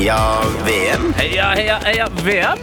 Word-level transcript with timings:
Heia 0.00 0.40
VM. 0.64 1.02
Heia, 1.12 1.46
heia, 1.52 1.74
heia 1.84 2.04
VM! 2.24 2.60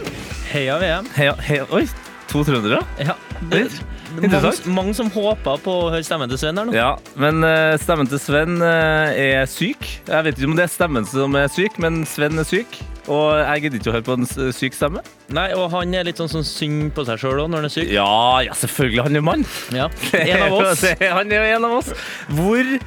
Heia 0.50 0.78
VM. 0.80 1.04
Heia, 1.14 1.34
heia. 1.38 1.66
Oi, 1.70 1.84
to 2.26 2.42
trøndere? 2.42 2.80
Ja. 2.98 3.14
Mange, 3.46 4.50
mange 4.66 4.94
som 4.98 5.06
håper 5.14 5.62
på 5.62 5.76
å 5.84 5.92
høre 5.92 6.02
stemmen 6.02 6.26
til 6.32 6.40
Sven 6.42 6.58
her 6.58 6.66
nå. 6.66 6.74
Ja, 6.74 6.88
men 7.14 7.46
uh, 7.46 7.76
stemmen 7.78 8.10
til 8.10 8.18
Sven 8.18 8.58
uh, 8.58 9.14
er 9.14 9.46
syk. 9.46 9.86
Jeg 10.08 10.26
vet 10.26 10.34
ikke 10.34 10.50
om 10.50 10.58
det 10.58 10.66
er 10.66 10.74
stemmen 10.74 11.06
som 11.06 11.38
er 11.38 11.46
syk, 11.54 11.78
men 11.78 12.02
Sven 12.10 12.42
er 12.42 12.50
syk. 12.50 12.82
Og 13.06 13.38
jeg 13.38 13.68
gidder 13.68 13.84
ikke 13.84 13.94
å 13.94 13.98
høre 14.00 14.08
på 14.10 14.18
en 14.18 14.30
syk 14.58 14.74
stemme. 14.74 15.06
Nei, 15.30 15.52
Og 15.54 15.70
han 15.78 15.94
er 15.94 16.10
litt 16.10 16.18
sånn 16.18 16.34
som 16.34 16.42
synger 16.42 16.90
på 16.98 17.06
seg 17.06 17.22
sjøl 17.22 17.44
òg 17.44 17.54
når 17.54 17.62
han 17.62 17.70
er 17.70 17.76
syk. 17.78 17.92
Ja, 17.94 18.12
ja, 18.50 18.58
selvfølgelig. 18.66 19.04
Han 19.06 19.22
er 19.22 19.28
mann. 19.30 19.50
Ja. 19.78 19.86
En 20.26 20.48
av 20.50 20.58
oss. 20.58 20.88
Han 21.20 21.30
er 21.30 21.38
jo 21.38 21.58
en 21.60 21.70
av 21.70 21.78
oss. 21.84 21.94
Hvor 22.34 22.78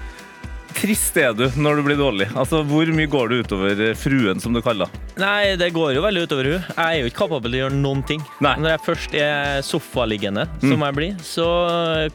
trist 0.81 1.17
er 1.21 1.35
du 1.37 1.45
når 1.61 1.79
du 1.79 1.83
blir 1.85 1.99
dårlig? 1.99 2.27
Altså, 2.37 2.63
Hvor 2.67 2.89
mye 2.95 3.09
går 3.11 3.31
det 3.31 3.39
utover 3.45 3.83
eh, 3.89 3.93
fruen, 3.97 4.41
som 4.41 4.55
du 4.55 4.61
kaller 4.65 4.89
Nei, 5.21 5.53
det 5.59 5.71
går 5.75 5.93
jo 5.95 6.03
veldig 6.03 6.25
utover 6.25 6.49
hun. 6.49 6.67
Jeg 6.71 6.81
er 6.81 6.99
jo 7.01 7.11
ikke 7.11 7.21
kapabel 7.21 7.51
til 7.51 7.59
å 7.59 7.63
gjøre 7.65 7.77
noen 7.77 8.01
ting. 8.07 8.23
Nei. 8.41 8.55
Mm. 8.55 8.63
Når 8.63 8.73
jeg 8.73 8.83
først 8.87 9.15
er 9.21 9.65
sofaliggende, 9.65 10.47
som 10.63 10.85
jeg 10.87 10.97
blir, 10.97 11.15
så 11.25 11.47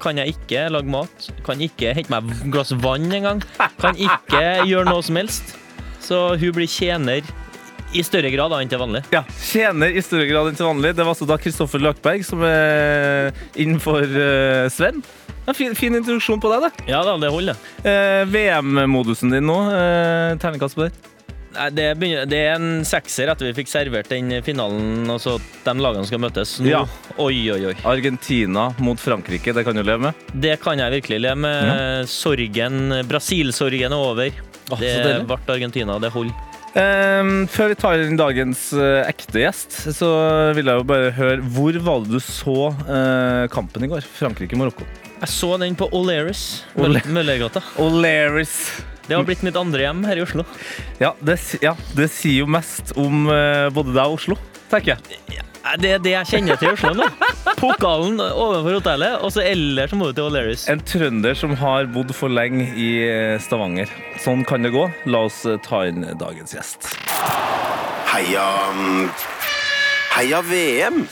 kan 0.03 0.19
jeg 0.19 0.35
ikke 0.35 0.67
lage 0.75 0.91
mat. 0.91 1.29
Kan 1.47 1.63
ikke 1.63 1.95
hente 1.95 2.13
meg 2.13 2.33
et 2.35 2.47
glass 2.55 2.75
vann 2.83 3.07
engang. 3.15 3.45
Kan 3.79 3.99
ikke 4.01 4.43
gjøre 4.73 4.89
noe 4.91 5.05
som 5.07 5.21
helst. 5.21 5.55
Så 6.03 6.23
hun 6.41 6.57
blir 6.57 6.71
tjener 6.71 7.27
i 7.95 8.03
større 8.05 8.31
grad 8.35 8.55
enn 8.57 8.71
til 8.71 8.81
vanlig. 8.83 9.05
Ja, 9.15 9.23
Tjener 9.47 9.95
i 9.95 10.03
større 10.05 10.27
grad 10.31 10.51
enn 10.51 10.59
til 10.59 10.69
vanlig. 10.69 10.95
Det 10.97 11.05
var 11.05 11.15
altså 11.15 11.29
da 11.29 11.39
Kristoffer 11.41 11.83
Løkberg 11.83 12.25
som 12.27 12.43
er 12.47 13.31
innenfor 13.55 14.03
uh, 14.03 14.67
Sven. 14.73 15.05
En 15.47 15.55
fin, 15.55 15.75
fin 15.79 15.95
introduksjon 15.95 16.41
på 16.43 16.51
deg, 16.53 16.65
da. 16.67 16.87
Ja 16.91 17.03
da, 17.07 17.17
det 17.23 17.31
holder. 17.31 17.59
Eh, 17.87 18.25
VM-modusen 18.31 19.31
din 19.31 19.47
nå. 19.47 19.59
eh, 19.71 20.33
Terningkast 20.43 20.79
på 20.79 20.89
det. 20.89 20.95
Nei, 21.57 21.71
det, 21.73 21.85
begynner, 21.97 22.27
det 22.29 22.41
er 22.51 22.57
en 22.59 22.83
sekser 22.85 23.31
etter 23.33 23.49
vi 23.49 23.55
fikk 23.63 23.71
servert 23.71 24.11
den 24.13 24.35
finalen, 24.45 25.07
og 25.09 25.21
så 25.23 25.39
de 25.65 25.75
lagene 25.81 26.05
skal 26.09 26.21
møtes. 26.21 26.59
Nå, 26.61 26.69
Ja. 26.69 26.83
Oi, 27.17 27.39
oi, 27.55 27.63
oi. 27.71 27.77
Argentina 27.89 28.67
mot 28.83 29.01
Frankrike, 29.01 29.55
det 29.57 29.65
kan 29.65 29.79
du 29.79 29.81
leve 29.87 30.11
med. 30.11 30.27
Det 30.35 30.59
kan 30.61 30.83
jeg 30.83 30.99
virkelig 30.99 31.23
leve 31.25 31.39
med. 31.47 32.11
Sorgen, 32.13 32.93
Brasil-sorgen 33.09 33.95
er 33.95 34.11
over. 34.11 34.43
Åh, 34.75 34.83
det 34.83 35.25
ble 35.31 35.39
Argentina, 35.55 35.97
det 36.03 36.13
holder. 36.13 36.45
Um, 36.77 37.47
før 37.49 37.71
vi 37.73 37.77
tar 37.81 38.03
inn 38.05 38.19
dagens 38.21 38.67
uh, 38.77 39.01
ekte 39.09 39.41
gjest, 39.41 39.79
så 39.97 40.11
vil 40.53 40.69
jeg 40.69 40.77
jo 40.77 40.85
bare 40.85 41.09
høre 41.17 41.39
Hvor 41.57 41.79
var 41.81 42.03
det 42.05 42.19
du 42.19 42.21
så 42.21 42.67
uh, 42.85 43.47
kampen 43.49 43.87
i 43.87 43.89
går? 43.89 44.05
Frankrike-Marokko. 44.19 44.85
Jeg 45.17 45.33
så 45.33 45.55
den 45.61 45.77
på 45.79 45.89
O'Learys, 45.97 46.43
Møllergata. 46.77 47.63
O'Learys. 47.81 48.57
Det 49.07 49.15
har 49.15 49.25
blitt 49.25 49.45
mitt 49.47 49.57
andre 49.57 49.87
hjem 49.87 50.03
her 50.05 50.19
i 50.19 50.25
Oslo. 50.25 50.45
Ja, 51.01 51.15
det, 51.25 51.39
ja, 51.63 51.73
det 51.97 52.11
sier 52.13 52.43
jo 52.43 52.49
mest 52.51 52.93
om 52.99 53.29
uh, 53.31 53.69
både 53.73 53.95
deg 53.95 54.03
og 54.03 54.19
Oslo, 54.19 54.37
tenker 54.69 54.97
jeg. 54.97 55.43
Det 55.81 55.93
er 55.97 56.03
det 56.03 56.13
jeg 56.13 56.31
kjenner 56.31 56.59
til 56.61 56.69
i 56.69 56.75
Oslo 56.75 56.93
nå. 56.95 57.07
Pokalen 57.59 58.21
overfor 58.23 58.77
hotellet, 58.77 59.17
og 59.25 59.33
så 59.35 59.43
ellers 59.47 59.95
må 59.97 60.11
du 60.11 60.19
til 60.19 60.29
O'Learys. 60.29 60.67
En 60.71 60.83
trønder 60.85 61.39
som 61.39 61.57
har 61.59 61.89
bodd 61.95 62.13
for 62.15 62.31
lenge 62.31 62.69
i 62.77 62.91
eh, 63.07 63.39
Stavanger. 63.43 63.91
Sånn 64.23 64.45
kan 64.47 64.67
det 64.67 64.75
gå. 64.77 64.85
La 65.11 65.25
oss 65.31 65.43
eh, 65.49 65.59
ta 65.65 65.87
inn 65.89 66.05
dagens 66.21 66.55
gjest. 66.55 66.93
Heia 68.13 68.47
mm, 68.77 69.09
Heia 70.17 70.45
VM. 70.47 71.03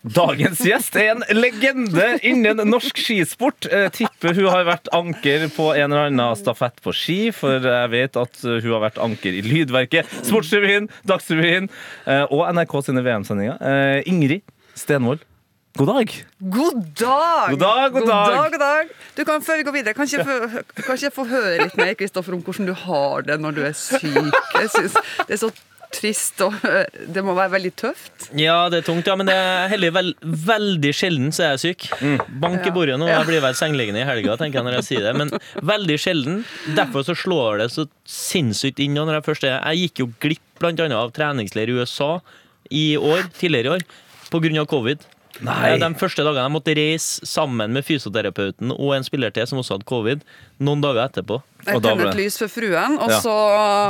Dagens 0.00 0.62
gjest 0.64 0.94
er 0.96 1.10
en 1.12 1.24
legende 1.36 2.06
innen 2.24 2.62
norsk 2.70 2.96
skisport. 2.96 3.66
Jeg 3.68 3.92
tipper 3.98 4.32
hun 4.38 4.48
har 4.48 4.64
vært 4.64 4.88
anker 4.96 5.44
på 5.52 5.66
en 5.74 5.90
eller 5.90 6.08
annen 6.08 6.38
stafett 6.40 6.80
på 6.80 6.94
ski, 6.96 7.18
for 7.36 7.60
jeg 7.60 7.90
vet 7.92 8.16
at 8.16 8.40
hun 8.46 8.70
har 8.72 8.86
vært 8.86 9.00
anker 9.04 9.36
i 9.36 9.44
Lydverket, 9.44 10.08
Sportsrevyen, 10.24 10.88
Dagsrevyen 11.04 11.68
eh, 12.08 12.24
og 12.32 12.46
NRK 12.56 12.78
sine 12.88 13.04
VM-sendinger. 13.04 13.60
Eh, 13.60 14.08
Ingrid 14.08 14.40
Stenvold, 14.80 15.20
god 15.76 15.92
dag. 15.92 16.16
God 16.40 16.82
dag! 16.96 17.50
God 17.52 17.60
dag, 17.60 17.92
god 17.92 18.08
dag. 18.08 18.52
god 18.54 18.60
dag. 18.64 18.92
Du 19.18 19.24
kan 19.28 19.44
Før 19.44 19.60
vi 19.60 19.68
går 19.68 19.80
videre, 19.82 19.94
kan 19.98 20.08
ikke 20.08 20.24
få, 20.24 20.62
kan 20.80 20.94
ikke 20.96 21.10
jeg 21.10 21.18
få 21.18 21.28
høre 21.28 21.58
litt 21.66 21.76
mer 21.76 21.92
Kristoffer, 22.00 22.38
om 22.38 22.44
hvordan 22.46 22.72
du 22.72 22.78
har 22.88 23.28
det 23.28 23.36
når 23.42 23.58
du 23.58 23.66
er 23.68 23.76
syk? 23.76 24.32
Jeg 24.56 24.72
synes 24.78 24.96
Det 25.26 25.36
er 25.36 25.44
så 25.44 25.52
trist 25.94 26.40
og. 26.44 26.56
Det 27.10 27.22
må 27.24 27.34
være 27.36 27.54
veldig 27.56 27.72
tøft. 27.78 28.28
Ja, 28.38 28.68
det 28.72 28.80
er 28.80 28.86
tungt, 28.86 29.08
ja, 29.08 29.16
men 29.18 29.28
det 29.28 29.36
er 29.36 29.70
heldig, 29.72 29.90
vel, 29.96 30.12
veldig 30.22 30.92
sjelden 30.96 31.30
så 31.34 31.46
er 31.46 31.54
jeg 31.56 31.62
syk. 31.64 31.88
Bank 32.42 32.66
i 32.66 32.74
bordet 32.74 32.98
nå. 33.00 33.08
Jeg 33.10 33.28
blir 33.28 33.44
vel 33.44 33.56
sengeliggende 33.58 34.04
i 34.04 34.08
helga, 34.08 34.36
tenker 34.40 34.60
jeg 34.60 34.68
når 34.68 34.78
jeg 34.80 34.88
sier 34.90 35.08
det. 35.08 35.14
Men 35.18 35.34
veldig 35.72 35.98
sjelden. 36.00 36.42
Derfor 36.78 37.06
så 37.06 37.16
slår 37.18 37.64
det 37.64 37.70
så 37.74 37.86
sinnssykt 38.08 38.82
inn 38.82 38.96
nå 38.96 39.06
når 39.08 39.20
jeg 39.20 39.28
først 39.30 39.48
er 39.48 39.58
Jeg 39.58 39.90
gikk 39.90 40.04
jo 40.04 40.10
glipp 40.22 40.46
annet 40.68 40.92
av 40.92 41.12
treningsleir 41.16 41.70
i 41.72 41.78
USA 41.80 42.18
i 42.70 42.84
år, 42.96 43.24
tidligere 43.38 43.66
i 43.66 43.74
år, 43.78 44.60
av 44.60 44.68
covid. 44.70 45.06
Nei. 45.42 45.78
De 45.80 45.88
første 45.96 46.24
dagene 46.26 46.42
jeg 46.44 46.52
måtte 46.52 46.74
reise 46.76 47.26
sammen 47.26 47.72
med 47.72 47.84
fysioterapeuten 47.86 48.72
og 48.74 48.90
en 48.96 49.06
spiller 49.06 49.30
til 49.32 49.46
som 49.48 49.58
også 49.62 49.78
hadde 49.78 49.88
covid, 49.88 50.20
noen 50.60 50.82
dager 50.84 51.06
etterpå. 51.08 51.38
Jeg 51.66 51.76
Og 51.76 51.82
da 51.82 51.88
tenner 51.94 52.04
ble- 52.04 52.10
et 52.10 52.20
lys 52.24 52.36
for 52.38 52.48
fruen, 52.48 52.98
og, 53.00 53.10
Ja. 53.10 53.20
så, 53.20 53.36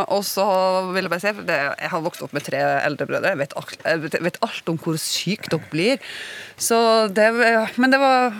og 0.08 0.22
så 0.26 0.46
vil 0.94 1.02
jeg 1.02 1.10
bare 1.10 1.20
si 1.20 1.32
for 1.32 1.42
det, 1.42 1.58
Jeg 1.80 1.90
har 1.90 2.00
vokst 2.00 2.22
opp 2.22 2.32
med 2.32 2.42
tre 2.44 2.58
eldre 2.86 3.06
brødre. 3.06 3.28
Jeg 3.34 3.38
vet 3.38 3.52
alt, 3.56 3.76
jeg 3.84 4.00
vet, 4.02 4.22
vet 4.22 4.38
alt 4.42 4.68
om 4.68 4.78
hvor 4.78 4.96
syk 4.98 5.48
dere 5.50 5.60
blir. 5.70 5.98
Så 6.56 7.08
det, 7.12 7.28
men 7.78 7.90
det 7.90 7.98
var 8.00 8.32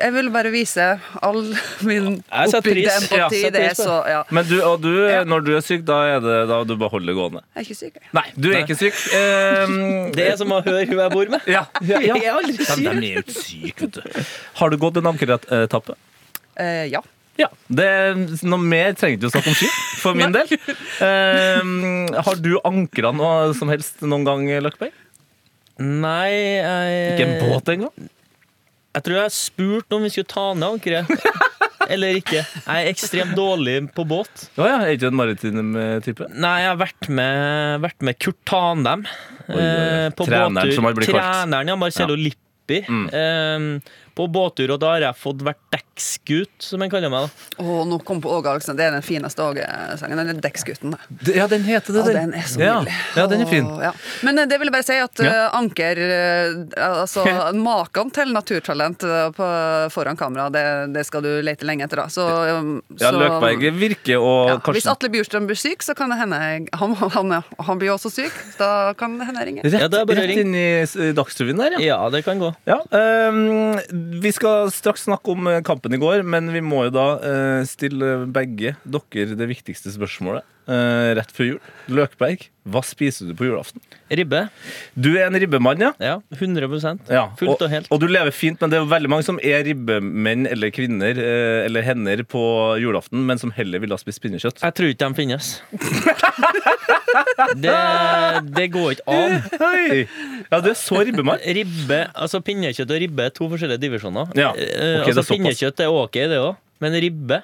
Jeg 0.00 0.12
ville 0.14 0.30
bare 0.34 0.50
vise 0.52 0.84
all 1.24 1.40
min 1.86 2.06
oppbygde 2.28 2.92
empati. 2.92 3.40
Ja, 3.44 3.50
det 3.54 3.62
er 3.70 3.74
så, 3.78 3.96
ja. 4.10 4.20
Men 4.34 4.44
du, 4.48 4.54
og 4.66 4.80
du, 4.84 4.90
Ja. 5.08 5.22
når 5.24 5.44
du 5.46 5.50
er 5.56 5.64
syk, 5.64 5.84
da 5.88 5.98
er 6.16 6.20
det 6.24 6.36
da 6.50 6.58
du 6.68 6.74
bare 6.76 6.92
holder 6.92 7.12
det 7.12 7.16
gående? 7.18 7.42
Jeg 7.54 7.62
er 7.62 7.66
ikke 7.68 7.78
syk, 7.80 7.98
jeg. 8.00 8.10
Nei, 8.18 8.24
du 8.36 8.48
er 8.52 8.58
ikke 8.64 8.78
syk. 8.80 9.02
Um, 9.16 9.76
Det 10.16 10.28
er 10.30 10.36
som 10.40 10.52
å 10.56 10.60
høre 10.66 10.84
hun 10.90 11.02
jeg 11.04 11.12
bor 11.16 11.32
med. 11.36 11.48
ja, 11.50 11.64
ja, 11.90 12.00
ja. 12.04 12.14
Jeg 12.20 12.24
er 12.30 12.38
aldri 12.40 12.56
syk. 12.58 12.80
de 12.84 12.88
er 12.92 13.02
jo 13.16 13.24
ikke 13.24 13.36
syke, 13.40 13.88
vet 13.88 14.00
du. 14.00 14.24
Har 14.60 14.72
du 14.74 14.78
gått 14.86 15.00
en 15.02 15.10
ankeretappe? 15.14 15.96
Uh, 16.60 16.84
ja. 16.92 17.02
Ja. 17.36 17.50
Det, 17.68 17.88
noe 18.48 18.56
mer 18.64 18.94
trenger 18.96 19.20
du 19.20 19.26
å 19.28 19.32
snakke 19.34 19.50
om 19.52 19.56
ski, 19.58 19.66
for 20.00 20.16
min 20.16 20.32
del. 20.36 20.48
Um, 21.04 22.06
har 22.16 22.38
du 22.40 22.54
ankra 22.64 23.10
noe 23.12 23.50
som 23.58 23.68
helst 23.72 24.00
noen 24.06 24.24
gang, 24.24 24.46
Løkberg? 24.64 24.94
Nei, 25.76 26.30
jeg 26.32 27.10
Ikke 27.12 27.26
en 27.26 27.34
båt 27.50 27.68
engang? 27.74 28.06
Jeg 28.96 29.04
tror 29.04 29.18
jeg 29.20 29.34
spurte 29.36 29.96
om 29.98 30.06
vi 30.06 30.10
skulle 30.14 30.30
ta 30.30 30.46
ned 30.56 30.66
ankeret. 30.78 31.10
Eller 31.92 32.16
ikke. 32.18 32.40
Jeg 32.40 32.66
er 32.82 32.88
ekstremt 32.90 33.36
dårlig 33.38 33.76
på 33.94 34.02
båt. 34.08 34.46
Å 34.58 34.64
ja, 34.66 34.78
er 34.82 34.94
ikke 34.96 35.04
du 35.04 35.10
en 35.12 35.18
maritim 35.20 35.68
type? 36.02 36.26
Nei, 36.34 36.54
jeg 36.64 36.70
har 36.72 36.80
vært 36.80 37.08
med, 37.14 37.76
vært 37.84 38.06
med 38.08 38.18
Kurt 38.24 38.40
Tanem. 38.48 39.04
eh, 39.46 40.08
på 40.16 40.26
Treneren 40.26 40.56
båttur. 40.58 40.72
som 40.74 40.88
har 40.88 40.96
blitt 40.98 41.12
kalt. 41.12 41.20
Treneren, 41.22 41.70
ja. 41.70 41.76
Marcello 41.78 42.16
Lippi. 42.18 42.80
Mm. 42.88 43.04
Eh, 43.20 43.94
på 44.16 44.24
båttur, 44.32 44.70
og 44.74 44.80
da 44.80 44.94
har 44.96 45.02
jeg 45.10 45.16
fått 45.20 45.42
vært 45.44 45.58
dekksgut, 45.74 46.54
som 46.64 46.80
han 46.80 46.88
kaller 46.92 47.10
meg. 47.12 47.26
da. 47.28 47.64
Oh, 47.64 47.82
nå 47.88 47.98
kom 48.04 48.20
på 48.24 48.30
Åge 48.32 48.48
Aleksander. 48.48 48.78
Det 48.80 48.86
er 48.88 48.94
den 48.96 49.04
fineste 49.04 49.44
Åge-sangen. 49.44 50.16
Den 50.22 50.30
er 50.32 50.40
Dekksgutten. 50.40 50.94
det. 51.20 51.34
Ja, 51.36 51.46
den 51.52 51.62
heter 51.68 51.92
det. 51.92 52.00
Ja, 52.00 52.12
den. 52.16 52.30
den 52.32 52.40
er 52.40 52.46
så 52.48 52.60
Ja. 52.62 52.74
nydelig. 52.80 52.94
Ja, 53.16 53.26
den 53.26 53.40
er 53.44 53.50
fin. 53.50 53.66
Oh, 53.68 53.82
ja. 53.84 53.92
Men 54.24 54.38
eh, 54.38 54.46
det 54.48 54.58
vil 54.60 54.70
jeg 54.70 54.72
bare 54.72 54.86
si 54.88 54.96
at 55.04 55.20
Ja. 55.20 55.32
eh, 55.46 55.56
Anker 55.58 56.00
eh, 56.00 56.86
Altså, 56.86 57.24
maken 57.68 58.10
til 58.12 58.32
naturtalent 58.32 59.04
på, 59.36 59.46
foran 59.92 60.16
kamera, 60.16 60.48
det, 60.50 60.64
det 60.94 61.04
skal 61.06 61.22
du 61.22 61.30
lete 61.44 61.64
lenge 61.68 61.84
etter, 61.84 61.96
da. 61.96 62.06
Så, 62.08 62.24
um, 62.56 62.82
Ja, 63.00 63.10
Løkberg 63.12 63.68
virker 63.76 64.16
og 64.20 64.48
ja, 64.48 64.56
Hvis 64.72 64.86
Atle 64.88 65.08
Bjurstrøm 65.12 65.46
blir 65.48 65.56
syk, 65.60 65.82
så 65.84 65.94
kan 65.96 66.08
det 66.12 66.18
hende 66.20 66.40
han, 66.72 66.94
han, 66.96 67.36
han 67.42 67.78
blir 67.78 67.92
også 67.94 68.10
syk. 68.12 68.32
Da 68.58 68.92
kan 68.96 69.18
det 69.20 69.26
hende 69.28 69.40
jeg 69.44 69.48
ringer. 69.52 69.68
Rett, 69.68 69.80
Ja, 69.86 69.88
det 69.92 70.00
er 70.00 70.08
bare 70.08 70.24
rett 70.24 70.40
inn 70.40 70.54
i 70.56 71.12
Dagsrevyen 71.16 71.60
der, 71.60 71.76
ja. 71.76 71.84
Ja, 71.96 72.10
det 72.10 72.24
kan 72.24 72.40
gå. 72.40 72.52
Ja, 72.68 72.80
ehm, 72.96 74.05
Vi 74.06 74.30
skal 74.34 74.70
straks 74.74 75.06
snakke 75.06 75.32
om 75.32 75.48
kampen 75.66 75.96
i 75.96 76.00
går, 76.00 76.22
men 76.22 76.52
vi 76.54 76.62
må 76.62 76.84
jo 76.86 76.92
da 76.94 77.06
eh, 77.18 77.62
stille 77.66 78.26
begge 78.30 78.76
dere 78.84 79.38
det 79.38 79.48
viktigste 79.50 79.90
spørsmålet 79.94 80.46
eh, 80.68 81.14
rett 81.18 81.32
før 81.34 81.48
jul. 81.52 81.72
Løkberg, 81.96 82.46
hva 82.66 82.82
spiser 82.82 83.28
du 83.28 83.34
på 83.38 83.46
julaften? 83.46 83.82
Ribbe. 84.10 84.46
Du 84.98 85.08
er 85.14 85.28
en 85.28 85.38
ribbemann, 85.38 85.82
ja? 85.82 85.92
Ja, 86.02 86.16
100 86.34 86.66
ja. 87.10 87.24
Fullt 87.38 87.62
og 87.62 87.70
helt. 87.70 87.88
Og 87.94 88.00
du 88.02 88.06
lever 88.10 88.34
fint, 88.34 88.60
men 88.60 88.72
det 88.72 88.80
er 88.80 88.88
veldig 88.90 89.10
mange 89.12 89.26
som 89.26 89.38
er 89.42 89.64
ribbemenn 89.66 90.46
eller 90.50 90.72
kvinner 90.74 91.18
uh, 91.18 91.64
eller 91.66 91.86
hender 91.86 92.22
på 92.26 92.42
julaften, 92.82 93.22
men 93.26 93.38
som 93.42 93.54
heller 93.54 93.82
ville 93.82 93.94
ha 93.94 94.02
spist 94.02 94.22
pinnekjøtt. 94.24 94.62
Jeg 94.62 94.78
tror 94.78 94.92
ikke 94.94 95.10
de 95.10 95.20
finnes. 95.22 95.52
Det, 97.56 97.72
det 98.56 98.66
går 98.74 98.96
ikke 98.96 99.14
an. 99.14 99.36
Hei! 99.62 100.02
Ja, 100.50 100.60
du 100.60 100.70
er 100.70 100.78
så 100.78 101.00
ribbemann. 101.06 101.40
Ribbe, 101.56 102.02
altså 102.12 102.42
Pinnekjøtt 102.44 102.92
og 102.92 103.00
ribbe 103.02 103.26
er 103.28 103.34
to 103.34 103.48
forskjellige 103.52 103.82
divisjoner. 103.86 104.32
Ja, 104.36 104.50
Okay, 104.56 104.68
uh, 104.72 105.00
er 105.00 105.10
altså. 105.10 105.24
Pinnekjøtt 105.30 105.82
er 105.84 105.92
ok, 105.92 106.18
det 106.30 106.38
òg, 106.42 106.56
men 106.82 106.96
ribbe 107.02 107.40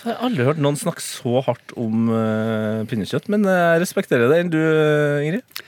Jeg 0.00 0.14
har 0.14 0.24
aldri 0.24 0.46
hørt 0.48 0.62
noen 0.62 0.78
snakke 0.80 1.04
så 1.04 1.42
hardt 1.44 1.74
om 1.76 2.08
uh, 2.08 2.86
pinnekjøtt, 2.88 3.28
men 3.32 3.44
jeg 3.44 3.82
respekterer 3.82 4.32
det. 4.32 4.40
Enn 4.44 4.52
du, 4.52 4.60
eh, 4.60 5.26
Ingrid? 5.28 5.62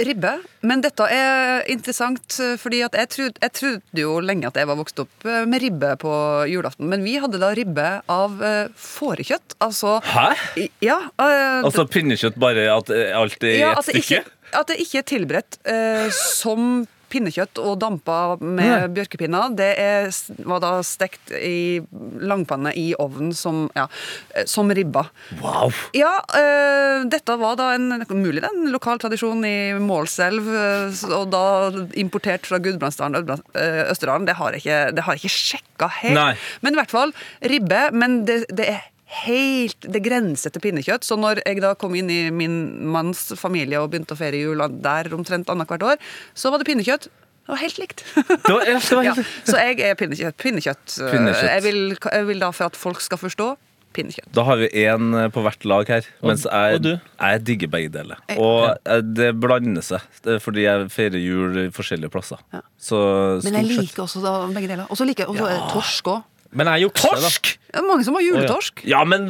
ribbe, 0.00 0.36
men 0.64 0.82
dette 0.84 1.06
er 1.12 1.66
interessant, 1.70 2.24
eh, 2.40 2.54
fordi 2.60 2.80
at 2.86 2.96
jeg 2.96 3.10
trodde, 3.12 3.42
jeg 3.42 3.54
trodde 3.58 4.00
jo 4.00 4.14
lenge 4.24 4.48
at 4.48 4.56
jeg 4.56 4.68
var 4.68 4.78
vokst 4.78 5.02
opp 5.02 5.26
eh, 5.28 5.44
med 5.48 5.62
ribbe 5.64 5.92
på 6.00 6.12
julaften, 6.48 6.88
men 6.88 7.04
vi 7.04 7.18
hadde 7.20 7.40
da 7.42 7.52
ribbe 7.56 7.88
av 8.12 8.38
uh, 8.40 8.72
fårekjøtt. 8.78 9.56
Altså 9.64 9.98
Hæ? 10.06 10.30
Ja, 10.84 10.98
uh, 11.20 11.60
Altså 11.62 11.84
pinnekjøtt, 11.90 12.38
bare 12.40 12.68
at 12.72 12.92
eh, 12.94 13.12
alt 13.16 13.44
er 13.44 13.52
i 13.52 13.60
ja, 13.60 13.72
ett 13.72 13.82
altså, 13.82 13.96
stykke? 13.96 14.22
ikke, 14.22 14.56
at 14.62 14.72
det 14.72 14.80
ikke 14.84 15.02
er 15.02 15.08
tilberedt 15.12 15.60
eh, 15.68 16.08
som 16.12 16.84
pinnekjøtt 17.12 17.60
og 17.62 17.78
dampa 17.82 18.36
med 18.40 18.92
bjørkepinner. 18.96 19.52
Det 19.58 19.70
er, 19.80 20.10
var 20.48 20.62
da 20.64 20.72
stekt 20.86 21.32
i 21.36 21.80
langpanne 22.22 22.72
i 22.78 22.92
ovnen 23.00 23.32
som, 23.36 23.66
ja, 23.76 23.86
eh, 24.34 24.46
som 24.50 24.70
ribba. 24.72 25.06
Wow! 25.42 25.72
Ja, 25.96 26.14
eh, 26.38 27.04
dette 27.12 27.36
var 27.40 27.58
da 27.60 27.72
en, 27.76 28.04
mulig 28.08 28.44
en 28.46 28.70
lokal 28.72 29.00
tradisjon 29.02 29.44
i 29.48 29.72
Målselv, 29.82 30.48
eh, 30.48 31.02
og 31.12 31.28
da 31.34 31.44
importert 32.00 32.48
fra 32.48 32.60
Gudbrandsdalen, 32.62 33.36
Østerdalen. 33.52 34.28
Det 34.28 34.38
har 34.38 34.56
jeg 34.56 34.64
ikke, 34.64 34.80
det 34.96 35.06
har 35.06 35.18
jeg 35.18 35.24
ikke 35.24 35.36
sjekka 35.36 35.90
helt. 36.02 36.18
Nei. 36.18 36.32
Men 36.64 36.74
i 36.74 36.80
hvert 36.80 36.94
fall 36.94 37.14
ribbe. 37.52 37.84
Men 37.92 38.22
det, 38.28 38.42
det 38.52 38.68
er 38.72 38.91
helt 39.22 39.88
det 39.92 40.02
grenser 40.04 40.52
til 40.54 40.62
pinnekjøtt. 40.64 41.04
Så 41.06 41.18
når 41.20 41.42
jeg 41.44 41.60
da 41.64 41.74
kom 41.78 41.94
inn 41.98 42.10
i 42.12 42.20
min 42.34 42.54
manns 42.92 43.28
familie 43.38 43.80
og 43.82 43.90
begynte 43.92 44.16
å 44.16 44.20
feire 44.20 44.40
jul 44.40 44.62
der 44.82 45.10
omtrent 45.16 45.50
annethvert 45.52 45.84
år, 45.94 46.06
så 46.34 46.52
var 46.52 46.62
det 46.62 46.68
pinnekjøtt. 46.70 47.10
Det 47.42 47.50
var 47.50 47.58
helt 47.58 47.78
likt. 47.82 48.04
Det 48.46 48.52
var, 48.54 48.64
det 48.64 48.94
var 48.94 49.04
ja, 49.10 49.14
så 49.44 49.58
jeg 49.58 49.80
er 49.82 49.96
pinnekjøtt. 49.98 50.36
pinnekjøtt. 50.38 50.96
eh, 51.02 51.10
Pinnekjøtt. 51.10 51.50
Jeg, 51.50 51.62
vil, 51.66 51.80
jeg 51.98 52.26
vil 52.30 52.42
da, 52.44 52.52
for 52.54 52.70
at 52.70 52.78
folk 52.78 53.02
skal 53.02 53.18
forstå, 53.18 53.48
pinnekjøtt. 53.92 54.30
Da 54.32 54.44
har 54.46 54.56
vi 54.62 54.68
én 54.86 55.10
på 55.34 55.42
hvert 55.44 55.66
lag 55.68 55.90
her, 55.90 56.06
mens 56.24 56.46
jeg, 56.46 56.78
og 56.78 56.84
du? 56.86 56.92
jeg 57.18 57.42
digger 57.44 57.68
begge 57.74 57.90
deler. 57.92 58.22
Og 58.40 58.70
eh, 58.88 59.02
det 59.04 59.32
blander 59.42 59.84
seg, 59.84 60.06
fordi 60.40 60.64
jeg 60.64 60.86
feirer 60.94 61.20
jul 61.20 61.58
i 61.64 61.68
forskjellige 61.74 62.14
plasser. 62.14 62.40
Ja. 62.54 62.62
Så 62.80 63.02
Men 63.44 63.58
jeg 63.58 63.68
liker 63.74 64.06
også 64.06 64.22
da, 64.24 64.36
begge 64.54 64.70
deler. 64.70 64.86
Og 64.88 64.96
så 65.02 65.04
liker 65.04 65.26
jeg 65.26 65.34
også 65.34 65.50
eh, 65.50 65.66
torsk 65.74 66.12
òg. 66.14 66.22
Men 66.52 66.68
jeg 66.74 66.86
jukser, 66.86 67.16
da. 67.16 67.28
Torsk! 67.28 67.52
Det 67.72 67.80
er 67.80 67.86
mange 67.88 68.04
som 68.04 68.16
har 68.18 68.24
juletorsk. 68.26 68.82
Ja, 68.88 69.00
men 69.08 69.28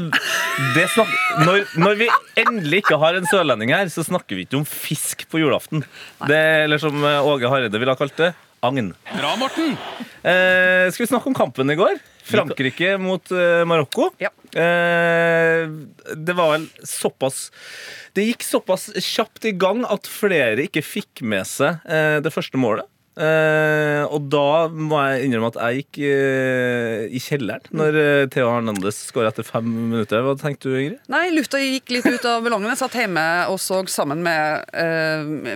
det 0.74 0.88
snak 0.90 1.10
når, 1.46 1.60
når 1.78 2.00
vi 2.00 2.08
endelig 2.42 2.82
ikke 2.82 2.98
har 2.98 3.18
en 3.18 3.28
sørlending 3.30 3.70
her, 3.74 3.90
så 3.94 4.02
snakker 4.06 4.38
vi 4.38 4.46
ikke 4.48 4.58
om 4.58 4.66
fisk 4.66 5.28
på 5.30 5.38
julaften. 5.42 5.84
Det, 6.26 6.40
eller 6.64 6.82
som 6.82 6.98
eh, 7.06 7.28
Åge 7.30 7.50
Hareide 7.52 7.78
ville 7.78 7.94
ha 7.94 8.00
kalt 8.00 8.18
det, 8.18 8.32
agn. 8.66 8.90
Bra, 9.14 9.36
Morten! 9.38 9.76
Eh, 10.22 10.88
skal 10.90 11.04
vi 11.04 11.10
snakke 11.12 11.30
om 11.30 11.38
kampen 11.38 11.70
i 11.70 11.78
går? 11.78 12.02
Frankrike 12.26 12.96
mot 13.02 13.30
eh, 13.34 13.62
Marokko. 13.70 14.10
Ja. 14.22 14.30
Eh, 14.54 15.66
det 16.18 16.34
var 16.36 16.52
vel 16.52 16.66
såpass 16.84 17.46
Det 18.12 18.26
gikk 18.26 18.44
såpass 18.44 18.90
kjapt 19.00 19.46
i 19.48 19.54
gang 19.56 19.80
at 19.88 20.06
flere 20.10 20.66
ikke 20.66 20.82
fikk 20.84 21.22
med 21.24 21.48
seg 21.48 21.82
eh, 21.88 22.18
det 22.22 22.34
første 22.34 22.60
målet. 22.60 22.86
Eh, 23.12 24.02
og 24.08 24.28
da 24.32 24.70
må 24.72 24.96
jeg 25.04 25.26
innrømme 25.26 25.50
at 25.50 25.58
jeg 25.60 25.82
gikk 25.82 25.98
uh, 26.00 27.02
i 27.12 27.20
kjelleren 27.20 27.66
når 27.76 27.96
uh, 27.98 28.22
Theo 28.32 28.46
Hernandez 28.48 29.02
skåra 29.04 29.28
etter 29.28 29.44
fem 29.44 29.66
minutter. 29.68 30.22
Hva 30.24 30.32
tenkte 30.40 30.72
du, 30.72 30.78
Ingrid? 30.80 31.02
Nei, 31.12 31.26
lufta 31.34 31.60
gikk 31.60 31.92
litt 31.92 32.08
ut 32.08 32.24
av 32.28 32.40
ballongen. 32.46 32.70
Jeg 32.72 32.80
satt 32.80 32.96
hjemme 32.96 33.26
og 33.52 33.60
så 33.60 33.82
sammen 33.90 34.22
med 34.24 34.64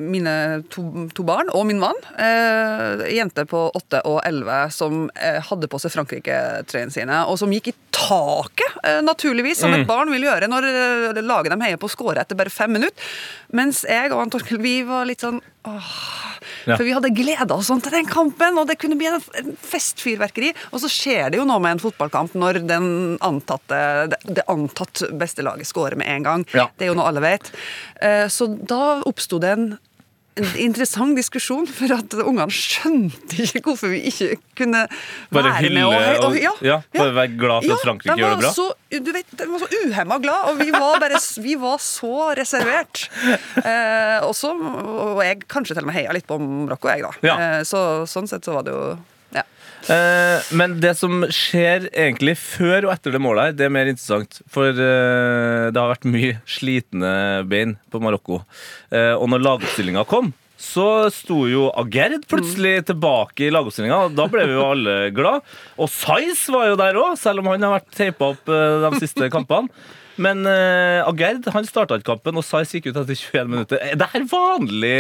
mine 0.05 0.35
to, 0.73 0.85
to 1.17 1.25
barn 1.27 1.49
og 1.55 1.65
min 1.69 1.81
mann. 1.81 1.97
jenter 2.17 3.15
jente 3.17 3.45
på 3.49 3.63
8 3.79 4.03
og 4.09 4.21
11 4.27 4.75
som 4.75 5.07
hadde 5.49 5.69
på 5.71 5.81
seg 5.81 5.95
Frankrike-trøyene 5.95 6.93
sine, 6.93 7.23
og 7.31 7.39
som 7.41 7.53
gikk 7.53 7.71
i 7.73 7.75
taket, 7.97 8.77
naturligvis, 9.07 9.63
som 9.63 9.75
et 9.75 9.87
barn 9.89 10.13
vil 10.13 10.27
gjøre 10.27 10.51
når 10.51 10.69
laget 11.25 11.55
de 11.55 11.61
heier 11.65 11.81
på 11.81 11.89
å 11.89 11.95
skåre 11.95 12.23
etter 12.23 12.39
bare 12.39 12.53
fem 12.53 12.73
minutter. 12.77 13.17
Mens 13.57 13.85
jeg 13.89 14.13
og 14.13 14.31
Torkel, 14.35 14.61
vi 14.63 14.81
var 14.87 15.09
litt 15.09 15.25
sånn 15.25 15.41
åh, 15.67 15.95
Ja. 16.67 16.75
For 16.77 16.83
vi 16.85 16.93
hadde 16.97 17.13
gleda 17.15 17.55
oss 17.55 17.69
sånn 17.71 17.81
til 17.83 17.93
den 17.95 18.07
kampen, 18.11 18.57
og 18.59 18.67
det 18.67 18.75
kunne 18.83 18.97
bli 18.99 19.07
en 19.07 19.21
festfyrverkeri. 19.63 20.49
Og 20.75 20.81
så 20.83 20.89
skjer 20.91 21.31
det 21.31 21.39
jo 21.39 21.45
noe 21.47 21.63
med 21.63 21.77
en 21.77 21.83
fotballkamp 21.83 22.35
når 22.39 22.59
den 22.67 22.89
antatte, 23.25 23.79
det, 24.11 24.19
det 24.41 24.45
antatt 24.51 25.05
beste 25.19 25.45
laget 25.47 25.69
scorer 25.71 25.95
med 25.99 26.11
en 26.11 26.27
gang. 26.27 26.45
Ja. 26.57 26.67
Det 26.77 26.87
er 26.89 26.91
jo 26.93 26.97
noe 26.99 27.07
alle 27.13 27.23
vet. 27.23 27.53
Eh, 28.03 28.27
Så 28.33 28.49
da 28.67 28.99
oppsto 29.07 29.39
det 29.43 29.53
en, 29.55 29.69
en 30.37 30.49
interessant 30.61 31.17
diskusjon, 31.17 31.65
for 31.67 31.93
at 31.97 32.13
ungene 32.21 32.53
skjønte 32.53 33.39
ikke 33.47 33.63
hvorfor 33.65 33.89
vi 33.95 34.03
ikke 34.11 34.37
kunne 34.59 34.83
Bare 35.33 35.49
være 35.49 35.63
hylle 35.65 35.85
med. 35.89 36.19
og- 36.21 36.27
og, 36.29 36.37
ja, 36.63 36.77
bare 36.93 37.15
være 37.17 37.39
glad 37.41 37.65
for 37.65 37.73
at 37.79 37.85
Frankrike 37.87 38.17
gjør 38.21 38.35
det 38.37 38.43
bra. 38.45 38.53
Så, 38.53 38.67
du 39.01 39.13
vet, 39.17 39.27
de 39.33 39.47
var 39.49 39.59
så 39.65 39.71
uhemma 39.87 40.19
glad, 40.21 40.51
og 40.51 40.59
vi 40.61 40.71
var, 40.77 41.01
bare, 41.01 41.21
vi 41.43 41.55
var 41.57 41.79
så 41.79 42.13
reservert. 42.37 43.09
Eh, 43.57 44.21
også, 44.29 44.53
og 45.17 45.23
jeg 45.25 45.41
kanskje 45.49 45.75
til 45.75 45.85
og 45.85 45.87
med 45.91 45.95
heia 45.97 46.13
litt 46.13 46.27
på 46.29 46.39
Marokko, 46.39 46.89
jeg, 46.93 47.03
da. 47.03 47.13
Ja. 47.23 47.37
Eh, 47.59 47.63
så, 47.65 48.05
sånn 48.07 48.29
sett 48.29 48.45
så 48.45 48.53
var 48.53 48.63
det 48.69 48.73
jo 48.77 48.85
ja. 48.93 48.97
Eh, 49.87 50.47
men 50.59 50.79
det 50.83 50.97
som 50.99 51.23
skjer 51.31 51.87
egentlig 51.93 52.35
før 52.41 52.89
og 52.89 52.95
etter 52.97 53.15
det 53.15 53.21
målet 53.23 53.51
her, 53.51 53.59
det 53.59 53.67
er 53.69 53.77
mer 53.77 53.91
interessant. 53.91 54.41
For 54.51 54.73
eh, 54.73 55.69
det 55.71 55.79
har 55.79 55.93
vært 55.93 56.09
mye 56.11 56.41
slitne 56.49 57.13
bein 57.47 57.77
på 57.93 58.03
Marokko. 58.03 58.41
Eh, 58.91 59.15
og 59.15 59.31
når 59.31 59.45
lagoppstillinga 59.47 60.07
kom, 60.11 60.33
så 60.57 61.11
sto 61.13 61.43
jo 61.51 61.69
Agerd 61.77 62.25
plutselig 62.31 62.81
tilbake 62.89 63.47
i 63.47 63.53
lagoppstillinga. 63.53 64.09
Da 64.17 64.27
ble 64.33 64.49
vi 64.49 64.57
jo 64.57 64.65
alle 64.65 64.97
glad. 65.15 65.45
Og 65.79 65.91
Saiz 65.93 66.47
var 66.53 66.71
jo 66.71 66.81
der 66.81 66.99
òg, 66.99 67.15
selv 67.21 67.45
om 67.45 67.53
han 67.53 67.69
har 67.69 67.77
vært 67.77 67.95
teipa 67.95 68.33
opp 68.33 68.51
eh, 68.51 68.81
de 68.89 69.05
siste 69.05 69.31
kampene. 69.37 69.71
Men 70.17 70.47
uh, 70.49 71.05
Agerd 71.05 71.45
han 71.53 71.67
starta 71.69 71.99
ikke 71.99 72.15
kampen, 72.15 72.39
og 72.41 72.45
Saiz 72.47 72.71
gikk 72.73 72.87
ut 72.89 73.03
etter 73.03 73.13
21 73.13 73.51
minutter. 73.53 73.83
Er 73.85 73.99
det 74.01 74.09
her 74.15 74.25
vanlig, 74.31 74.95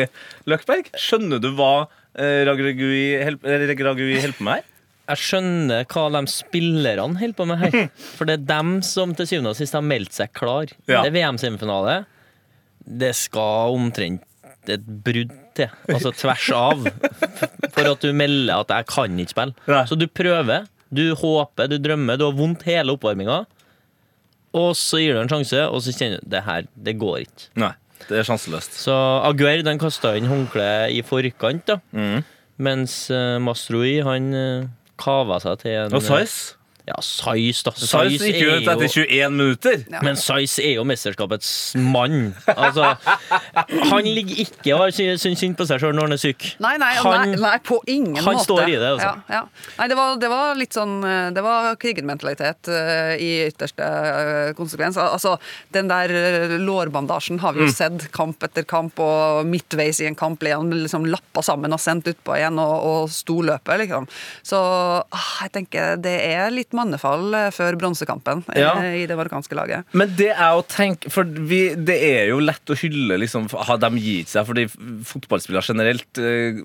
Løkberg? 0.45 0.91
Skjønner 1.01 1.41
du 1.41 1.55
hva 1.57 1.87
uh, 1.89 2.41
Regragui 2.45 3.15
holder 3.25 4.37
på 4.37 4.45
med 4.45 4.59
her? 4.59 4.67
Jeg 5.07 5.23
skjønner 5.23 5.87
hva 5.87 6.05
de 6.17 6.23
spillerne 6.31 7.21
holder 7.21 7.39
på 7.39 7.47
med 7.49 7.61
her. 7.63 7.77
For 8.19 8.29
det 8.29 8.41
er 8.41 8.47
dem 8.49 8.79
som 8.87 9.15
til 9.17 9.29
syvende 9.31 9.55
og 9.55 9.59
sist 9.59 9.77
har 9.77 9.85
meldt 9.87 10.17
seg 10.17 10.33
klar. 10.37 10.71
Ja. 10.91 11.03
Det 11.05 11.11
er 11.11 11.17
VM-semifinale. 11.19 12.01
Det 12.87 13.13
skal 13.19 13.77
omtrent 13.77 14.25
et 14.71 14.83
brudd 15.07 15.35
til. 15.57 15.71
Altså 15.93 16.13
tvers 16.15 16.47
av. 16.55 16.87
For 17.75 17.87
at 17.87 18.03
du 18.03 18.11
melder 18.13 18.65
at 18.65 18.73
'jeg 18.75 18.87
kan 18.91 19.19
ikke 19.19 19.35
spille'. 19.35 19.55
Nei. 19.71 19.85
Så 19.87 19.99
du 19.99 20.07
prøver, 20.07 20.67
du 20.91 21.15
håper, 21.15 21.69
du 21.71 21.79
drømmer, 21.79 22.19
du 22.19 22.27
har 22.27 22.37
vondt 22.37 22.67
hele 22.67 22.95
oppvarminga. 22.95 23.45
Og 24.57 24.71
så 24.79 25.01
gir 25.03 25.15
du 25.15 25.21
en 25.21 25.31
sjanse, 25.31 25.67
og 25.69 25.83
så 25.85 25.93
kjenner 25.93 26.23
du 26.23 26.31
det 26.33 26.43
her, 26.47 26.67
det 26.75 26.97
går 26.99 27.27
ikke. 27.27 27.51
Nei, 27.61 27.75
det 28.09 28.21
er 28.21 28.27
sjanseløst. 28.29 28.79
Så 28.81 28.95
Aguer 29.27 29.63
den 29.67 29.79
kasta 29.79 30.15
inn 30.17 30.31
håndkleet 30.31 30.95
i 30.97 31.03
forkant, 31.07 31.67
da. 31.69 31.79
Mm. 31.93 32.25
Mens 32.57 33.11
uh, 33.13 33.37
Masroi 33.43 34.01
han 34.07 34.31
uh, 34.33 34.69
kava 34.99 35.39
seg 35.43 35.59
til 35.63 35.71
en 35.71 35.95
Og 35.95 36.03
Saiz? 36.03 36.56
Ja, 36.87 36.95
Sais, 37.03 37.65
da. 37.67 37.73
Saiz 37.75 38.23
gikk 38.23 38.37
jo 38.45 38.53
ut 38.61 38.69
etter 38.71 38.87
21 38.87 39.33
minutter. 39.35 39.81
Men 40.07 40.15
Sais 40.21 40.53
er 40.63 40.77
jo 40.77 40.85
mesterskapets 40.87 41.49
mann. 41.83 42.29
Altså, 42.53 42.93
han 43.91 44.07
ligger 44.07 44.39
ikke 44.45 44.77
og 44.79 44.93
syns 44.95 45.25
synd 45.27 45.57
på 45.59 45.67
seg 45.67 45.83
sjøl 45.83 45.97
når 45.99 46.07
han 46.07 46.15
er 46.17 46.21
syk. 46.23 46.47
Nei, 46.63 46.77
nei, 46.79 46.93
Han- 47.03 47.33
nei, 47.33 47.41
nei, 47.43 47.57
på 47.67 47.81
ingen 47.91 48.17
han 48.23 48.37
måte. 48.39 48.45
står 48.47 48.63
i 48.69 48.77
det, 48.79 48.87
altså. 48.95 49.09
Ja, 49.27 49.41
ja. 49.41 49.43
Nei, 49.81 49.89
det 49.91 49.97
var, 49.99 50.15
det 50.23 50.31
var 50.31 50.55
litt 50.59 50.73
sånn 50.77 50.95
eh, 51.05 51.31
Det 51.35 51.43
var 51.45 51.75
krigenmentalitet 51.83 52.71
uh, 52.71 53.17
i 53.19 53.31
ytterste 53.49 53.83
eh, 53.83 54.53
konsekvens. 54.59 54.97
Altså, 55.03 55.37
den 55.75 55.91
der 55.91 56.15
eh, 56.15 56.57
lårbandasjen 56.63 57.41
har 57.43 57.53
vi 57.53 57.65
Mm. 57.67 57.71
jo 57.71 57.73
sett 57.73 58.03
kamp 58.13 58.43
etter 58.45 58.63
kamp, 58.69 58.99
og 59.01 59.47
midtveis 59.49 59.99
i 60.05 60.07
en 60.07 60.15
kamp 60.15 60.39
ble 60.43 60.53
han 60.55 60.69
liksom 60.71 61.07
lappa 61.09 61.43
sammen 61.43 61.73
og 61.73 61.81
sendt 61.81 62.07
utpå 62.13 62.37
igjen, 62.37 62.59
og, 62.63 62.75
og 62.87 63.11
sto 63.11 63.41
løpet, 63.43 63.81
liksom. 63.83 64.07
Så 64.47 64.61
ah, 64.61 65.31
jeg 65.43 65.53
tenker 65.57 65.97
det 66.05 66.13
er 66.29 66.51
litt 66.53 66.76
mannefall 66.77 67.35
eh, 67.39 67.49
før 67.55 67.79
bronsekampen 67.81 68.45
eh, 68.55 68.61
Ja. 68.63 68.73
i 68.85 69.07
det 69.09 69.17
marokkanske 69.19 69.57
laget. 69.59 69.89
Men 69.97 70.13
det 70.19 70.31
er 70.35 70.53
å 70.59 70.63
tenke 70.69 71.11
For 71.13 71.25
vi, 71.27 71.61
det 71.77 71.97
er 72.11 72.31
jo 72.31 72.39
lett 72.45 72.73
å 72.73 72.77
hylle 72.79 73.19
liksom, 73.23 73.49
har 73.69 73.81
de 73.83 73.91
gitt 74.03 74.33
seg, 74.33 74.47
fordi 74.49 74.67
fotballspillere 75.11 75.65
generelt 75.67 76.21
eh, 76.23 76.61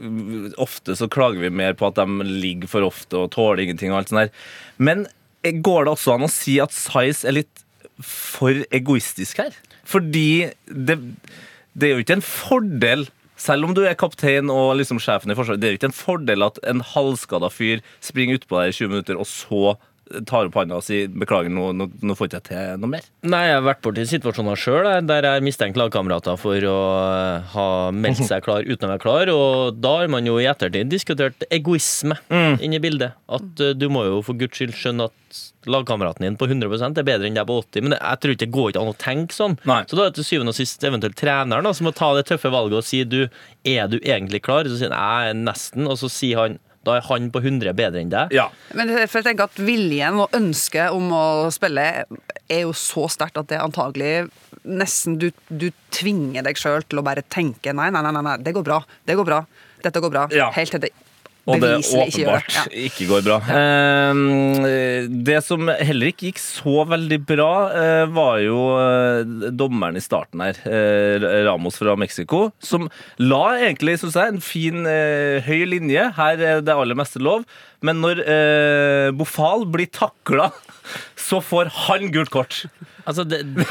Ofte 0.62 0.96
så 1.00 1.10
klager 1.12 1.42
vi 1.46 1.54
mer 1.62 1.74
på 1.80 1.90
at 1.90 2.00
de 2.00 2.28
ligger 2.28 2.70
for 2.72 2.86
ofte 2.88 3.18
og 3.24 3.32
tåler 3.36 3.66
ingenting 3.66 3.94
og 3.94 4.02
alt 4.02 4.12
sånt 4.14 4.26
der. 4.26 4.34
Men 4.82 5.08
går 5.66 5.88
det 5.88 5.96
også 5.96 6.16
an 6.16 6.28
å 6.28 6.32
si 6.32 6.60
at 6.62 6.74
Size 6.76 7.26
er 7.28 7.40
litt 7.42 7.64
for 8.06 8.62
egoistisk 8.74 9.42
her? 9.42 9.56
Fordi 9.90 10.52
det, 10.70 11.00
det 11.74 11.88
er 11.90 11.96
jo 11.98 12.04
ikke 12.06 12.20
en 12.20 12.26
fordel 12.26 13.08
selv 13.42 13.66
om 13.66 13.72
du 13.74 13.82
er 13.90 13.98
kaptein 13.98 14.52
og 14.54 14.76
liksom 14.78 15.00
sjefen 15.02 15.34
i 15.34 15.38
Forsvaret, 15.38 15.62
det 15.62 15.68
er 15.68 15.74
jo 15.74 15.80
ikke 15.80 15.90
en 15.90 15.98
fordel 15.98 16.46
at 16.46 16.60
en 16.70 16.84
halvskada 16.92 17.50
fyr 17.50 17.82
springer 18.04 18.38
utpå 18.38 18.60
deg 18.60 18.70
i 18.70 18.76
20 18.78 18.92
minutter, 18.94 19.18
og 19.18 19.26
så 19.30 19.72
tar 20.28 20.50
opp 20.50 20.58
hånda 20.60 20.80
og 20.80 20.86
sier 20.86 21.10
'beklager, 21.12 21.52
nå, 21.54 21.72
nå, 21.78 21.88
nå 22.02 22.16
får 22.18 22.30
ikke 22.30 22.40
jeg 22.40 22.48
til 22.50 22.82
noe 22.82 22.92
mer'? 22.96 23.08
Nei, 23.24 23.44
jeg 23.48 23.58
har 23.58 23.66
vært 23.68 23.84
borti 23.86 24.06
situasjoner 24.10 24.60
sjøl 24.60 24.90
der 25.08 25.28
jeg 25.28 25.40
har 25.40 25.46
mistenkt 25.46 25.80
lagkamerater 25.80 26.40
for 26.40 26.68
å 26.68 26.80
eh, 27.06 27.54
ha 27.54 27.68
meldt 27.96 28.26
seg 28.28 28.44
klar 28.46 28.66
uten 28.68 28.88
å 28.88 28.92
være 28.94 29.04
klar. 29.04 29.32
Og 29.34 29.80
da 29.82 29.96
har 30.02 30.12
man 30.12 30.28
jo 30.28 30.38
i 30.42 30.50
ettertid 30.50 30.92
diskutert 30.92 31.46
egoisme 31.50 32.18
inn 32.32 32.76
i 32.76 32.82
bildet. 32.84 33.18
At 33.32 33.64
eh, 33.64 33.76
du 33.78 33.88
må 33.94 34.06
jo 34.08 34.22
for 34.26 34.40
guds 34.40 34.58
skyld 34.60 34.76
skjønne 34.78 35.10
at 35.10 35.42
lagkameraten 35.70 36.26
din 36.26 36.38
på 36.40 36.48
100% 36.50 36.98
er 36.98 37.06
bedre 37.08 37.30
enn 37.30 37.38
deg 37.38 37.48
på 37.48 37.60
80 37.62 37.86
Men 37.86 37.94
det, 37.96 38.00
jeg 38.02 38.22
tror 38.22 38.34
ikke 38.34 38.46
det 38.46 38.56
går 38.56 38.72
ikke 38.72 38.82
an 38.82 38.92
å 38.92 38.98
tenke 39.00 39.38
sånn. 39.38 39.58
Nei. 39.70 39.84
Så 39.88 39.98
da 39.98 40.06
er 40.06 40.12
det 40.12 40.20
til 40.20 40.28
syvende 40.28 40.56
og 40.56 40.58
sist 40.58 40.84
eventuelt 40.88 41.18
treneren 41.20 41.68
da, 41.68 41.74
som 41.78 41.88
må 41.88 41.94
ta 41.96 42.12
det 42.18 42.26
tøffe 42.30 42.52
valget 42.54 42.82
og 42.82 42.88
si 42.88 43.04
du, 43.06 43.22
er 43.68 43.92
du 43.92 44.00
egentlig 44.02 44.44
klar? 44.48 44.68
Så 44.68 44.80
sier 44.80 44.94
han 44.94 45.00
jeg 45.02 45.32
er 45.32 45.40
nesten, 45.46 45.88
og 45.88 46.00
så 46.02 46.10
sier 46.12 46.42
han 46.42 46.60
da 46.88 46.98
er 46.98 47.06
han 47.06 47.30
på 47.34 47.42
100 47.44 47.76
bedre 47.78 48.02
enn 48.02 48.12
deg. 48.14 48.34
Ja. 48.34 48.48
Men 48.78 48.90
for 49.06 49.20
jeg 49.20 49.28
tenker 49.30 49.50
at 49.50 49.60
viljen 49.62 50.22
og 50.24 50.34
ønsket 50.38 50.96
om 50.96 51.12
å 51.14 51.26
spille 51.54 51.86
er 52.02 52.64
jo 52.64 52.74
så 52.78 53.06
sterkt 53.12 53.38
at 53.38 53.52
det 53.52 53.60
er 53.60 53.68
antagelig 53.68 54.14
nesten 54.66 55.18
du, 55.22 55.30
du 55.50 55.70
tvinger 55.94 56.46
deg 56.46 56.60
sjøl 56.60 56.84
til 56.86 57.02
å 57.02 57.06
bare 57.06 57.24
tenke 57.34 57.74
nei, 57.74 57.90
nei, 57.94 58.02
nei, 58.06 58.14
nei, 58.14 58.26
nei, 58.26 58.36
det 58.42 58.54
går 58.58 58.66
bra. 58.66 58.82
Det 59.06 59.18
går 59.18 59.30
bra. 59.30 59.44
Dette 59.82 60.02
går 60.04 60.14
bra. 60.14 60.28
Ja. 60.34 60.52
Helt 60.58 60.74
til 60.74 60.84
det 60.84 60.94
Og 61.50 61.58
det 61.58 61.62
beviselig 61.64 62.04
ikke 62.12 62.22
åpenbart. 62.22 62.56
Ja. 62.56 62.64
ikke 62.86 63.08
går 63.10 63.24
bra. 63.26 63.38
Eh, 63.50 65.08
det 65.30 65.40
som 65.46 65.72
heller 65.74 66.12
ikke 66.12 66.28
gikk 66.30 66.42
så 66.42 66.84
veldig 66.90 67.18
bra, 67.26 67.54
eh, 67.74 68.04
var 68.14 68.38
jo 68.44 68.60
eh, 68.78 69.50
dommeren 69.58 69.98
i 69.98 70.04
starten 70.04 70.44
her, 70.46 70.60
eh, 70.70 71.26
Ramos 71.48 71.80
fra 71.82 71.96
Mexico, 71.98 72.52
som 72.62 72.90
la 73.18 73.58
egentlig, 73.58 73.98
synes 74.02 74.20
jeg, 74.20 74.36
en 74.36 74.46
fin 74.46 74.86
høy 74.86 75.66
linje. 75.70 76.06
Her 76.18 76.46
er 76.46 76.62
det 76.62 76.76
aller 76.76 76.98
meste 76.98 77.22
lov. 77.22 77.46
Men 77.82 77.98
når 78.04 78.22
Bofal 79.18 79.66
blir 79.74 79.90
takla, 79.90 80.52
så 81.28 81.42
får 81.42 81.72
han 81.88 82.12
gult 82.14 82.30
kort. 82.30 82.62
Altså, 83.10 83.26
det, 83.26 83.42
det, 83.58 83.66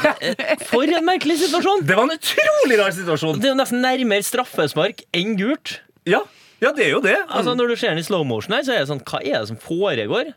for 0.67 0.83
en 0.83 1.07
merkelig 1.07 1.39
situasjon! 1.45 1.85
Det 1.87 1.95
var 1.95 2.09
en 2.09 2.17
utrolig 2.17 2.81
rar 2.81 2.91
situasjon. 2.97 3.39
Det 3.39 3.47
er 3.47 3.55
jo 3.55 3.61
nesten 3.61 3.83
nærmere 3.85 4.27
straffespark 4.27 5.05
enn 5.15 5.37
gult. 5.39 5.79
Ja, 6.09 6.25
ja 6.61 6.71
det 6.77 6.85
er 6.87 6.91
jo 6.95 7.01
det. 7.03 7.17
Altså 7.27 7.55
Når 7.57 7.71
du 7.71 7.75
ser 7.79 7.93
den 7.95 8.01
i 8.03 8.05
slow 8.05 8.23
motion, 8.27 8.53
her, 8.55 8.63
så 8.67 8.75
er 8.75 8.83
det 8.83 8.89
sånn 8.91 9.03
Hva 9.07 9.21
er 9.21 9.39
det 9.41 9.49
som 9.51 9.59
foregår? 9.61 10.33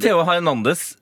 Theo 0.00 0.22
Hernandez 0.24 0.94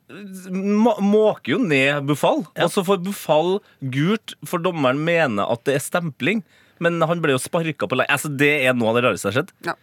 måker 0.51 1.53
jo 1.55 1.59
ned 1.63 2.03
Buffal, 2.09 2.43
og 2.51 2.73
så 2.75 2.83
får 2.87 2.99
Buffal 3.05 3.61
gult 3.95 4.35
for 4.49 4.63
dommeren 4.65 4.99
mener 5.07 5.47
at 5.55 5.63
det 5.69 5.77
er 5.79 5.85
stempling. 5.85 6.43
Men 6.83 6.99
han 7.07 7.23
ble 7.23 7.37
jo 7.37 7.39
sparka 7.39 7.87
på 7.87 7.95
leir. 8.01 8.11
Altså, 8.11 8.27
det 8.35 8.51
er 8.67 8.75
noe 8.75 8.91
av 8.91 8.99
det 8.99 9.05
rareste 9.07 9.23
som 9.23 9.31
har 9.31 9.37
skjedd. 9.39 9.53
Ja. 9.69 9.77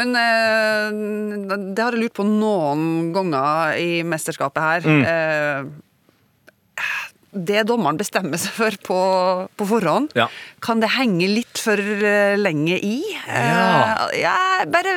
Men 0.00 0.14
eh, 0.16 1.60
det 1.76 1.84
har 1.84 1.92
jeg 1.92 2.06
lurt 2.06 2.16
på 2.16 2.24
noen 2.24 3.10
ganger 3.12 3.76
i 3.76 4.00
mesterskapet 4.08 4.64
her. 4.64 4.88
Mm. 4.88 5.02
Eh, 5.04 6.86
det 7.30 7.62
dommeren 7.68 7.98
bestemmer 8.00 8.40
seg 8.40 8.56
for 8.56 8.76
på, 8.88 9.00
på 9.54 9.66
forhånd, 9.74 10.10
Ja. 10.18 10.26
Kan 10.64 10.80
det 10.82 10.90
henge 10.94 11.28
litt 11.30 11.60
for 11.60 11.80
eh, 11.80 12.36
lenge 12.40 12.76
i? 12.84 12.98
Ja. 13.26 14.06
Eh, 14.10 14.20
jeg 14.20 14.68
bare 14.74 14.94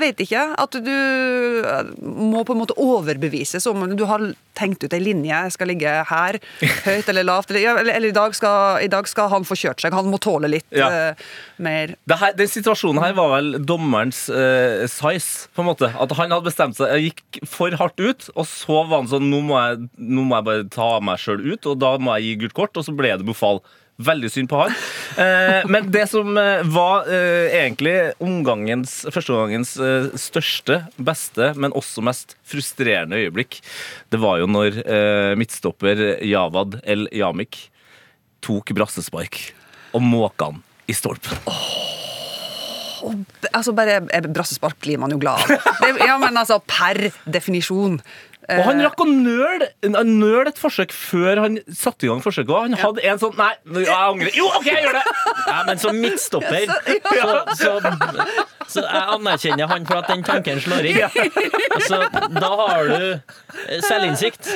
vet 0.00 0.20
ikke. 0.24 0.42
At 0.56 0.76
du 0.82 0.92
eh, 1.62 1.92
må 2.00 2.42
på 2.48 2.56
en 2.56 2.62
måte 2.62 2.76
overbevises 2.80 3.68
om 3.70 3.84
du 3.96 4.04
har 4.08 4.24
tenkt 4.56 4.86
ut 4.86 4.94
ei 4.96 5.02
linje, 5.02 5.28
jeg 5.36 5.52
skal 5.52 5.68
ligge 5.68 5.90
her, 6.08 6.38
høyt 6.88 7.10
eller 7.12 7.26
lavt. 7.28 7.52
Eller, 7.52 7.82
eller, 7.82 7.92
eller 7.98 8.08
i, 8.08 8.16
dag 8.16 8.36
skal, 8.36 8.80
i 8.86 8.90
dag 8.92 9.08
skal 9.10 9.28
han 9.34 9.44
få 9.44 9.58
kjørt 9.60 9.84
seg, 9.84 9.92
han 9.96 10.08
må 10.08 10.20
tåle 10.22 10.48
litt 10.48 10.64
Ja. 10.76 10.88
uh, 11.12 11.26
mer. 11.62 11.92
Her, 12.08 12.32
den 12.38 12.48
situasjonen 12.50 13.02
her 13.04 13.12
var 13.18 13.34
vel 13.36 13.58
dommerens 13.68 14.26
uh, 14.32 14.86
size, 14.88 15.50
på 15.52 15.60
en 15.60 15.68
måte. 15.70 15.90
At 15.92 16.16
han 16.16 16.32
hadde 16.32 16.48
bestemt 16.48 16.78
seg, 16.80 16.94
jeg 16.96 17.10
gikk 17.12 17.42
for 17.52 17.76
hardt 17.76 18.00
ut, 18.00 18.30
og 18.32 18.48
så 18.48 18.80
var 18.86 19.02
han 19.02 19.10
sånn 19.12 19.28
Nå 19.28 19.42
må 19.44 19.58
jeg, 19.60 19.90
nå 20.00 20.24
må 20.24 20.38
jeg 20.38 20.48
bare 20.48 20.68
ta 20.72 20.90
meg 21.04 21.20
sjøl 21.20 21.42
ut, 21.44 21.68
og 21.68 21.80
da 21.82 21.96
må 22.00 22.16
jeg 22.16 22.30
gi 22.30 22.38
gult 22.46 22.56
kort, 22.56 22.80
og 22.80 22.86
så 22.88 22.96
ble 22.96 23.12
det 23.20 23.28
befal. 23.28 23.60
Veldig 23.96 24.28
synd 24.28 24.50
på 24.50 24.58
han. 24.60 24.74
Eh, 25.16 25.62
men 25.72 25.86
det 25.88 26.02
som 26.10 26.36
eh, 26.36 26.60
var 26.68 27.06
eh, 27.08 27.46
egentlig 27.62 27.94
omgangens, 28.20 28.98
førsteomgangens 29.08 29.72
eh, 29.80 30.10
største, 30.20 30.82
beste, 31.00 31.54
men 31.56 31.72
også 31.72 32.04
mest 32.04 32.36
frustrerende 32.44 33.16
øyeblikk, 33.22 33.62
det 34.12 34.20
var 34.20 34.42
jo 34.42 34.50
når 34.52 34.82
eh, 34.84 35.32
midtstopper 35.40 36.04
Javad 36.28 36.80
El 36.84 37.08
Yamik 37.16 37.62
tok 38.44 38.74
brassespark 38.76 39.40
og 39.96 40.04
han 40.04 40.60
i 40.86 40.94
stolpen. 40.94 41.40
Altså 43.54 43.72
bare 43.76 44.00
eh, 44.12 44.28
Brassespark 44.28 44.78
blir 44.82 45.00
man 45.00 45.12
jo 45.14 45.18
glad 45.22 45.40
av. 45.40 45.98
Ja, 46.04 46.16
men 46.20 46.36
altså, 46.36 46.60
per 46.68 47.08
definisjon. 47.24 48.00
Og 48.46 48.62
han 48.62 48.80
Eh, 48.80 48.84
rakk 48.86 49.00
å 49.02 49.06
nøle 49.10 49.68
nøl 50.06 50.50
et 50.50 50.58
forsøk 50.60 50.92
før 50.94 51.40
han 51.42 51.58
satte 51.66 52.06
i 52.06 52.10
gang 52.10 52.20
forsøket. 52.22 52.52
Og 52.52 52.68
han 52.68 52.76
hadde 52.78 53.02
en 53.10 53.18
sånn 53.18 53.34
Nei, 53.36 53.52
jeg 53.82 53.90
angrer. 53.90 54.30
Jo, 54.36 54.46
OK, 54.54 54.68
jeg 54.70 54.84
gjør 54.86 54.98
det! 55.00 55.04
Ja, 55.46 55.62
men 55.66 55.78
som 55.78 55.98
midtstopper 56.02 56.66
så, 57.20 57.34
så, 57.58 57.72
så 58.66 58.82
jeg 58.82 59.02
anerkjenner 59.14 59.70
han 59.70 59.86
for 59.88 60.00
at 60.00 60.10
den 60.10 60.24
tanken 60.26 60.58
slår 60.62 60.88
inn. 60.90 60.98
Altså, 61.76 62.00
da 62.34 62.50
har 62.60 62.90
du 62.90 63.78
selvinnsikt 63.86 64.50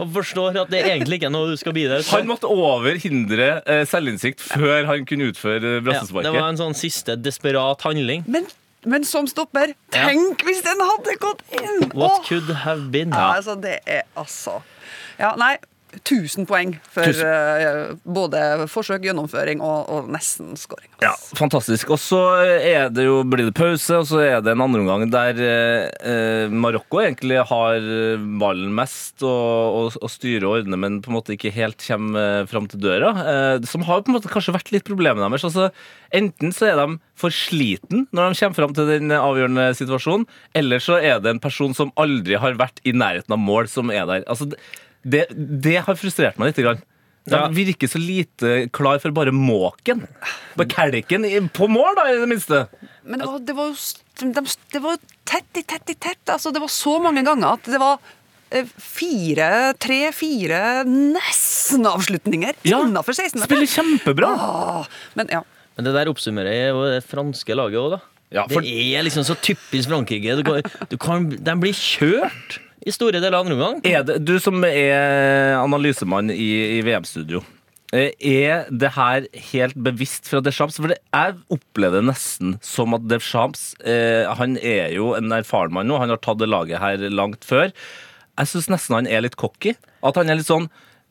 og 0.00 0.14
forstår 0.14 0.60
at 0.64 0.70
det 0.72 0.84
egentlig 0.86 1.20
ikke 1.20 1.30
er 1.30 1.34
noe 1.34 1.50
du 1.50 1.58
skal 1.60 1.74
bidra 1.76 2.00
Han 2.12 2.30
måtte 2.30 2.50
over 2.50 2.98
hindre 3.02 3.50
eh, 3.64 3.82
selvinnsikt 3.90 4.42
før 4.52 4.88
han 4.90 5.06
kunne 5.08 5.30
utføre 5.32 5.78
Ja, 5.80 6.00
det 6.06 6.34
var 6.34 6.48
en 6.48 6.60
sånn 6.60 6.78
siste 6.78 7.18
desperat 7.20 7.82
handling. 7.86 8.24
men, 8.30 8.46
men 8.84 9.04
som 9.04 9.26
stopper, 9.28 9.74
tenk 9.92 10.44
hvis 10.46 10.62
den 10.64 10.80
hadde 10.80 11.16
gått 11.20 11.42
inn! 11.56 11.90
What 11.92 12.24
could 12.28 12.48
have 12.64 12.90
been? 12.92 13.12
Ja, 13.12 13.34
altså, 13.36 13.54
det 13.60 13.78
er 13.86 14.06
altså 14.16 14.60
Ja, 15.20 15.34
nei. 15.36 15.56
1000 15.98 16.46
poeng 16.48 16.76
for 16.92 17.08
eh, 17.24 17.94
både 18.04 18.66
forsøk, 18.70 19.04
gjennomføring 19.08 19.62
og, 19.64 19.90
og 19.90 20.10
nesten 20.12 20.54
scoring. 20.58 20.90
Ja, 21.02 21.12
fantastisk. 21.38 21.90
Og 21.94 22.00
så 22.02 22.20
det 22.94 23.06
jo, 23.06 23.20
blir 23.26 23.48
det 23.48 23.56
pause, 23.58 24.00
og 24.00 24.08
så 24.10 24.22
er 24.24 24.44
det 24.44 24.54
en 24.54 24.64
andre 24.64 24.82
omgang 24.84 25.06
der 25.10 25.40
eh, 25.40 26.52
Marokko 26.52 27.02
egentlig 27.02 27.40
har 27.50 27.90
ballen 28.40 28.74
mest 28.76 29.24
og, 29.26 29.76
og, 29.80 30.00
og 30.00 30.12
styrer 30.12 30.46
og 30.46 30.60
ordner, 30.60 30.80
men 30.80 31.00
på 31.02 31.12
en 31.12 31.18
måte 31.18 31.34
ikke 31.36 31.54
helt 31.54 31.82
kommer 31.84 32.46
fram 32.50 32.68
til 32.70 32.82
døra. 32.82 33.12
Uh, 33.20 33.66
som 33.68 33.84
har 33.86 34.02
på 34.02 34.10
en 34.10 34.18
måte 34.18 34.30
kanskje 34.32 34.54
vært 34.54 34.72
litt 34.74 34.86
problemet 34.86 35.22
deres. 35.22 35.46
Altså, 35.48 35.70
enten 36.16 36.54
så 36.54 36.70
er 36.70 36.78
de 36.80 36.98
for 37.18 37.34
sliten 37.34 38.06
når 38.16 38.32
de 38.32 38.40
kommer 38.40 38.58
fram 38.58 38.76
til 38.76 38.90
den 38.90 39.14
avgjørende 39.16 39.70
situasjonen, 39.78 40.28
eller 40.58 40.82
så 40.82 41.00
er 41.00 41.22
det 41.22 41.34
en 41.34 41.42
person 41.42 41.76
som 41.76 41.92
aldri 42.00 42.38
har 42.40 42.58
vært 42.60 42.80
i 42.84 42.94
nærheten 42.96 43.36
av 43.36 43.42
mål, 43.42 43.70
som 43.70 43.92
er 43.94 44.06
der. 44.10 44.24
Altså, 44.30 44.50
det, 45.02 45.26
det 45.36 45.78
har 45.86 45.94
frustrert 45.96 46.38
meg 46.38 46.50
litt. 46.52 46.62
Grann. 46.64 46.82
De 47.30 47.36
Ja. 47.36 47.48
virker 47.52 47.86
så 47.88 48.00
lite 48.00 48.68
klar 48.72 48.98
for 48.98 49.10
bare 49.14 49.30
måken. 49.32 50.06
Bare 50.56 50.68
kelken 50.72 51.26
på 51.52 51.68
mål, 51.68 51.94
da, 51.96 52.06
i 52.10 52.16
det 52.18 52.28
minste. 52.30 52.62
Men 53.04 53.20
det 53.20 53.26
var, 53.28 53.38
det 53.44 53.54
var 53.56 53.68
jo 53.70 53.76
de, 54.34 54.46
det 54.72 54.80
var 54.84 54.96
tett 55.28 55.60
i 55.60 55.62
tett 55.62 55.90
i 55.90 55.94
tett. 55.94 56.24
Altså, 56.32 56.50
det 56.52 56.60
var 56.60 56.68
så 56.72 56.98
mange 57.02 57.22
ganger 57.24 57.52
at 57.54 57.68
det 57.70 57.78
var 57.80 57.98
eh, 58.50 58.64
fire, 58.76 59.50
tre-fire 59.78 60.82
nesten-avslutninger 60.88 62.54
Ja, 62.66 62.80
innafor 62.84 63.14
16 63.16 63.44
Spiller 63.44 63.68
kjempebra. 63.70 64.30
Åh, 64.36 64.86
men 65.14 65.28
ja. 65.32 65.42
Men 65.76 65.86
det 65.86 65.94
der 65.96 66.10
oppsummerer 66.12 66.70
jo 66.72 66.82
det 66.88 67.04
franske 67.08 67.54
laget 67.56 67.80
òg, 67.80 67.94
da. 67.96 68.00
Ja, 68.30 68.44
for- 68.48 68.62
Det 68.62 68.94
er 68.96 69.02
liksom 69.06 69.24
så 69.26 69.34
typisk 69.42 69.88
Frankrike. 69.90 70.36
Du 70.36 70.42
kan, 70.44 70.62
du 70.90 70.96
kan, 70.98 71.28
de 71.30 71.54
blir 71.58 71.72
kjørt 71.74 72.60
i 72.80 72.92
store 72.94 73.20
deler 73.20 73.36
av 73.36 73.44
andre 73.44 73.56
omgang. 73.56 73.80
Det, 73.84 74.18
du 74.24 74.36
som 74.42 74.62
er 74.66 75.56
analysemann 75.60 76.32
i, 76.32 76.50
i 76.78 76.82
VM-studio, 76.86 77.42
eh, 77.92 78.12
er 78.18 78.68
det 78.70 78.92
her 78.96 79.26
helt 79.52 79.80
bevisst 79.88 80.30
fra 80.30 80.42
Deschamps? 80.44 80.80
For 80.80 80.92
det, 80.92 81.00
jeg 81.12 81.36
opplever 81.52 82.00
det 82.00 82.10
nesten 82.10 82.56
som 82.64 82.96
at 82.96 83.08
Deschamps 83.10 83.72
eh, 83.84 84.28
Han 84.40 84.56
er 84.56 84.94
jo 84.96 85.12
en 85.18 85.32
erfaren 85.36 85.74
mann 85.76 85.90
nå, 85.90 85.98
han 86.00 86.12
har 86.12 86.22
tatt 86.22 86.40
det 86.40 86.48
laget 86.50 86.80
her 86.82 87.08
langt 87.12 87.44
før. 87.46 87.74
Jeg 88.40 88.52
syns 88.54 88.70
nesten 88.72 89.02
han 89.02 89.10
er 89.10 89.26
litt 89.26 89.36
cocky. 89.40 89.74
At 90.06 90.16
han 90.16 90.32
er 90.32 90.40
litt 90.40 90.48
sånn 90.48 90.70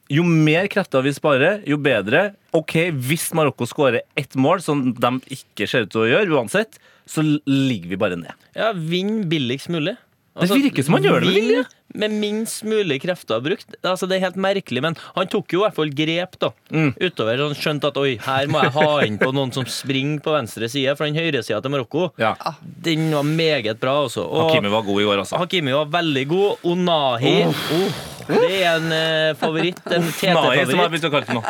jo 0.09 0.23
mer 0.25 0.65
krefter 0.73 1.03
vi 1.05 1.11
sparer, 1.13 1.59
jo 1.69 1.77
bedre. 1.77 2.31
Ok, 2.57 2.89
Hvis 2.97 3.27
Marokko 3.38 3.67
skårer 3.69 4.01
ett 4.17 4.33
mål, 4.33 4.63
som 4.65 4.88
de 4.97 5.11
ikke 5.35 5.67
ser 5.69 5.85
ut 5.85 5.91
til 5.93 6.07
å 6.07 6.09
gjøre 6.09 6.33
uansett, 6.33 6.79
så 7.05 7.21
ligger 7.21 7.93
vi 7.93 7.99
bare 8.01 8.17
ned. 8.17 8.33
Ja, 8.57 8.71
Vinn 8.73 9.27
billigst 9.29 9.69
mulig. 9.69 9.93
Altså, 10.39 10.55
Det 10.55 10.63
virker 10.69 10.84
som 10.88 10.93
han 10.98 11.03
gjør 11.03 11.19
det 11.19 11.27
med 11.29 11.36
vilje. 11.36 11.63
Med 12.00 12.12
minst 12.22 12.63
mulig 12.69 13.00
krefter 13.01 13.41
brukt. 13.41 13.74
Altså, 13.84 14.05
det 14.08 14.17
er 14.19 14.25
helt 14.27 14.36
merkelig, 14.38 14.81
men 14.86 14.96
han 15.15 15.27
tok 15.27 15.51
jo 15.55 15.62
i 15.62 15.63
hvert 15.65 15.75
fall 15.75 15.89
grep 15.98 16.36
da 16.39 16.51
Mm. 16.72 16.91
utover. 17.01 17.38
Han 17.48 17.55
skjønte 17.58 17.89
at 17.89 17.98
oi, 17.98 18.12
her 18.22 18.46
må 18.48 18.62
jeg 18.62 18.72
ha 18.75 19.00
inn 19.08 19.17
på 19.17 19.31
noen 19.34 19.51
som 19.53 19.65
springer 19.65 20.19
på 20.22 20.31
venstre 20.36 20.69
side, 20.69 20.96
for 20.98 21.05
den 21.10 21.15
høyresida 21.17 21.62
til 21.62 21.72
Marokko, 21.74 22.12
Ja. 22.22 22.36
den 22.62 23.10
var 23.12 23.24
meget 23.24 23.79
bra 23.79 24.05
også. 24.05 24.22
Og 24.29 24.51
Hakimi 24.51 24.69
var 24.69 24.84
god 24.86 25.01
i 25.01 25.05
går, 25.05 25.17
altså. 25.25 25.38
Hakimi 25.41 25.74
var 25.74 25.86
veldig 25.86 26.27
god. 26.27 26.58
Onahi 26.63 27.43
oh, 27.46 27.91
Det 28.29 28.62
er 28.62 28.75
en 28.77 28.91
eh, 28.93 29.34
favoritt. 29.34 29.81
En 29.89 30.01
Nei, 30.05 30.12
som 30.12 30.29
jeg 30.29 30.67
TT-favoritt. 30.67 30.91
begynte 30.93 31.10
å 31.10 31.12
kalle 31.12 31.25
det 31.25 31.36
nå. 31.39 31.43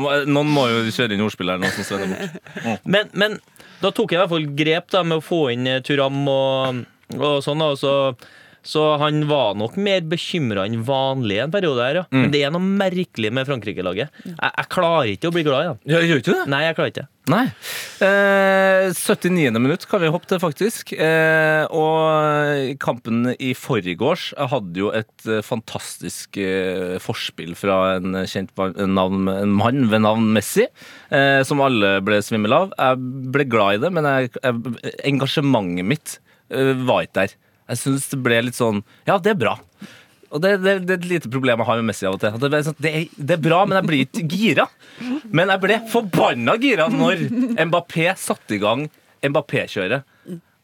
Må- 0.00 0.26
Noen 0.26 0.46
må 0.50 0.66
jo 0.70 0.82
kjøre 0.90 1.14
inn 1.14 1.22
ordspill 1.22 1.50
her 1.50 1.58
nå 1.58 1.70
som 1.70 1.98
bort. 1.98 2.80
Men, 2.84 3.08
men 3.14 3.38
da 3.80 3.90
tok 3.94 4.10
jeg 4.12 4.18
i 4.18 4.22
hvert 4.24 4.30
fall 4.34 4.46
grep 4.58 4.90
da 4.90 5.02
med 5.06 5.18
å 5.18 5.22
få 5.24 5.52
inn 5.54 5.66
eh, 5.70 5.78
Turam 5.86 6.26
og, 6.28 6.82
og 7.18 7.40
sånn. 7.46 7.66
Og 7.66 7.80
så 7.80 7.94
Så 8.62 8.82
han 9.00 9.22
var 9.24 9.54
nok 9.56 9.78
mer 9.80 10.02
bekymra 10.04 10.66
enn 10.68 10.82
vanlig 10.84 11.38
en 11.40 11.52
periode 11.52 11.80
her, 11.80 11.94
ja. 11.94 12.02
Mm. 12.12 12.18
Men 12.20 12.32
det 12.34 12.42
er 12.44 12.50
noe 12.52 12.60
merkelig 12.60 13.30
med 13.32 13.48
Frankrike-laget. 13.48 14.10
Jeg, 14.20 14.36
jeg 14.36 14.68
klarer 14.74 15.08
ikke 15.14 15.30
å 15.30 15.32
bli 15.32 15.44
glad 15.46 15.62
i 15.62 15.70
dem. 15.70 15.78
Ja, 15.88 16.02
gjør 16.04 16.20
ikke 16.20 16.34
det? 16.34 16.44
Nei, 16.52 16.60
jeg 16.66 16.76
klarer 16.76 16.92
ikke. 16.92 17.06
Nei. 17.30 17.46
Eh, 18.04 18.92
79. 18.92 19.56
minutt 19.56 19.88
kan 19.88 20.04
vi 20.04 20.12
hoppe 20.12 20.28
til, 20.28 20.42
faktisk. 20.44 20.92
Eh, 20.92 21.64
og 21.72 22.76
kampen 22.84 23.32
i 23.38 23.54
forgårs 23.56 24.30
hadde 24.52 24.84
jo 24.84 24.92
et 24.92 25.24
eh, 25.24 25.40
fantastisk 25.40 26.36
eh, 26.36 26.98
forspill 27.00 27.56
fra 27.56 27.96
en 27.96 28.22
kjent 28.28 28.52
navn, 28.84 29.24
en 29.40 29.56
mann 29.56 29.86
ved 29.88 30.04
navn 30.04 30.34
Messi, 30.36 30.68
eh, 31.08 31.40
som 31.48 31.64
alle 31.64 31.96
ble 32.04 32.20
svimmel 32.24 32.60
av. 32.60 32.74
Jeg 32.76 33.30
ble 33.32 33.48
glad 33.56 33.78
i 33.78 33.86
det, 33.86 33.96
men 33.96 34.04
jeg, 34.10 34.34
jeg, 34.36 34.82
engasjementet 35.14 35.96
mitt 35.96 36.20
var 36.50 37.06
ikke 37.06 37.22
der. 37.22 37.38
Jeg 37.70 37.82
syns 37.84 38.08
det 38.10 38.18
ble 38.24 38.40
litt 38.48 38.58
sånn 38.58 38.80
Ja, 39.06 39.20
det 39.22 39.34
er 39.34 39.38
bra. 39.38 39.58
Og 40.30 40.42
det, 40.42 40.52
det, 40.62 40.76
det 40.86 40.94
er 40.94 41.00
et 41.00 41.08
lite 41.10 41.30
problem 41.30 41.62
jeg 41.62 41.68
har 41.68 41.80
med 41.80 41.90
Messi 41.90 42.06
av 42.06 42.16
og 42.16 42.22
til. 42.22 42.36
Det, 42.38 42.60
sånn, 42.68 42.78
det 42.78 43.34
er 43.34 43.42
bra, 43.42 43.64
men 43.66 43.80
jeg 43.80 43.88
blir 43.88 44.04
ikke 44.04 44.26
gira. 44.30 44.66
Men 45.34 45.50
jeg 45.50 45.62
ble 45.64 45.80
forbanna 45.90 46.54
gira 46.62 46.86
når 46.92 47.24
Mbappé 47.66 48.12
satte 48.18 48.54
i 48.54 48.60
gang 48.62 48.86
Mbappé-kjøret. 49.26 50.06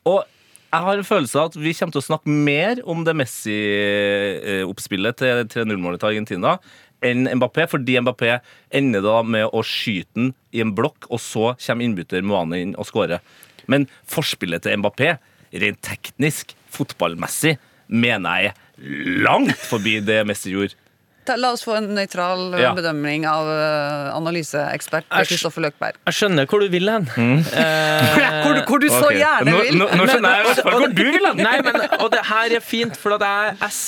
Og 0.06 0.22
jeg 0.66 0.84
har 0.86 0.98
en 0.98 1.06
følelse 1.06 1.40
av 1.40 1.50
at 1.50 1.58
vi 1.58 1.74
kommer 1.74 1.94
til 1.94 2.02
å 2.02 2.10
snakke 2.10 2.36
mer 2.46 2.80
om 2.90 3.02
det 3.06 3.14
Messi-oppspillet 3.18 5.18
til 5.18 5.42
3-0-målet 5.50 6.02
til 6.02 6.12
Argentina 6.12 6.56
enn 7.04 7.28
Mbappé, 7.38 7.66
fordi 7.70 7.98
Mbappé 8.00 8.38
ender 8.74 9.04
da 9.04 9.20
med 9.26 9.50
å 9.52 9.62
skyte 9.66 10.16
den 10.16 10.32
i 10.56 10.62
en 10.64 10.72
blokk, 10.76 11.08
og 11.10 11.20
så 11.22 11.52
kommer 11.60 11.86
innbytter 11.86 12.24
Moane 12.24 12.60
inn 12.62 12.76
og 12.80 12.88
skårer. 12.88 13.22
Men 13.70 13.86
forspillet 14.10 14.64
til 14.64 14.78
Mbappé, 14.80 15.16
rent 15.62 15.80
teknisk, 15.82 16.54
fotballmessig, 16.76 17.56
mener 17.88 18.42
jeg 18.42 18.52
er 18.52 19.22
langt 19.24 19.56
forbi 19.56 20.00
det 20.04 20.24
Messi 20.28 20.50
gjorde. 20.52 20.74
La 21.26 21.48
oss 21.50 21.64
få 21.66 21.72
en 21.74 21.88
nøytral 21.90 22.52
eh, 22.54 22.60
Ja. 22.62 22.68
bedømning 22.76 23.24
av 23.26 23.48
eh, 23.50 24.10
analyseekspert 24.14 25.08
Kristoffer 25.10 25.64
Løkberg. 25.64 25.96
Jeg 26.06 26.14
skjønner 26.14 26.46
hvor 26.46 26.62
du 26.62 26.68
vil 26.70 26.86
hen. 26.86 27.08
Eh, 27.18 28.20
Hvor, 28.46 28.54
du- 28.54 28.62
hvor 28.68 28.78
du 28.78 28.86
så 28.86 29.08
gjerne 29.10 29.50
Nå- 29.50 29.62
vil. 29.64 29.74
nå- 29.80 29.88
nå 29.98 30.06
skjønner 30.06 30.36
jeg 30.36 30.44
i 30.44 30.46
hvert 30.46 30.60
fall 30.62 30.76
hvor 30.84 30.94
du 30.94 31.02
vil 31.02 31.26
hen. 31.26 31.40
Nei, 31.42 31.56
men, 31.66 31.80
og 31.98 32.12
det 32.14 32.20
her 32.28 32.54
er 32.54 32.62
fint, 32.62 32.94
for 33.00 33.16
at 33.16 33.24
jeg, 33.26 33.56
as 33.66 33.80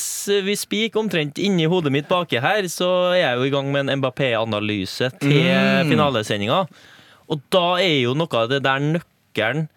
we 0.48 0.56
speak, 0.58 0.98
omtrent 0.98 1.38
inni 1.38 1.68
hodet 1.70 1.92
mitt 1.94 2.08
baki 2.10 2.40
her, 2.42 2.66
så 2.66 2.90
er 3.12 3.20
jeg 3.22 3.38
jo 3.38 3.46
i 3.46 3.54
gang 3.54 3.70
med 3.70 3.87
en 3.87 4.00
Mbappé-analyse 4.02 5.12
til 5.22 5.38
Mm. 5.54 5.92
finalesendinga. 5.94 6.58
Og 7.30 7.40
da 7.54 7.76
er 7.78 8.00
jo 8.02 8.14
noe 8.18 8.34
av 8.42 8.48
det 8.50 8.64
der 8.66 8.82
nøkkelen 8.82 9.68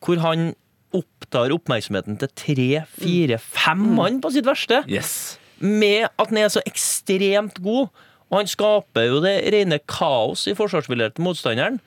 hvor 0.00 0.22
han 0.22 0.52
opptar 0.96 1.52
oppmerksomheten 1.54 2.18
til 2.20 2.30
tre, 2.38 2.68
fire, 2.98 3.38
fem 3.38 3.82
mann 3.96 4.20
på 4.22 4.32
sitt 4.34 4.48
verste. 4.48 4.82
Yes. 4.90 5.38
Med 5.60 6.08
at 6.18 6.30
han 6.32 6.40
er 6.40 6.48
så 6.52 6.62
ekstremt 6.66 7.60
god. 7.62 7.88
Og 8.30 8.36
han 8.38 8.46
skaper 8.50 9.08
jo 9.08 9.20
det 9.24 9.36
rene 9.52 9.80
kaos 9.90 10.44
i 10.46 10.54
forsvarsspillet 10.54 11.16
til 11.16 11.24
motstanderen. 11.26 11.80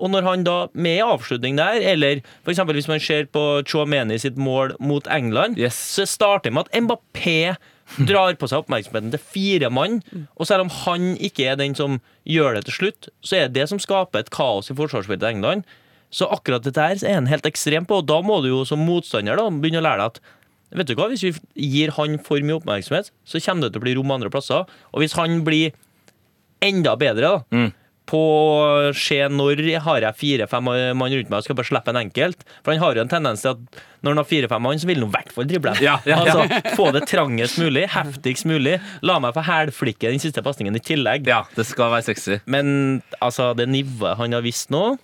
Og 0.00 0.08
når 0.12 0.24
han 0.24 0.44
da, 0.44 0.54
med 0.72 1.02
avslutning 1.04 1.56
der, 1.58 1.80
eller 1.92 2.20
eksempel 2.48 2.76
hvis 2.76 2.88
man 2.88 3.00
ser 3.04 3.26
på 3.32 3.42
Chouameni 3.68 4.16
sitt 4.20 4.36
mål 4.40 4.74
mot 4.80 5.04
England, 5.12 5.58
Yes. 5.60 5.76
så 5.76 6.06
starter 6.08 6.48
det 6.48 6.54
med 6.56 6.68
at 6.68 6.80
Mbappé 6.84 7.56
drar 8.08 8.36
på 8.40 8.48
seg 8.48 8.62
oppmerksomheten 8.62 9.10
til 9.12 9.20
fire 9.20 9.68
mann. 9.72 9.98
Og 10.36 10.46
selv 10.48 10.64
om 10.64 10.72
han 10.84 11.16
ikke 11.20 11.48
er 11.52 11.56
den 11.60 11.74
som 11.76 11.98
gjør 12.28 12.56
det 12.56 12.64
til 12.68 12.76
slutt, 12.78 13.08
så 13.24 13.36
er 13.36 13.48
det 13.48 13.58
det 13.60 13.68
som 13.72 13.80
skaper 13.82 14.20
et 14.24 14.30
kaos 14.32 14.70
i 14.72 14.76
forsvarsspillet 14.78 15.20
til 15.24 15.34
England. 15.36 15.64
Så 16.10 16.26
akkurat 16.26 16.64
dette 16.66 16.82
her 16.82 16.98
er 17.06 17.14
han 17.20 17.30
helt 17.30 17.46
ekstrem 17.46 17.86
på, 17.86 18.00
og 18.02 18.06
da 18.10 18.20
må 18.26 18.40
du 18.42 18.48
jo 18.50 18.64
som 18.66 18.82
motstander 18.82 19.38
da 19.38 19.44
begynne 19.50 19.78
å 19.82 19.86
lære 19.86 20.02
deg 20.02 20.14
at 20.16 20.20
Vet 20.70 20.86
du 20.86 20.94
hva, 20.94 21.08
Hvis 21.10 21.24
vi 21.26 21.32
gir 21.58 21.90
han 21.96 22.12
for 22.22 22.38
mye 22.46 22.60
oppmerksomhet, 22.60 23.08
så 23.26 23.40
kommer 23.42 23.66
det 23.66 23.72
til 23.74 23.80
å 23.80 23.84
bli 23.88 23.94
rom 23.98 24.12
andre 24.14 24.30
plasser. 24.30 24.68
Og 24.94 25.02
hvis 25.02 25.16
han 25.18 25.40
blir 25.42 25.72
enda 26.62 26.92
bedre 27.00 27.20
da, 27.26 27.40
Mm. 27.50 27.72
på 28.06 28.20
å 28.20 28.94
se 28.94 29.18
når 29.30 29.80
har 29.82 30.00
jeg 30.00 30.14
fire-fem 30.18 30.64
mann 30.64 31.10
rundt 31.14 31.28
meg 31.30 31.38
og 31.38 31.42
skal 31.44 31.56
bare 31.58 31.66
slippe 31.68 31.88
en 31.90 31.98
enkelt 32.00 32.42
For 32.64 32.72
han 32.72 32.80
har 32.82 32.94
jo 32.94 33.00
en 33.02 33.08
tendens 33.08 33.42
til 33.42 33.50
at 33.50 33.58
når 34.02 34.10
han 34.10 34.16
har 34.22 34.24
fire-fem 34.30 34.62
mann, 34.62 34.78
så 34.78 34.86
vil 34.86 34.98
han 35.02 35.08
i 35.08 35.12
hvert 35.14 35.32
fall 35.32 35.44
drible. 35.50 35.74
Ja, 35.82 35.98
ja, 36.06 36.18
ja. 36.24 36.34
Altså, 36.46 36.74
få 36.78 36.92
det 36.94 37.02
trangest 37.10 37.58
mulig, 37.58 37.88
heftigst 37.90 38.46
mulig. 38.46 38.80
La 39.02 39.18
meg 39.18 39.34
få 39.34 39.42
hælflikke 39.46 40.10
den 40.10 40.22
siste 40.22 40.42
pasningen 40.42 40.74
i 40.78 40.82
tillegg. 40.82 41.26
Ja, 41.26 41.42
det 41.56 41.66
skal 41.66 41.90
være 41.90 42.06
sexy. 42.06 42.38
Men 42.46 43.02
altså, 43.20 43.54
det 43.56 43.68
nivået 43.68 44.16
han 44.22 44.32
har 44.38 44.42
vist 44.46 44.70
nå 44.70 44.98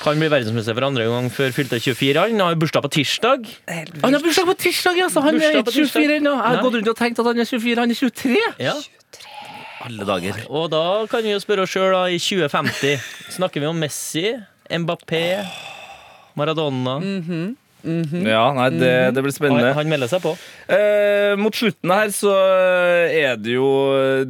Kan 0.00 0.16
bli 0.20 0.30
verdensmester 0.32 0.76
for 0.76 0.86
andre 0.86 1.04
gang 1.10 1.26
før 1.32 1.52
fylte 1.52 1.76
24. 1.82 2.22
Han 2.30 2.40
har 2.40 2.56
bursdag 2.60 2.84
på 2.86 2.90
tirsdag. 2.94 3.50
Han 3.68 4.16
har 4.16 4.22
bursdag 4.24 4.46
på 4.48 4.54
tirsdag, 4.62 5.00
altså! 5.04 5.20
han 5.26 5.36
er 5.36 5.58
ikke 5.60 5.74
24 5.74 6.16
ennå. 6.16 6.32
Jeg 6.38 6.56
har 6.56 6.62
gått 6.64 6.78
rundt 6.78 6.88
og 6.94 6.96
tenkt 6.96 7.20
at 7.20 7.28
han 7.28 7.42
er 7.44 7.48
24, 7.50 7.76
han 7.82 7.92
er 7.92 7.98
23. 8.00 8.38
Ja. 8.64 8.76
Alle 9.84 10.06
dager. 10.08 10.40
Og 10.48 10.70
da 10.72 10.84
kan 11.10 11.24
vi 11.24 11.34
jo 11.34 11.40
spørre 11.40 11.64
oss 11.64 11.72
sjøl, 11.72 11.92
da, 11.92 12.06
i 12.12 12.18
2050 12.20 13.04
snakker 13.36 13.62
vi 13.64 13.68
om 13.68 13.78
Messi, 13.80 14.26
Mbappé, 14.70 15.22
Maradona 16.38 16.98
Ja, 17.84 18.44
nei, 18.56 18.68
det, 18.74 18.90
det 19.16 19.22
blir 19.24 19.34
spennende. 19.34 19.72
han 19.76 19.88
melder 19.90 20.10
seg 20.10 20.22
på. 20.24 20.34
Eh, 20.70 21.34
mot 21.40 21.54
slutten 21.56 21.90
her 21.94 22.12
så 22.14 22.32
er 23.10 23.36
det 23.40 23.56
jo 23.56 23.66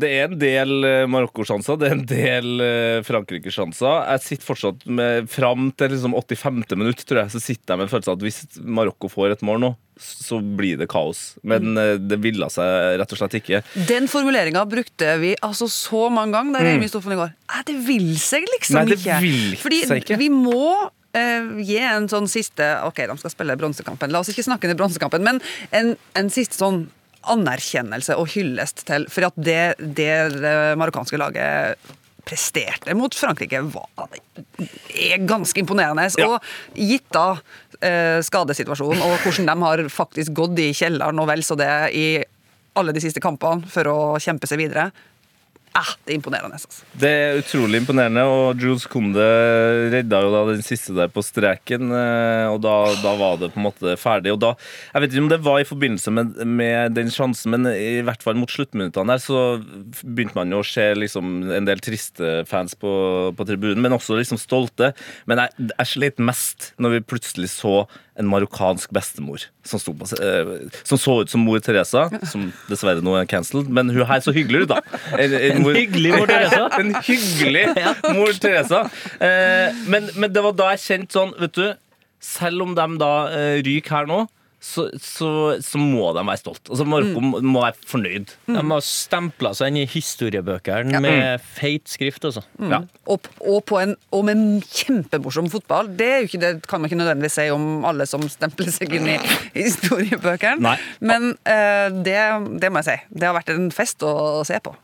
Det 0.00 0.08
er 0.08 0.28
en 0.30 0.38
del 0.40 0.72
eh, 0.88 1.04
Marokko-sjanser, 1.10 1.78
det 1.80 1.90
er 1.90 1.96
en 1.98 2.06
del 2.08 2.64
eh, 2.64 3.02
Frankrike-sjanser. 3.06 4.06
Jeg 4.14 4.24
sitter 4.26 4.48
fortsatt 4.48 4.86
med 4.88 5.28
Fram 5.30 5.70
til 5.76 5.92
liksom 5.94 6.14
85. 6.16 6.64
minutt, 6.80 7.04
tror 7.08 7.24
jeg, 7.24 7.34
så 7.34 7.42
sitter 7.42 7.74
jeg 7.74 7.80
med 7.82 7.88
en 7.88 7.92
følelse 7.94 8.12
av 8.12 8.18
at 8.20 8.26
hvis 8.26 8.42
Marokko 8.64 9.10
får 9.12 9.36
et 9.36 9.46
mål 9.46 9.60
nå, 9.66 9.72
så 10.00 10.38
blir 10.40 10.78
det 10.80 10.88
kaos. 10.90 11.34
Men 11.44 11.74
eh, 11.76 11.96
det 12.00 12.20
ville 12.24 12.48
seg 12.52 12.96
rett 13.00 13.12
og 13.16 13.20
slett 13.20 13.36
ikke. 13.40 13.60
Den 13.90 14.08
formuleringa 14.10 14.62
brukte 14.70 15.16
vi 15.20 15.34
altså 15.44 15.68
så 15.70 16.06
mange 16.12 16.36
ganger 16.38 16.56
der 16.60 16.70
hjemme 16.72 16.88
i 16.88 17.20
går. 17.20 17.34
Nei, 17.50 17.62
det 17.68 17.76
vil 17.88 18.10
seg 18.20 18.46
liksom 18.48 18.80
Mm. 18.80 18.86
Nei, 18.86 18.94
det 18.94 19.00
ikke. 19.00 19.16
vil 19.20 19.56
Fordi 19.60 19.78
seg 19.88 20.02
ikke. 20.04 20.16
vi 20.20 20.28
må 20.30 20.90
eh, 21.16 21.50
gi 21.64 21.78
en 21.82 22.08
sånn 22.10 22.28
siste 22.30 22.66
Ok, 22.86 23.02
de 23.08 23.18
skal 23.20 23.34
spille 23.34 23.58
bronsekampen. 23.60 24.12
La 24.12 24.22
oss 24.22 24.32
ikke 24.32 24.46
snakke 24.46 24.70
ned 24.70 24.80
bronsekampen, 24.80 25.24
men 25.26 25.40
en, 25.76 25.94
en 26.18 26.32
siste 26.32 26.58
sånn 26.60 26.84
anerkjennelse 27.30 28.16
og 28.16 28.30
hyllest 28.32 28.86
til 28.88 29.04
For 29.12 29.28
at 29.28 29.36
det, 29.36 29.74
det 29.78 30.12
det 30.40 30.54
marokkanske 30.80 31.20
laget 31.20 31.96
presterte 32.30 32.94
mot 32.94 33.14
Frankrike, 33.16 33.62
var, 33.72 33.88
er 34.92 35.22
ganske 35.26 35.62
imponerende. 35.62 36.04
Ja. 36.20 36.28
Og 36.28 36.76
gitt 36.76 37.06
da 37.14 37.40
eh, 37.80 38.20
skadesituasjonen 38.24 39.02
og 39.06 39.24
hvordan 39.24 39.48
de 39.48 39.56
har 39.64 39.82
faktisk 39.90 40.34
gått 40.36 40.60
i 40.62 40.70
kjelleren 40.76 41.18
og 41.22 41.30
vel 41.30 41.42
så 41.46 41.56
det 41.58 41.70
i 41.96 42.06
alle 42.78 42.94
de 42.94 43.02
siste 43.02 43.22
kampene 43.24 43.66
for 43.72 43.88
å 43.90 43.98
kjempe 44.22 44.46
seg 44.46 44.60
videre. 44.62 44.90
Eh, 45.70 45.90
det 46.04 46.12
er 46.12 46.16
imponerende. 46.18 46.56
Altså. 46.58 46.82
Det 46.98 47.10
er 47.10 47.38
utrolig 47.38 47.78
imponerende, 47.80 48.24
og 48.26 48.58
Jules 48.58 48.86
Kunde 48.90 49.22
redda 49.92 50.18
jo 50.24 50.32
da 50.34 50.40
den 50.48 50.64
siste 50.66 50.96
der 50.96 51.10
på 51.12 51.22
streken. 51.22 51.92
eh, 51.94 52.46
Og 52.50 52.58
da, 52.64 52.74
da 53.04 53.12
var 53.20 53.38
det 53.38 53.52
på 53.54 53.60
en 53.60 53.68
måte 53.68 53.94
ferdig. 54.00 54.32
Og 54.34 54.40
da, 54.42 54.54
Jeg 54.94 55.02
vet 55.04 55.14
ikke 55.14 55.22
om 55.22 55.30
det 55.30 55.40
var 55.46 55.60
i 55.62 55.68
forbindelse 55.68 56.10
med, 56.10 56.34
med 56.46 56.94
den 56.98 57.10
sjansen, 57.14 57.54
men 57.54 57.70
i 57.70 58.02
hvert 58.02 58.22
fall 58.22 58.34
mot 58.34 58.50
sluttminuttene 58.50 59.14
der, 59.14 59.22
så 59.22 59.62
begynte 60.02 60.34
man 60.34 60.50
jo 60.50 60.60
å 60.64 60.66
se 60.66 60.90
liksom 60.98 61.50
en 61.54 61.68
del 61.68 61.78
triste 61.84 62.42
fans 62.50 62.74
på, 62.74 62.90
på 63.38 63.46
tribunen, 63.46 63.80
men 63.84 63.94
også 63.94 64.18
liksom 64.18 64.40
stolte. 64.42 64.92
Men 65.30 65.44
jeg, 65.44 65.70
jeg 65.76 65.92
slet 65.94 66.18
mest 66.18 66.72
når 66.82 66.98
vi 66.98 67.06
plutselig 67.14 67.52
så 67.54 67.84
en 68.20 68.28
marokkansk 68.28 68.90
bestemor 68.92 69.46
som, 69.64 69.80
på, 69.96 70.04
eh, 70.20 70.50
som 70.84 70.98
så 71.00 71.14
ut 71.22 71.30
som 71.32 71.40
mor 71.46 71.60
Teresa, 71.64 72.08
som 72.28 72.50
dessverre 72.68 73.00
nå 73.04 73.14
er 73.16 73.28
cancelled, 73.30 73.70
men 73.72 73.88
hun 73.94 74.04
her 74.04 74.20
så 74.20 74.34
hyggelig 74.34 74.66
ut, 74.66 74.74
da. 74.74 74.80
En, 75.16 75.32
en 75.38 75.59
mor- 75.62 75.76
hyggelig 75.78 76.12
mor 76.16 76.26
Teresa. 76.32 76.66
en 76.80 76.94
hyggelig 77.06 77.64
mor 78.16 78.32
Teresa. 78.42 78.82
Eh, 79.20 79.78
men, 79.86 80.10
men 80.16 80.32
det 80.34 80.42
var 80.44 80.56
da 80.58 80.70
jeg 80.74 80.84
kjente 80.88 81.16
sånn, 81.18 81.32
vet 81.40 81.54
du 81.58 81.66
Selv 82.20 82.66
om 82.66 82.74
de 82.76 82.86
da 83.00 83.12
eh, 83.32 83.56
ryker 83.64 83.94
her 84.02 84.08
nå, 84.10 84.18
så, 84.60 84.84
så, 85.00 85.28
så 85.64 85.78
må 85.80 86.10
de 86.12 86.20
være 86.28 86.40
stolt. 86.42 86.60
Altså 86.68 86.84
Marokko 86.84 87.20
må- 87.24 87.40
må 87.40 87.62
være 87.64 87.78
fornøyd. 87.88 88.32
De 88.50 88.60
har 88.60 88.82
stempla 88.84 89.54
seg 89.56 89.70
inn 89.72 89.78
i 89.82 89.86
historiebøkene 89.88 90.92
Ja. 90.92 91.00
med 91.00 91.40
feit 91.56 91.88
skrift. 91.88 92.26
Altså. 92.28 92.42
Ja. 92.60 92.82
Og, 93.08 93.24
og, 93.40 93.62
på 93.70 93.78
en, 93.80 93.94
og 94.12 94.26
med 94.28 94.36
en 94.36 94.60
kjempemorsom 94.60 95.48
fotball. 95.50 95.88
Det, 95.96 96.06
er 96.12 96.18
jo 96.20 96.28
ikke, 96.28 96.40
det 96.44 96.52
kan 96.68 96.80
man 96.82 96.90
ikke 96.90 97.00
nødvendigvis 97.00 97.38
si 97.40 97.48
om 97.54 97.86
alle 97.88 98.04
som 98.10 98.22
stempler 98.28 98.68
seg 98.74 98.92
inn 99.00 99.08
i 99.14 99.18
historiebøkene. 99.56 100.74
Men 101.00 101.30
eh, 101.48 101.88
det, 102.04 102.18
det 102.62 102.70
må 102.72 102.82
jeg 102.82 102.88
si. 102.90 102.98
Det 103.20 103.28
har 103.30 103.36
vært 103.38 103.52
en 103.54 103.70
fest 103.74 104.04
å 104.06 104.12
se 104.46 104.58
på. 104.64 104.74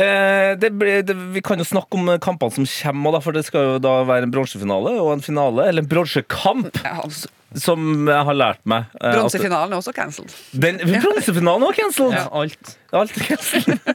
Eh, 0.00 0.54
det 0.60 0.70
ble, 0.78 1.00
det, 1.06 1.16
vi 1.34 1.42
kan 1.44 1.58
jo 1.60 1.66
snakke 1.66 1.98
om 1.98 2.12
kampene 2.22 2.54
som 2.60 2.66
kommer, 2.68 3.16
da, 3.16 3.22
for 3.24 3.36
det 3.36 3.44
skal 3.48 3.72
jo 3.72 3.78
da 3.82 3.98
være 4.08 4.28
en 4.28 4.34
bronsefinale 4.34 4.96
og 5.02 5.14
en 5.16 5.24
finale, 5.24 5.66
eller 5.70 5.82
en 5.84 5.90
bronsekamp, 5.90 6.78
Ja. 6.84 7.02
s- 7.10 7.26
som 7.60 8.08
jeg 8.08 8.28
har 8.28 8.36
lært 8.36 8.62
meg. 8.68 8.88
Uh, 9.00 9.10
Bronsefinalen 9.16 9.74
er 9.74 9.80
også 9.80 9.94
cancelled. 9.96 10.32
Den 10.52 10.80
Bronsefinalen 10.82 11.66
var 11.66 11.78
cancelled! 11.78 12.16
Ja, 12.16 12.26
alt. 12.30 12.76
Alt 12.96 13.20
cancelled. 13.28 13.80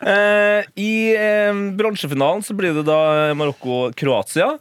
Eh, 0.00 0.64
I 0.80 0.92
uh, 1.12 1.58
bronsefinalen 1.76 2.40
så 2.40 2.54
blir 2.56 2.72
det 2.78 2.86
da 2.88 3.34
Marokko-Kroatia. 3.36 4.54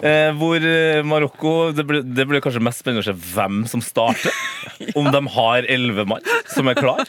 Eh, 0.00 0.32
hvor 0.36 0.64
Marokko 1.06 1.52
det 1.76 1.84
blir, 1.86 2.02
det 2.02 2.26
blir 2.28 2.42
kanskje 2.42 2.62
mest 2.66 2.82
spennende 2.82 3.04
å 3.04 3.08
se 3.08 3.14
hvem 3.34 3.62
som 3.70 3.84
starter. 3.84 4.34
Om 4.98 5.10
de 5.14 5.22
har 5.36 5.68
elleve 5.70 6.04
mann 6.10 6.26
som 6.50 6.68
er 6.72 6.80
klar. 6.80 7.06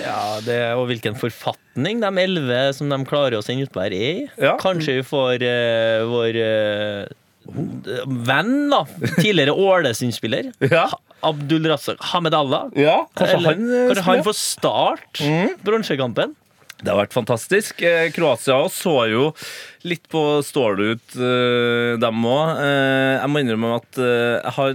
Ja, 0.00 0.38
det, 0.44 0.58
Og 0.78 0.86
hvilken 0.90 1.16
forfatning 1.18 2.02
de 2.02 2.10
elleve 2.22 2.60
som 2.76 2.90
de 2.92 2.98
klarer 3.08 3.38
å 3.38 3.44
sende 3.44 3.66
utpå 3.66 3.82
her, 3.84 3.94
er 3.94 4.20
i. 4.20 4.28
Ja. 4.40 4.56
Kanskje 4.60 5.00
vi 5.00 5.06
får 5.06 5.44
eh, 5.46 6.06
vår 6.08 6.38
eh, 6.44 7.10
venn, 7.46 8.68
da. 8.72 8.84
Tidligere 9.20 9.54
Ålesund-spiller. 9.56 10.52
Ja. 10.70 10.88
Abdul 11.22 11.66
Razak 11.68 12.00
Hamed 12.14 12.32
Allah. 12.34 12.70
Ja, 12.78 13.02
kanskje 13.14 13.34
Eller, 13.36 13.54
han, 13.58 13.66
eh, 13.68 13.88
kanskje 13.90 14.04
han 14.06 14.22
får 14.24 14.36
start 14.38 15.20
bronsekampen. 15.66 16.32
Det 16.80 16.88
har 16.88 16.96
vært 16.96 17.12
fantastisk. 17.12 17.82
Eh, 17.84 18.06
Kroatia 18.16 18.56
så 18.72 18.94
jo 19.10 19.26
litt 19.84 20.06
på 20.08 20.22
stålet 20.46 20.94
ut, 20.96 21.16
eh, 21.20 21.98
dem 22.00 22.24
òg. 22.24 22.54
Jeg 22.64 23.28
må 23.34 23.42
innrømme 23.44 23.74
at 23.82 24.00
jeg 24.00 24.54
har 24.56 24.72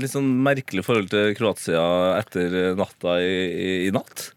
litt 0.00 0.10
sånn 0.16 0.32
merkelig 0.42 0.82
forhold 0.86 1.12
til 1.14 1.30
Kroatia 1.38 1.84
etter 2.18 2.74
natta 2.74 3.20
i, 3.22 3.36
i, 3.54 3.70
i 3.86 3.94
natt. 3.94 4.32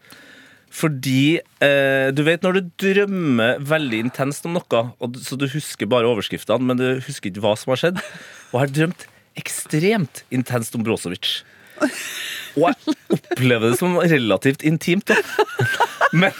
Fordi 0.74 1.38
eh, 1.64 2.08
du 2.14 2.22
vet 2.26 2.42
når 2.44 2.58
du 2.58 2.70
drømmer 2.84 3.60
veldig 3.64 4.00
intenst 4.06 4.46
om 4.48 4.56
noe, 4.58 4.82
og, 5.00 5.16
så 5.24 5.38
du 5.40 5.46
husker 5.50 5.88
bare 5.90 6.08
overskriftene, 6.10 6.64
men 6.68 6.80
du 6.80 6.86
husker 7.06 7.30
ikke 7.32 7.44
hva 7.44 7.54
som 7.58 7.72
har 7.74 7.80
skjedd. 7.82 8.02
Og 8.50 8.58
jeg 8.58 8.62
har 8.66 8.74
drømt 8.80 9.06
ekstremt 9.38 10.24
intenst 10.34 10.76
om 10.76 10.84
Brozovic. 10.86 11.38
Og 12.58 12.64
jeg 12.68 12.96
opplever 13.14 13.70
det 13.70 13.78
som 13.78 13.98
relativt 14.02 14.64
intimt. 14.66 15.12
Da. 15.12 15.18
Men, 16.12 16.32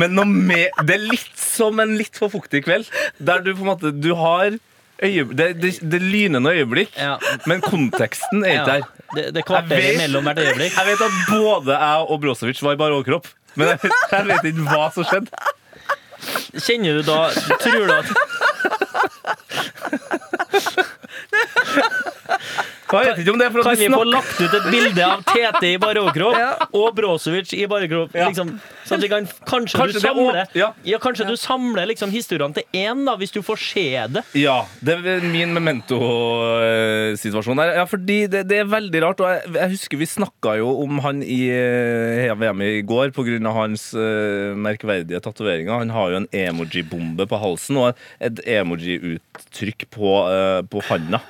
men 0.00 0.16
med, 0.48 0.70
det 0.88 0.96
er 0.96 1.04
litt 1.10 1.36
som 1.38 1.78
en 1.82 1.94
litt 1.98 2.16
for 2.18 2.32
fuktig 2.32 2.64
kveld, 2.66 2.88
der 3.20 3.42
du 3.44 3.52
på 3.54 3.62
en 3.64 3.72
måte 3.74 3.94
du 3.94 4.12
har 4.18 4.56
Øyeblikk, 5.00 5.36
det, 5.38 5.44
det, 5.62 5.68
det 5.88 5.98
lynende 6.02 6.50
øyeblikk, 6.52 6.90
Ja. 7.00 7.14
men 7.48 7.62
konteksten 7.64 8.42
er 8.44 8.50
ikke 8.58 8.58
Ja. 8.60 8.80
der. 8.82 8.82
Det, 9.16 9.22
det 9.32 9.44
kvarteret 9.48 9.94
imellom 9.94 10.02
mellom 10.02 10.26
hvert 10.28 10.40
øyeblikk. 10.44 10.74
Jeg 10.76 10.86
vet 10.90 11.04
at 11.06 11.14
både 11.30 11.78
jeg 11.80 12.02
og 12.12 12.20
Brosevic 12.20 12.60
var 12.62 12.76
i 12.76 12.80
bar 12.82 12.92
overkropp, 12.92 13.30
men 13.54 13.68
jeg, 13.68 13.78
jeg 14.12 14.26
vet 14.28 14.44
ikke 14.50 14.66
hva 14.68 14.84
som 14.94 15.04
skjedde. 15.08 15.30
Kjenner 16.60 16.98
du 16.98 17.02
da 17.06 17.30
Tror 17.62 17.86
du 17.88 17.92
at 17.94 18.06
Jeg 22.90 23.06
vet 23.10 23.20
ikke 23.22 23.32
om 23.34 23.38
det 23.40 23.46
er 23.46 23.52
for 23.54 23.60
at 23.62 23.66
Kan 23.70 23.78
vi 23.78 23.86
vi 23.86 23.92
få 23.94 24.00
snakker 24.00 24.14
lagt 24.14 24.38
ut 24.40 24.54
et 24.58 24.66
bilde 24.74 25.02
av 25.06 25.18
Tete 25.30 25.64
i 25.70 25.76
Ja. 26.40 26.50
og 26.72 26.94
Brosevic 26.96 27.52
i 27.54 27.66
bare 27.70 27.86
overkropp? 27.86 28.14
Ja. 28.18 28.26
Liksom, 28.30 28.48
sånn 28.86 28.98
at 28.98 29.04
vi 29.04 29.08
kan, 29.12 29.26
kanskje, 29.46 29.76
Kanskje 29.78 29.86
du 29.86 29.92
det 30.00 30.02
er 30.02 30.14
samler, 30.14 30.38
åp- 30.42 30.56
ja. 30.58 30.68
kanskje 30.98 31.26
du 31.28 31.36
samler 31.38 31.86
liksom 31.90 32.10
historiene 32.10 32.54
til 32.56 32.64
én, 32.74 33.04
da, 33.06 33.14
hvis 33.20 33.30
du 33.34 33.40
får 33.46 33.58
se 33.62 33.84
det. 34.16 34.22
Ja, 34.38 34.64
det 34.82 34.96
er 34.98 35.20
min 35.30 35.52
memento-situasjon 35.54 37.60
her. 37.62 37.72
Ja, 37.80 37.84
fordi 37.90 38.18
det, 38.30 38.44
det 38.50 38.58
er 38.62 38.68
veldig 38.70 39.02
rart. 39.04 39.22
Og 39.22 39.30
jeg, 39.30 39.52
jeg 39.56 39.72
husker 39.76 40.00
vi 40.00 40.08
snakka 40.10 40.56
jo 40.60 40.72
om 40.84 40.98
han 41.04 41.22
i 41.22 41.40
eh, 41.54 42.34
VM 42.40 42.62
i 42.66 42.72
går 42.86 43.12
pga. 43.16 43.38
hans 43.54 43.90
eh, 43.94 44.52
merkverdige 44.56 45.20
tatoveringer. 45.24 45.78
Han 45.84 45.94
har 45.94 46.10
jo 46.14 46.20
en 46.22 46.28
emoji-bombe 46.32 47.26
på 47.30 47.38
halsen 47.40 47.78
og 47.80 47.96
et 48.20 48.40
emoji-uttrykk 48.58 49.86
på, 49.94 50.14
uh, 50.26 50.60
på 50.70 50.82
handa. 50.90 51.20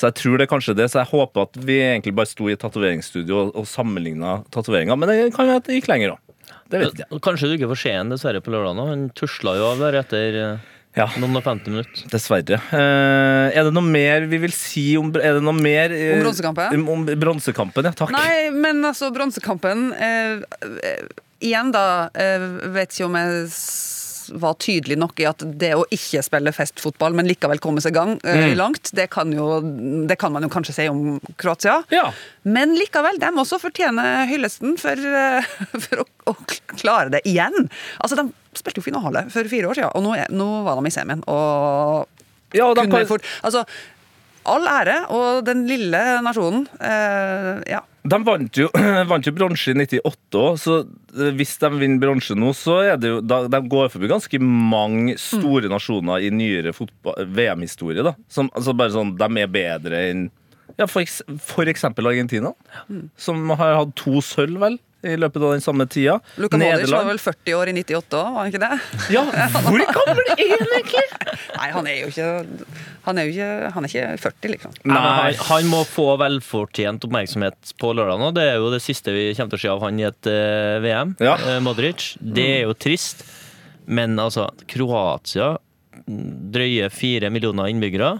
Så 0.00 0.08
jeg 0.08 0.16
tror 0.16 0.40
det 0.40 0.46
er 0.46 0.52
kanskje 0.54 0.74
det. 0.78 0.86
Så 0.88 1.02
jeg 1.02 1.10
håper 1.12 1.44
at 1.44 1.60
vi 1.60 1.76
egentlig 1.84 2.14
bare 2.16 2.30
sto 2.30 2.48
i 2.48 2.56
tatoveringsstudio 2.56 3.36
og, 3.42 3.54
og 3.60 3.68
sammenligna 3.68 4.38
tatoveringer. 4.54 4.96
Men 4.96 5.10
det 5.12 5.18
kan 5.36 5.50
jo 5.50 5.58
at 5.60 5.66
det 5.68 5.76
gikk 5.76 5.90
lenger 5.92 6.14
òg. 6.16 6.26
Det 6.70 6.78
vet 6.80 7.00
jeg. 7.02 7.20
Kanskje 7.26 7.50
du 7.50 7.56
ikke 7.58 7.68
får 7.72 7.80
se 7.82 7.92
ham 7.98 8.12
dessverre 8.14 8.40
på 8.44 8.52
lørdag 8.54 8.76
nå. 8.78 8.84
Han 8.92 9.08
tusla 9.18 9.56
jo 9.58 9.66
av 9.74 9.80
der 9.82 9.98
etter 10.00 10.36
eh, 10.40 10.68
Ja. 10.96 11.06
noen 11.20 11.36
og 11.38 11.44
50 11.44 11.70
minutter. 11.74 12.04
Dessverre. 12.12 12.60
Eh, 12.74 13.46
er 13.58 13.66
det 13.68 13.72
noe 13.76 13.84
mer 13.86 14.24
vi 14.30 14.38
vil 14.46 14.54
si 14.54 14.84
om 14.98 15.10
Er 15.18 15.36
det 15.38 15.42
noe 15.46 15.54
mer 15.58 15.92
eh, 15.94 16.14
Om 16.16 16.24
bronsekampen? 16.24 16.78
Om, 16.80 16.86
om 16.94 17.04
bronsekampen, 17.26 17.90
ja. 17.90 17.92
Takk. 17.98 18.14
Nei, 18.14 18.48
men 18.54 18.80
altså, 18.86 19.10
bronsekampen 19.14 19.90
eh, 19.98 20.38
eh, 20.62 21.04
Igjen, 21.42 21.70
da. 21.74 21.84
Eh, 22.14 22.46
vet 22.74 22.94
ikke 22.94 23.10
om 23.10 23.18
jeg 23.18 23.44
var 24.30 24.56
tydelig 24.62 24.96
nok 25.00 25.20
i 25.22 25.26
at 25.28 25.42
det 25.60 25.72
å 25.76 25.84
ikke 25.94 26.22
spille 26.24 26.52
festfotball, 26.54 27.14
men 27.16 27.28
likevel 27.28 27.60
komme 27.62 27.82
seg 27.84 27.94
gang 27.96 28.16
mm. 28.22 28.54
langt, 28.58 28.92
det 28.96 29.08
kan, 29.12 29.32
jo, 29.34 29.60
det 30.08 30.16
kan 30.20 30.34
man 30.34 30.46
jo 30.46 30.50
kanskje 30.52 30.76
si 30.76 30.88
om 30.90 31.18
Kroatia. 31.40 31.80
Ja. 31.94 32.08
Men 32.42 32.74
likevel, 32.78 33.20
de 33.22 33.30
også 33.42 33.60
fortjener 33.62 34.26
hyllesten 34.30 34.76
for, 34.80 34.96
eh, 34.96 35.52
for 35.86 36.04
å, 36.04 36.08
å 36.32 36.36
klare 36.76 37.12
det 37.16 37.24
igjen. 37.28 37.70
Altså, 37.98 38.20
De 38.20 38.58
spilte 38.58 38.82
jo 38.82 38.88
finale 38.88 39.26
for 39.32 39.50
fire 39.50 39.70
år 39.70 39.80
siden, 39.80 39.94
og 39.94 40.04
nå, 40.06 40.16
nå 40.34 40.50
var 40.66 40.80
de 40.80 40.90
i 40.90 40.94
semien. 40.94 41.24
Og 41.30 42.08
Ja, 42.56 42.72
kan- 42.74 43.06
fort 43.06 43.26
Altså, 43.46 43.64
all 44.48 44.66
ære, 44.70 44.96
og 45.12 45.44
den 45.46 45.66
lille 45.68 46.00
nasjonen 46.24 46.66
eh, 46.80 47.60
Ja. 47.70 47.82
De 48.00 48.16
vant 48.24 48.56
jo, 48.56 48.70
vant 49.10 49.26
jo 49.28 49.32
bronse 49.36 49.74
i 49.74 49.76
98 49.76 50.38
òg, 50.40 50.54
så 50.62 50.76
eh, 50.80 51.32
hvis 51.36 51.58
de 51.60 51.70
vinner 51.76 52.00
bronse 52.00 52.36
nå, 52.38 52.54
så 52.56 52.78
er 52.94 53.00
det 53.00 53.10
jo 53.12 53.20
da, 53.20 53.42
De 53.52 53.60
går 53.68 53.90
forbi 53.92 54.08
ganske 54.08 54.40
mange 54.40 55.18
store 55.20 55.68
nasjoner 55.68 56.24
i 56.24 56.30
nyere 56.32 56.72
VM-historie. 56.72 58.04
da 58.06 58.14
Som 58.32 58.48
altså 58.56 58.76
bare 58.76 58.94
sånn, 58.96 59.16
De 59.20 59.30
er 59.42 59.52
bedre 59.52 60.04
enn 60.10 60.28
ja, 60.78 60.86
for, 60.86 61.02
eks, 61.02 61.18
for 61.44 61.68
eksempel 61.68 62.06
Argentina, 62.08 62.52
som 63.18 63.50
har 63.58 63.74
hatt 63.74 63.90
to 63.98 64.20
sølv, 64.24 64.60
vel, 64.62 64.78
i 65.02 65.16
løpet 65.16 65.42
av 65.42 65.54
den 65.54 65.62
samme 65.64 65.86
tida. 65.88 66.18
Luka 66.40 66.58
Modric 66.60 66.90
var 66.92 67.06
vel 67.08 67.20
40 67.22 67.56
år 67.56 67.70
i 67.70 67.74
98 67.78 68.18
òg, 68.18 68.34
var 68.34 68.44
han 68.44 68.50
ikke 68.50 68.60
det? 68.62 68.78
Ja, 69.14 69.22
hvor 69.64 69.84
gammel 69.96 70.32
er 70.34 70.52
han 70.52 70.74
egentlig? 70.76 71.04
Nei, 71.60 71.68
han 71.76 71.88
er 71.88 71.96
jo 72.00 72.10
ikke 72.10 72.28
Han 73.06 73.20
er 73.20 73.26
jo 73.26 73.32
ikke, 73.34 73.70
han 73.74 73.86
er 73.86 73.92
ikke 73.94 74.06
40, 74.26 74.52
liksom. 74.54 74.76
Nei, 74.92 75.32
han, 75.48 75.70
må 75.72 75.82
få 75.88 76.06
velfortjent 76.20 77.06
oppmerksomhet 77.08 77.74
på 77.80 77.94
lørdag 77.96 78.20
nå. 78.20 78.30
Det 78.36 78.46
er 78.52 78.60
jo 78.60 78.68
det 78.74 78.82
siste 78.84 79.14
vi 79.16 79.30
kommer 79.38 79.54
til 79.54 79.60
å 79.60 79.64
se 79.64 79.72
av 79.72 79.84
han 79.86 80.00
i 80.00 80.06
et 80.10 80.30
uh, 80.30 80.76
VM. 80.84 81.16
Ja. 81.22 81.36
Uh, 81.40 81.56
Modric. 81.64 82.12
Det 82.20 82.46
er 82.58 82.62
jo 82.68 82.76
trist. 82.76 83.24
Men 83.90 84.18
altså, 84.20 84.50
Kroatia 84.70 85.54
mm, 86.04 86.52
Drøye 86.52 86.90
fire 86.92 87.32
millioner 87.32 87.72
innbyggere. 87.72 88.12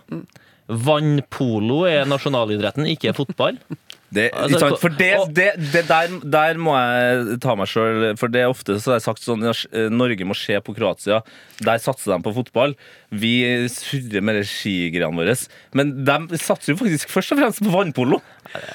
Vannpolo 0.70 1.82
er 1.90 2.08
nasjonalidretten, 2.08 2.88
ikke 2.88 3.14
fotball. 3.16 3.60
Det, 4.10 4.26
Altså. 4.34 4.72
For 4.82 4.90
det, 4.98 5.10
det, 5.36 5.50
det 5.72 5.84
der, 5.86 6.14
der 6.26 6.58
må 6.58 6.74
jeg 6.74 7.38
ta 7.42 7.54
meg 7.58 7.70
sjøl. 7.70 8.08
For 8.18 8.32
det 8.32 8.42
er 8.42 8.50
ofte 8.50 8.78
så 8.82 8.94
har 8.94 8.98
jeg 8.98 9.06
sagt 9.06 9.22
sånn 9.22 9.46
eh, 9.46 9.86
Norge 9.92 10.26
må 10.26 10.34
se 10.38 10.58
på 10.64 10.74
Kroatia. 10.74 11.20
Der 11.62 11.82
satser 11.82 12.16
de 12.16 12.18
på 12.24 12.34
fotball. 12.34 12.74
Vi 13.14 13.34
surrer 13.70 14.24
med 14.24 14.42
skigreiene 14.48 15.14
våre. 15.14 15.36
Men 15.78 15.94
de 16.06 16.40
satser 16.42 16.74
jo 16.74 16.80
faktisk 16.82 17.12
først 17.12 17.36
og 17.36 17.42
fremst 17.42 17.62
på 17.62 17.74
vannpolo. 17.74 18.18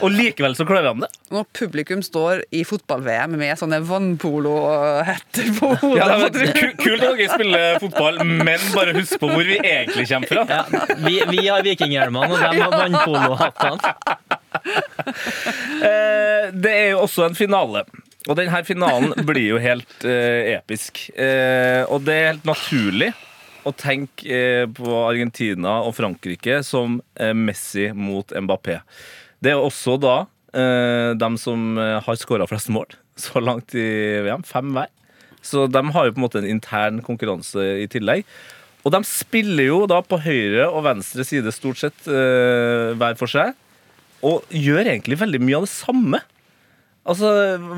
Og 0.06 0.12
likevel 0.14 0.56
så 0.58 0.66
klarer 0.68 0.92
han 0.94 1.04
det. 1.04 1.10
Når 1.34 1.46
publikum 1.58 2.02
står 2.06 2.44
i 2.56 2.64
fotball-VM 2.68 3.36
med 3.40 3.58
sånne 3.60 3.82
vannpolo-hetter 3.88 5.52
på 5.58 5.72
hodet 5.82 6.00
Ja, 6.00 6.30
det 6.32 6.46
er 6.48 6.72
Kult 6.80 7.04
at 7.04 7.18
dere 7.18 7.28
spiller 7.34 7.80
fotball, 7.84 8.22
men 8.24 8.66
bare 8.76 8.96
husk 8.96 9.20
på 9.22 9.30
hvor 9.32 9.44
vi 9.48 9.58
egentlig 9.60 10.08
kommer 10.12 10.32
fra. 10.32 10.46
Ja, 10.50 10.64
vi, 11.04 11.18
vi 11.34 11.46
har 11.48 11.66
vikinghjelmene, 11.66 12.32
og 12.32 12.40
de 12.40 12.64
har 12.64 12.76
vannpolohattene. 12.80 13.94
Eh, 15.86 16.50
det 16.54 16.72
er 16.74 16.90
jo 16.94 17.04
også 17.06 17.28
en 17.30 17.38
finale. 17.38 17.84
Og 18.26 18.38
denne 18.40 18.62
finalen 18.66 19.14
blir 19.28 19.52
jo 19.52 19.60
helt 19.62 20.06
eh, 20.08 20.56
episk. 20.56 21.08
Eh, 21.14 21.84
og 21.92 22.06
det 22.08 22.16
er 22.16 22.30
helt 22.32 22.48
naturlig 22.48 23.12
å 23.66 23.74
tenke 23.74 24.30
eh, 24.30 24.64
på 24.70 24.96
Argentina 25.06 25.80
og 25.86 25.96
Frankrike 25.98 26.62
som 26.66 27.00
eh, 27.20 27.34
Messi 27.38 27.92
mot 27.98 28.34
Mbappé. 28.34 28.80
Det 29.44 29.54
er 29.54 29.62
også 29.62 29.98
da 30.02 30.16
eh, 30.56 31.14
dem 31.20 31.40
som 31.42 31.80
eh, 31.82 31.98
har 32.04 32.20
skåra 32.20 32.48
flest 32.50 32.72
mål 32.74 32.96
så 33.26 33.42
langt 33.44 33.76
i 33.78 33.88
VM. 34.26 34.46
Fem 34.48 34.72
hver. 34.76 34.92
Så 35.46 35.68
de 35.70 35.82
har 35.94 36.08
jo 36.08 36.14
på 36.16 36.20
en 36.22 36.26
måte 36.26 36.42
en 36.42 36.50
intern 36.50 37.02
konkurranse 37.06 37.62
i 37.84 37.90
tillegg. 37.92 38.26
Og 38.86 38.94
de 38.94 39.02
spiller 39.08 39.70
jo 39.70 39.84
da 39.90 40.00
på 40.06 40.20
høyre 40.22 40.68
og 40.70 40.86
venstre 40.86 41.26
side 41.26 41.54
stort 41.54 41.82
sett 41.82 42.08
eh, 42.10 42.94
hver 42.98 43.18
for 43.20 43.30
seg. 43.30 43.54
Og 44.26 44.46
gjør 44.54 44.88
egentlig 44.88 45.20
veldig 45.22 45.42
mye 45.44 45.60
av 45.60 45.68
det 45.68 45.74
samme. 45.74 46.22
Altså, 47.06 47.30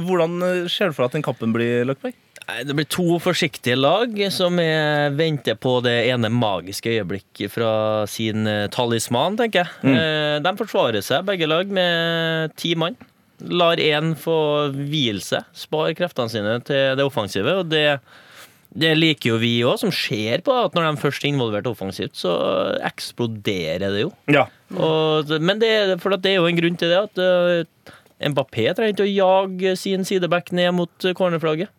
Hvordan 0.07 0.39
ser 0.71 0.87
du 0.87 0.95
for 0.95 1.03
deg 1.03 1.09
at 1.09 1.17
den 1.17 1.25
kampen 1.25 1.55
blir, 1.55 1.83
Løkberg? 1.87 2.15
Det 2.47 2.75
blir 2.77 2.87
to 2.87 3.17
forsiktige 3.19 3.75
lag 3.75 4.13
som 4.31 4.59
er, 4.63 5.11
venter 5.17 5.57
på 5.59 5.77
det 5.83 5.95
ene 6.07 6.29
magiske 6.31 6.93
øyeblikket 6.93 7.51
fra 7.51 7.71
sin 8.07 8.47
eh, 8.47 8.69
talisman, 8.71 9.35
tenker 9.39 9.65
jeg. 9.65 9.73
Mm. 9.83 10.45
De 10.45 10.53
forsvarer 10.61 11.03
seg, 11.03 11.25
begge 11.27 11.49
lag, 11.49 11.67
med 11.67 12.55
ti 12.55 12.71
mann. 12.79 12.95
Lar 13.51 13.81
én 13.83 14.15
få 14.17 14.37
hvile 14.73 15.21
seg, 15.21 15.43
spare 15.53 15.97
kreftene 15.97 16.31
sine 16.31 16.55
til 16.65 16.95
det 16.97 17.05
offensive. 17.05 17.59
og 17.59 17.67
det 17.73 17.99
det 18.77 18.93
liker 18.97 19.31
jo 19.31 19.37
vi 19.41 19.53
òg, 19.65 19.79
som 19.81 19.93
ser 19.95 20.43
på 20.45 20.53
at 20.53 20.75
når 20.75 20.89
de 20.89 21.01
først 21.01 21.23
er 21.23 21.31
involvert 21.31 21.69
offensivt, 21.69 22.17
så 22.19 22.33
eksploderer 22.85 23.87
det 23.93 24.03
jo. 24.03 24.11
Ja. 24.29 24.47
Og, 24.75 25.31
men 25.41 25.61
det, 25.61 25.71
for 26.03 26.13
det 26.17 26.33
er 26.33 26.41
jo 26.41 26.49
en 26.49 26.59
grunn 26.59 26.77
til 26.79 26.91
det. 26.91 26.99
At 27.07 27.21
uh, 27.21 27.95
Mbappé 28.27 28.67
trenger 28.75 28.93
ikke 28.93 29.07
å 29.07 29.13
jage 29.13 29.73
sin 29.79 30.05
sideback 30.07 30.51
ned 30.55 30.73
mot 30.77 31.05
eh, 31.05 31.15
cornerflagget. 31.17 31.71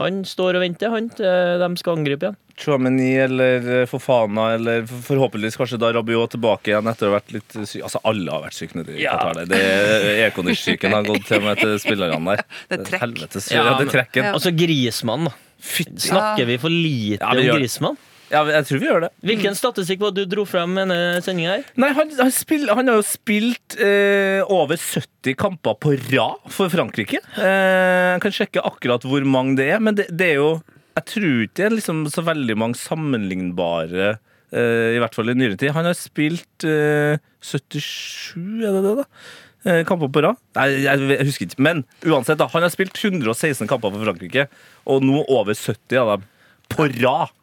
Han 0.00 0.22
står 0.24 0.56
og 0.56 0.62
venter, 0.64 0.88
han, 0.92 1.08
de 1.12 1.68
skal 1.80 1.98
angripe 1.98 2.28
igjen. 2.28 2.38
Chouameni 2.62 3.10
eller 3.18 3.64
eh, 3.80 3.86
Fofana 3.88 4.50
eller 4.54 4.84
forhåpentligvis 4.86 5.56
kanskje 5.58 5.78
da 5.80 5.88
Rabiot 5.96 6.34
tilbake 6.34 6.70
igjen 6.72 6.88
etter 6.90 7.08
å 7.08 7.12
ha 7.12 7.16
vært 7.18 7.32
litt 7.34 7.56
syk. 7.66 7.80
Altså, 7.88 8.00
alle 8.08 8.32
har 8.34 8.44
vært 8.44 8.56
syke 8.58 8.78
nede 8.78 8.94
i 8.96 9.02
Ja. 9.02 9.16
Qatar. 9.18 9.48
Det 9.48 9.62
har 10.92 11.08
gått 11.08 11.26
til 11.28 11.42
med 11.44 11.60
til 11.60 11.74
spillerne 11.82 12.20
der. 12.36 12.44
Det 12.68 12.78
er 12.78 12.84
trekk. 12.90 13.02
Helvetes, 13.06 13.50
Ja, 13.52 13.64
ja, 13.64 13.74
det 13.80 13.88
er 13.88 13.94
trekken. 13.96 14.28
Ja. 14.28 14.32
Altså 14.36 14.52
Grismann, 14.56 15.28
da. 15.30 15.34
Snakker 15.62 16.48
vi 16.48 16.56
for 16.60 16.72
lite 16.74 17.20
Ja, 17.22 17.32
om. 17.32 17.58
Grismann? 17.60 18.00
Ja, 18.32 18.40
jeg 18.48 18.64
tror 18.64 18.80
vi 18.80 18.88
gjør 18.88 19.02
det. 19.04 19.10
Hvilken 19.28 19.56
statistikk 19.58 20.00
var 20.00 20.14
det 20.16 20.24
du 20.24 20.36
dro 20.36 20.46
frem 20.48 20.72
med 20.72 20.88
denne 20.88 21.20
sendinga 21.24 21.58
her? 21.58 21.64
Nei, 21.82 21.90
han, 21.98 22.12
han, 22.16 22.32
spill, 22.32 22.64
han 22.72 22.88
har 22.88 22.96
jo 22.96 23.04
spilt 23.04 23.76
eh, 23.76 24.40
over 24.48 24.80
70 24.80 25.36
kamper 25.40 25.76
på 25.82 25.92
rad 26.08 26.48
for 26.54 26.72
Frankrike. 26.72 27.20
Eh, 27.36 28.14
jeg 28.14 28.22
kan 28.24 28.36
sjekke 28.38 28.64
akkurat 28.64 29.04
hvor 29.04 29.26
mange 29.28 29.58
det 29.60 29.68
er, 29.74 29.82
men 29.84 29.98
det, 29.98 30.08
det 30.08 30.32
er 30.32 30.40
jo 30.40 30.52
Jeg 30.96 31.04
tror 31.08 31.44
ikke 31.44 31.58
det 31.60 31.66
er 31.66 31.76
liksom 31.76 32.02
så 32.12 32.24
veldig 32.24 32.56
mange 32.60 32.76
sammenlignbare 32.80 34.14
eh, 34.14 34.88
I 34.96 35.00
hvert 35.04 35.16
fall 35.16 35.32
i 35.32 35.36
nyere 35.36 35.60
tid. 35.60 35.74
Han 35.76 35.88
har 35.90 35.96
spilt 35.98 36.66
eh, 36.68 37.20
77, 37.44 38.64
er 38.64 38.78
det 38.78 38.84
det, 38.86 38.94
da? 39.02 39.06
Eh, 39.62 39.82
kamper 39.86 40.08
på 40.10 40.24
rad? 40.24 40.40
Nei, 40.56 40.66
jeg 40.86 41.20
husker 41.28 41.46
ikke. 41.46 41.60
Men 41.62 41.84
uansett, 42.08 42.40
da. 42.40 42.48
Han 42.56 42.64
har 42.64 42.72
spilt 42.72 42.96
116 42.96 43.68
kamper 43.70 43.92
for 43.92 44.08
Frankrike, 44.08 44.48
og 44.88 45.04
nå 45.04 45.20
over 45.28 45.52
70 45.52 46.00
av 46.00 46.16
dem 46.16 46.26
på 46.72 46.88
rad. 46.96 47.36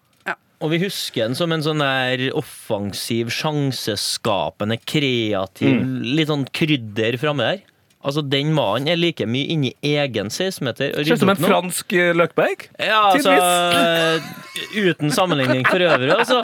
Og 0.61 0.71
vi 0.73 0.79
husker 0.83 1.27
den 1.27 1.35
som 1.39 1.51
en 1.55 1.61
sånn 1.63 1.79
der 1.79 2.25
offensiv, 2.35 3.29
sjanseskapende, 3.31 4.75
kreativ 4.83 5.77
Litt 6.03 6.27
sånn 6.27 6.43
krydder 6.51 7.15
framme 7.21 7.45
der. 7.47 7.61
Altså, 8.03 8.21
Den 8.23 8.53
mannen 8.55 8.87
er 8.87 8.95
like 8.99 9.25
mye 9.27 9.47
inni 9.51 9.73
egen 9.83 10.29
16-meter. 10.31 10.93
og 10.99 11.05
Ser 11.05 11.13
ut 11.17 11.19
som 11.19 11.29
en 11.33 11.39
noe. 11.39 11.49
fransk 11.49 11.93
eh, 11.99 12.13
Løkberg. 12.15 12.67
Ja, 12.79 13.01
altså 13.11 13.33
Uten 14.89 15.11
sammenligning 15.11 15.65
for 15.67 15.79
øvrig, 15.83 16.11
altså. 16.15 16.41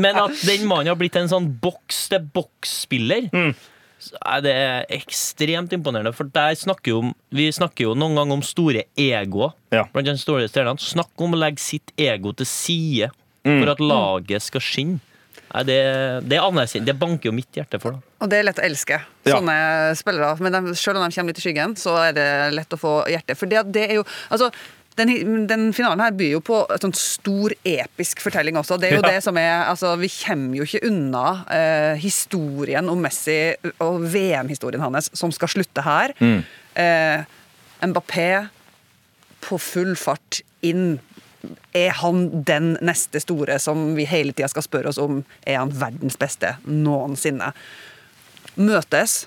Men 0.00 0.16
at 0.20 0.40
den 0.44 0.66
mannen 0.68 0.90
har 0.92 0.98
blitt 1.00 1.16
en 1.16 1.28
sånn 1.32 1.48
boks-til-boks-spiller 1.62 3.30
Mm. 3.32 3.54
er 4.24 4.40
det 4.40 4.56
ekstremt 4.96 5.72
imponerende. 5.76 6.14
For 6.16 6.24
der 6.24 6.54
snakker 6.56 6.88
jo 6.94 7.00
Vi 7.32 7.50
snakker 7.52 7.84
jo 7.90 7.94
noen 7.94 8.16
ganger 8.16 8.32
om 8.38 8.42
store 8.42 8.84
egoer 8.96 9.52
Ja. 9.72 9.84
blant 9.92 10.06
de 10.06 10.16
store 10.18 10.48
stjernene. 10.48 10.80
Snakk 10.80 11.10
om 11.20 11.32
å 11.34 11.38
legge 11.38 11.58
sitt 11.60 11.92
ego 11.98 12.32
til 12.32 12.46
side 12.46 13.10
Mm. 13.10 13.19
For 13.44 13.70
at 13.72 13.80
laget 13.80 14.42
skal 14.42 14.60
skinne. 14.60 15.00
Nei, 15.50 15.62
det, 15.66 15.78
det 16.30 16.84
Det 16.86 16.94
banker 16.98 17.26
jo 17.26 17.32
mitt 17.34 17.50
hjerte 17.52 17.80
for. 17.82 17.92
da 17.92 17.98
Og 18.24 18.28
det 18.30 18.38
er 18.38 18.44
lett 18.44 18.58
å 18.60 18.62
elske 18.62 19.00
Ja. 19.26 19.38
spillere. 19.94 20.38
Men 20.40 20.52
de, 20.52 20.74
selv 20.74 20.98
om 20.98 21.08
de 21.08 21.14
kommer 21.14 21.32
litt 21.32 21.38
i 21.38 21.42
skyggen, 21.42 21.74
så 21.76 21.96
er 22.08 22.12
det 22.12 22.54
lett 22.54 22.70
å 22.70 22.78
få 22.78 22.92
hjertet. 23.10 23.36
For 23.36 23.46
det, 23.46 23.64
det 23.72 23.90
er 23.90 23.94
jo 23.98 24.04
Altså, 24.30 24.50
den, 24.96 25.46
den 25.48 25.72
finalen 25.72 26.00
her 26.00 26.12
byr 26.12 26.32
jo 26.36 26.40
på 26.40 26.60
en 26.70 26.78
sånn 26.78 26.94
stor, 26.94 27.50
episk 27.64 28.20
fortelling 28.20 28.54
også. 28.60 28.78
Det 28.78 28.90
er 28.90 28.96
jo 28.98 29.02
Ja. 29.02 29.10
det 29.10 29.22
som 29.24 29.36
er 29.38 29.64
Altså, 29.66 29.96
vi 29.98 30.08
kommer 30.08 30.56
jo 30.56 30.62
ikke 30.68 30.86
unna 30.86 31.44
eh, 31.50 31.96
historien 31.98 32.88
om 32.88 33.00
Messi 33.02 33.54
og 33.80 34.02
VM-historien 34.06 34.80
hans, 34.80 35.10
som 35.14 35.32
skal 35.32 35.48
slutte 35.48 35.82
her. 35.82 36.14
Mm. 36.20 36.44
Eh, 36.76 37.24
Mbappé 37.82 38.48
på 39.40 39.58
full 39.58 39.96
fart 39.96 40.42
inn. 40.62 41.00
Er 41.76 41.94
han 42.02 42.44
den 42.44 42.74
neste 42.84 43.20
store 43.22 43.58
som 43.62 43.94
vi 43.96 44.06
hele 44.08 44.34
tida 44.36 44.48
skal 44.52 44.66
spørre 44.66 44.92
oss 44.92 45.00
om 45.00 45.22
er 45.46 45.60
han 45.60 45.72
verdens 45.72 46.18
beste 46.20 46.56
noensinne? 46.68 47.52
Møtes. 48.60 49.24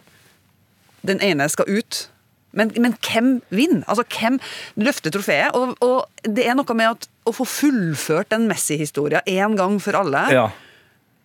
Den 1.04 1.22
ene 1.26 1.48
skal 1.52 1.70
ut. 1.72 2.08
Men, 2.54 2.70
men 2.78 2.94
hvem 3.02 3.40
vinner? 3.50 3.82
Altså, 3.90 4.06
hvem 4.14 4.38
løfter 4.86 5.14
trofeet? 5.14 5.56
Og, 5.58 5.74
og 5.82 6.28
det 6.28 6.46
er 6.46 6.58
noe 6.58 6.78
med 6.78 6.92
at 6.94 7.10
å 7.26 7.34
få 7.34 7.48
fullført 7.50 8.30
den 8.34 8.46
Messi-historia 8.50 9.24
én 9.30 9.58
gang 9.60 9.80
for 9.82 9.98
alle 10.04 10.28
Ja. 10.34 10.52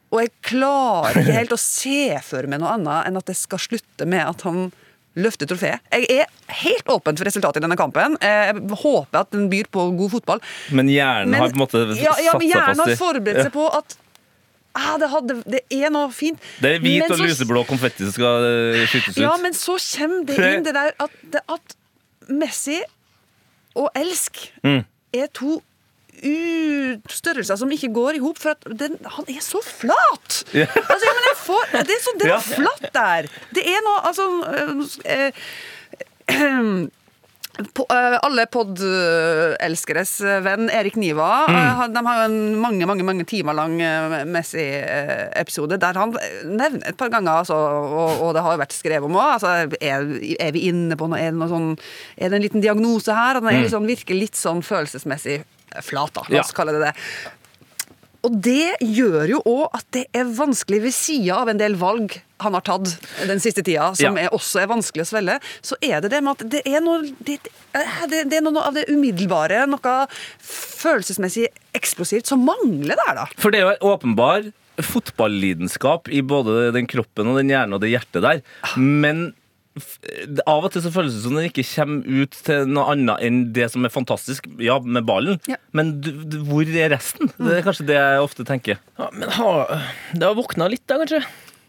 Og 0.08 0.22
jeg 0.22 0.30
klarer 0.48 1.18
ikke 1.20 1.34
helt 1.36 1.52
å 1.52 1.60
se 1.60 2.16
for 2.24 2.46
meg 2.48 2.62
noe 2.62 2.78
annet 2.78 3.10
enn 3.10 3.18
at 3.20 3.28
det 3.28 3.34
skal 3.36 3.60
slutte 3.60 4.06
med 4.08 4.22
at 4.24 4.44
han 4.46 4.70
løfter 5.16 5.48
trofeet. 5.50 5.80
Jeg 5.92 6.06
er 6.20 6.26
helt 6.62 6.88
åpen 6.92 7.16
for 7.18 7.24
resultatet 7.26 7.62
i 7.62 7.64
denne 7.64 7.76
kampen. 7.80 8.16
Jeg 8.22 8.54
håper 8.82 9.18
at 9.24 9.30
den 9.34 9.48
byr 9.50 9.70
på 9.72 9.88
god 9.98 10.10
fotball. 10.10 10.40
Men 10.70 10.88
hjernen 10.92 11.34
har 11.34 11.48
på 11.48 11.56
en 11.58 11.62
måte 11.64 11.80
ja, 11.98 12.12
ja, 12.22 12.34
men 12.38 12.48
hjernen 12.50 12.78
har 12.84 12.92
forberedt 13.00 13.42
seg 13.48 13.52
på 13.56 13.64
at 13.74 13.96
ah, 14.78 14.94
det, 15.00 15.08
hadde, 15.10 15.38
det 15.50 15.62
er 15.74 15.90
noe 15.90 16.12
fint. 16.14 16.38
Det 16.62 16.76
er 16.76 16.84
hvit 16.84 17.02
Men 17.02 17.10
og 17.16 17.18
så- 17.18 17.26
lyseblå 17.26 17.64
konfetti 17.66 18.04
som 18.06 18.12
skal 18.14 18.46
eh, 18.46 18.84
skytes 18.86 19.16
ut. 19.16 19.22
Ja, 19.24 19.32
men 19.42 19.56
så 19.58 19.74
kommer 19.80 20.28
det 20.28 20.38
inn 20.52 20.62
det 20.68 20.74
der 20.76 20.92
at, 21.02 21.18
at 21.48 21.76
Messi 22.28 22.78
og 23.78 23.90
elsk 23.96 24.52
Mm. 24.62 24.84
er 25.14 25.26
to 25.34 25.62
størrelser 27.12 27.56
som 27.60 27.70
ikke 27.74 27.90
går 27.94 28.18
i 28.18 28.22
hop, 28.22 28.38
for 28.40 28.54
at 28.56 28.68
den, 28.80 28.98
han 29.16 29.28
er 29.32 29.42
så 29.44 29.62
flat! 29.64 30.42
Yeah. 30.58 30.70
Altså, 30.74 31.10
men 31.12 31.24
jeg 31.28 31.36
får, 31.44 31.64
det 31.86 31.94
er 31.94 32.00
så 32.02 32.12
det 32.18 32.28
er 32.32 32.44
flatt 32.46 32.86
der. 32.94 33.26
Det 33.54 33.62
er 33.68 33.82
noe 33.84 33.98
Altså 34.08 34.24
øh, 34.48 35.32
øh, 36.32 36.88
på, 37.74 37.82
uh, 37.90 38.16
alle 38.22 38.44
pod-elskeres 38.54 40.12
venn 40.44 40.68
Erik 40.70 40.96
Niva 40.96 41.26
Mm. 41.48 41.56
uh, 41.58 41.82
De 41.94 42.02
har 42.06 42.20
jo 42.20 42.28
en 42.30 42.54
mange 42.62 42.86
mange, 42.86 43.02
mange 43.04 43.24
timer 43.28 43.52
lang 43.58 43.74
uh, 43.82 44.24
Messi-episode 44.30 45.78
der 45.82 45.98
han 45.98 46.14
nevner 46.44 46.86
et 46.88 46.96
par 46.96 47.10
ganger, 47.12 47.32
altså, 47.42 47.54
og, 47.54 48.22
og 48.22 48.34
det 48.34 48.42
har 48.46 48.54
jo 48.56 48.62
vært 48.62 48.76
skrevet 48.78 49.04
om 49.10 49.18
òg 49.18 49.34
altså, 49.36 49.54
er, 49.80 50.08
er 50.38 50.52
vi 50.54 50.66
inne 50.70 50.96
på 50.96 51.10
noe, 51.10 51.18
er 51.18 51.32
det, 51.34 51.38
noe 51.42 51.50
sånn, 51.50 51.70
er 52.16 52.30
det 52.30 52.38
en 52.40 52.46
liten 52.46 52.64
diagnose 52.64 53.12
her? 53.14 53.36
At 53.38 53.42
han 53.44 53.52
er 53.52 53.64
litt 53.66 53.74
sånn, 53.74 53.88
virker 53.90 54.14
litt 54.18 54.38
sånn 54.38 54.62
følelsesmessig 54.64 55.42
flat, 55.82 56.12
da. 56.14 56.22
La 56.28 56.40
oss 56.40 56.52
Ja. 56.52 56.56
kalle 56.56 56.72
det 56.76 56.86
det. 56.88 56.94
Og 58.26 58.34
det 58.42 58.74
gjør 58.82 59.28
jo 59.30 59.38
òg 59.46 59.68
at 59.78 59.84
det 59.94 60.06
er 60.12 60.24
vanskelig 60.24 60.80
ved 60.82 60.92
sida 60.92 61.36
av 61.38 61.48
en 61.52 61.56
del 61.60 61.76
valg 61.78 62.16
han 62.42 62.54
har 62.54 62.60
tatt 62.66 62.90
den 63.26 63.38
siste 63.42 63.62
tida, 63.62 63.94
som 63.96 64.16
Ja. 64.16 64.24
er 64.26 64.34
også 64.34 64.60
er 64.62 64.66
vanskelig 64.70 65.02
å 65.06 65.10
svelge, 65.10 65.40
så 65.62 65.74
er 65.82 66.00
det 66.02 66.10
det 66.10 66.22
med 66.22 66.34
at 66.40 66.50
det 66.50 66.62
er 66.66 66.80
noe 66.80 67.02
Det, 67.22 67.38
det, 68.10 68.24
det 68.30 68.36
er 68.38 68.42
noe 68.42 68.60
av 68.62 68.74
det 68.74 68.86
umiddelbare, 68.90 69.66
noe 69.70 70.06
følelsesmessig 70.42 71.46
eksplosivt, 71.74 72.26
som 72.26 72.44
mangler 72.44 72.96
der, 73.06 73.14
da. 73.14 73.26
For 73.38 73.50
det 73.50 73.60
er 73.60 73.68
jo 73.68 73.74
en 73.76 73.86
åpenbar 73.98 74.52
fotballidenskap 74.78 76.08
i 76.14 76.20
både 76.22 76.72
den 76.74 76.86
kroppen 76.86 77.26
og 77.26 77.38
den 77.40 77.48
hjernen 77.50 77.74
og 77.74 77.80
det 77.82 77.90
hjertet 77.90 78.22
der. 78.22 78.42
Men 78.78 79.32
f- 79.32 79.37
av 80.46 80.64
og 80.66 80.72
til 80.74 80.82
så 80.84 80.92
føles 80.94 81.14
det 81.16 81.22
som 81.24 81.34
den 81.38 81.48
ikke 81.48 81.64
kommer 81.68 82.22
ut 82.22 82.38
til 82.46 82.66
noe 82.70 82.92
annet 82.94 83.22
enn 83.26 83.40
det 83.56 83.68
som 83.72 83.84
er 83.88 83.92
fantastisk, 83.94 84.46
ja, 84.62 84.78
med 84.82 85.06
ballen. 85.08 85.38
Ja. 85.50 85.56
Men 85.76 85.96
du, 86.04 86.10
du, 86.24 86.38
hvor 86.48 86.62
er 86.68 86.92
resten? 86.94 87.30
Det 87.38 87.58
er 87.60 87.66
kanskje 87.66 87.86
det 87.90 87.98
jeg 87.98 88.24
ofte 88.24 88.46
tenker. 88.48 88.80
Ja, 88.98 89.08
men 89.14 89.28
ha, 89.38 89.52
det 90.14 90.24
har 90.26 90.36
våkna 90.38 90.68
litt, 90.72 90.84
da, 90.90 90.98
kanskje? 91.02 91.22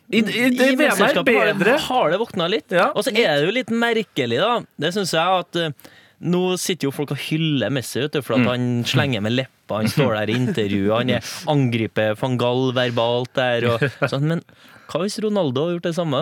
I, 0.10 0.24
i, 0.24 0.26
i, 0.26 0.46
I 0.50 0.68
er 0.72 0.78
mesterskapet 0.80 1.36
har 1.38 1.52
det- 1.54 1.80
Har 1.86 2.10
det 2.10 2.18
våkna 2.18 2.48
litt? 2.50 2.72
Ja. 2.74 2.88
Og 2.98 3.04
så 3.06 3.12
er 3.14 3.36
det 3.40 3.46
jo 3.46 3.56
litt 3.60 3.70
merkelig, 3.70 4.40
da. 4.42 4.56
Det 4.82 4.90
syns 4.96 5.12
jeg 5.14 5.44
at 5.44 5.60
eh, 5.62 5.92
nå 6.20 6.42
sitter 6.60 6.90
jo 6.90 6.92
folk 6.96 7.14
og 7.14 7.22
hyller 7.30 7.70
Messi 7.72 8.02
vet 8.02 8.18
du, 8.18 8.24
for 8.26 8.36
at 8.36 8.42
Mm. 8.42 8.50
han 8.50 8.66
slenger 8.90 9.22
med 9.22 9.38
leppa, 9.38 9.78
han 9.84 9.88
står 9.88 10.16
der 10.18 10.32
i 10.34 10.40
intervjuet, 10.40 10.96
han 10.98 11.14
er, 11.20 11.30
angriper 11.54 12.18
van 12.20 12.40
Gall 12.42 12.72
verbalt 12.76 13.32
der 13.38 13.70
og 13.76 13.86
sånn. 14.12 14.26
Men 14.34 14.42
hva 14.90 15.04
hvis 15.04 15.20
Ronaldo 15.24 15.68
har 15.68 15.76
gjort 15.78 15.88
det 15.90 15.96
samme? 15.98 16.22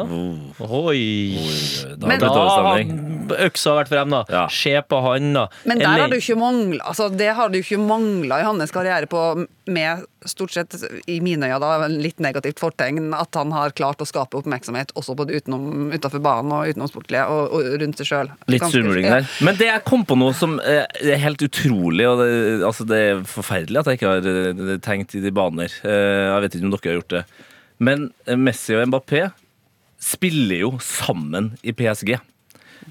Oi! 0.59 1.37
Da 1.97 2.07
Men- 2.07 2.19
Da 2.19 2.29
har 2.33 2.83
øksa 3.47 3.73
vært 3.75 3.89
frem, 3.91 4.09
da. 4.13 4.23
Ja. 4.31 4.47
Se 4.47 4.73
på 4.87 5.01
han, 5.03 5.33
da. 5.33 5.47
Men 5.65 5.79
der 5.79 5.87
har 5.99 6.07
det 6.11 6.21
ikke 6.21 6.37
mangla 6.39 6.83
altså, 6.87 7.09
Det 7.15 7.33
har 7.35 7.49
du 7.49 7.57
ikke 7.59 7.79
mangla 7.79 8.39
i 8.39 8.45
hans 8.47 8.71
karriere 8.71 9.07
på, 9.07 9.47
med 9.67 10.05
stort 10.27 10.51
sett, 10.51 10.75
i 11.07 11.19
mine 11.23 11.43
øyne, 11.47 11.59
da, 11.59 11.85
en 11.85 11.97
litt 12.01 12.19
negativt 12.23 12.59
fortegn, 12.59 13.13
at 13.15 13.35
han 13.35 13.51
har 13.55 13.71
klart 13.71 13.99
å 14.03 14.07
skape 14.07 14.35
oppmerksomhet 14.39 14.91
også 14.95 15.15
på 15.15 15.25
det 15.27 15.41
utenom, 15.43 15.91
utenfor 15.93 16.19
banen 16.23 16.51
og 16.55 16.67
utenomsportlige 16.71 17.25
og, 17.31 17.51
og 17.55 17.81
rundt 17.81 17.97
seg 18.01 18.09
sjøl. 18.11 18.31
Litt 18.51 18.63
surmuling 18.67 19.07
der. 19.07 19.27
Men 19.43 19.55
det 19.59 19.69
jeg 19.69 19.83
kom 19.87 20.03
på 20.07 20.17
nå 20.19 20.33
som 20.35 20.57
eh, 20.59 20.83
er 21.03 21.21
helt 21.23 21.43
utrolig, 21.43 22.07
og 22.09 22.19
det, 22.23 22.63
altså 22.67 22.87
det 22.87 22.97
er 23.11 23.21
forferdelig 23.27 23.79
at 23.83 23.91
jeg 23.91 23.99
ikke 24.01 24.13
har 24.15 24.31
eh, 24.31 24.79
tenkt 24.83 25.15
i 25.15 25.23
de 25.23 25.31
baner. 25.31 25.71
Eh, 25.83 26.27
Jeg 26.27 26.41
vet 26.43 26.55
ikke 26.59 26.67
om 26.67 26.71
dere 26.75 26.91
har 26.91 26.99
gjort 27.01 27.15
det. 27.15 27.23
Men 27.77 28.09
Messi 28.25 28.75
og 28.77 28.87
Mbappé 28.89 29.27
spiller 30.01 30.63
jo 30.63 30.71
sammen 30.83 31.53
i 31.61 31.73
PSG. 31.75 32.15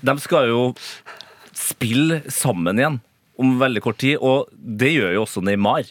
De 0.02 0.14
skal 0.22 0.50
jo 0.50 0.62
spille 1.56 2.20
sammen 2.32 2.78
igjen 2.78 2.98
om 3.40 3.56
veldig 3.60 3.82
kort 3.84 4.00
tid, 4.00 4.18
og 4.20 4.50
det 4.52 4.94
gjør 4.94 5.16
jo 5.16 5.24
også 5.26 5.42
Neymar. 5.44 5.88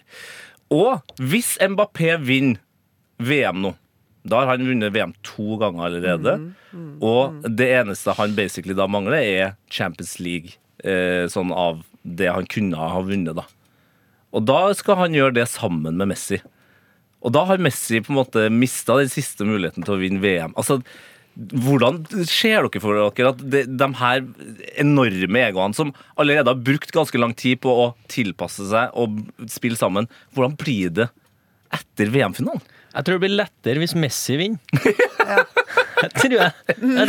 Og 0.74 1.18
hvis 1.22 1.56
Mbappé 1.62 2.16
vinner 2.22 2.62
VM 3.22 3.62
nå 3.64 3.76
da 4.26 4.42
har 4.42 4.56
han 4.56 4.66
vunnet 4.66 4.94
VM 4.94 5.14
to 5.26 5.58
ganger 5.62 5.86
allerede. 5.86 6.32
Og 7.06 7.46
det 7.46 7.68
eneste 7.78 8.16
han 8.18 8.34
basically 8.38 8.74
da 8.78 8.88
mangler, 8.90 9.22
er 9.22 9.52
Champions 9.70 10.18
League. 10.20 10.58
Eh, 10.82 11.30
sånn 11.30 11.54
av 11.54 11.84
det 12.02 12.32
han 12.34 12.48
kunne 12.50 12.90
ha 12.90 13.04
vunnet, 13.06 13.38
da. 13.38 13.46
Og 14.36 14.48
da 14.50 14.74
skal 14.78 14.98
han 15.04 15.16
gjøre 15.16 15.38
det 15.38 15.46
sammen 15.52 16.02
med 16.02 16.10
Messi. 16.12 16.42
Og 17.26 17.34
da 17.34 17.42
har 17.50 17.62
Messi 17.62 18.04
på 18.06 18.14
en 18.14 18.22
måte 18.22 18.48
mista 18.54 19.00
den 19.00 19.10
siste 19.10 19.48
muligheten 19.48 19.86
til 19.86 19.96
å 19.96 20.02
vinne 20.02 20.22
VM. 20.24 20.54
Altså, 20.60 20.80
Hvordan 21.36 22.06
ser 22.24 22.64
dere 22.64 22.80
for 22.80 22.96
dere 22.96 23.32
at 23.34 23.42
de, 23.44 23.66
de 23.68 23.88
her 24.00 24.22
enorme 24.80 25.42
egoene 25.44 25.76
som 25.76 25.90
allerede 26.16 26.48
har 26.48 26.62
brukt 26.64 26.94
ganske 26.96 27.20
lang 27.20 27.34
tid 27.36 27.60
på 27.66 27.74
å 27.76 27.90
tilpasse 28.08 28.70
seg 28.70 28.96
og 28.96 29.18
spille 29.52 29.76
sammen, 29.76 30.08
hvordan 30.32 30.56
blir 30.62 30.94
det 30.96 31.10
etter 31.76 32.14
VM-finalen? 32.14 32.64
Jeg 32.96 33.06
tror 33.06 33.18
det 33.18 33.24
blir 33.26 33.38
lettere 33.42 33.82
hvis 33.84 33.96
Messi 34.00 34.38
vinner. 34.40 34.60
tror 36.16 36.36
jeg. 36.38 36.52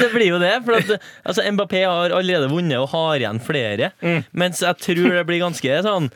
Det 0.00 0.08
blir 0.12 0.28
jo 0.30 0.38
det. 0.40 0.52
For 0.66 0.78
at, 0.78 0.92
altså, 1.26 1.44
Mbappé 1.52 1.82
har 1.86 2.14
allerede 2.16 2.48
vunnet 2.50 2.78
og 2.80 2.88
har 2.92 3.20
igjen 3.20 3.40
flere. 3.42 3.90
Mens 4.36 4.62
jeg 4.64 4.78
tror 4.82 5.16
det 5.18 5.24
blir 5.28 5.42
ganske 5.42 5.80
sånn 5.86 6.08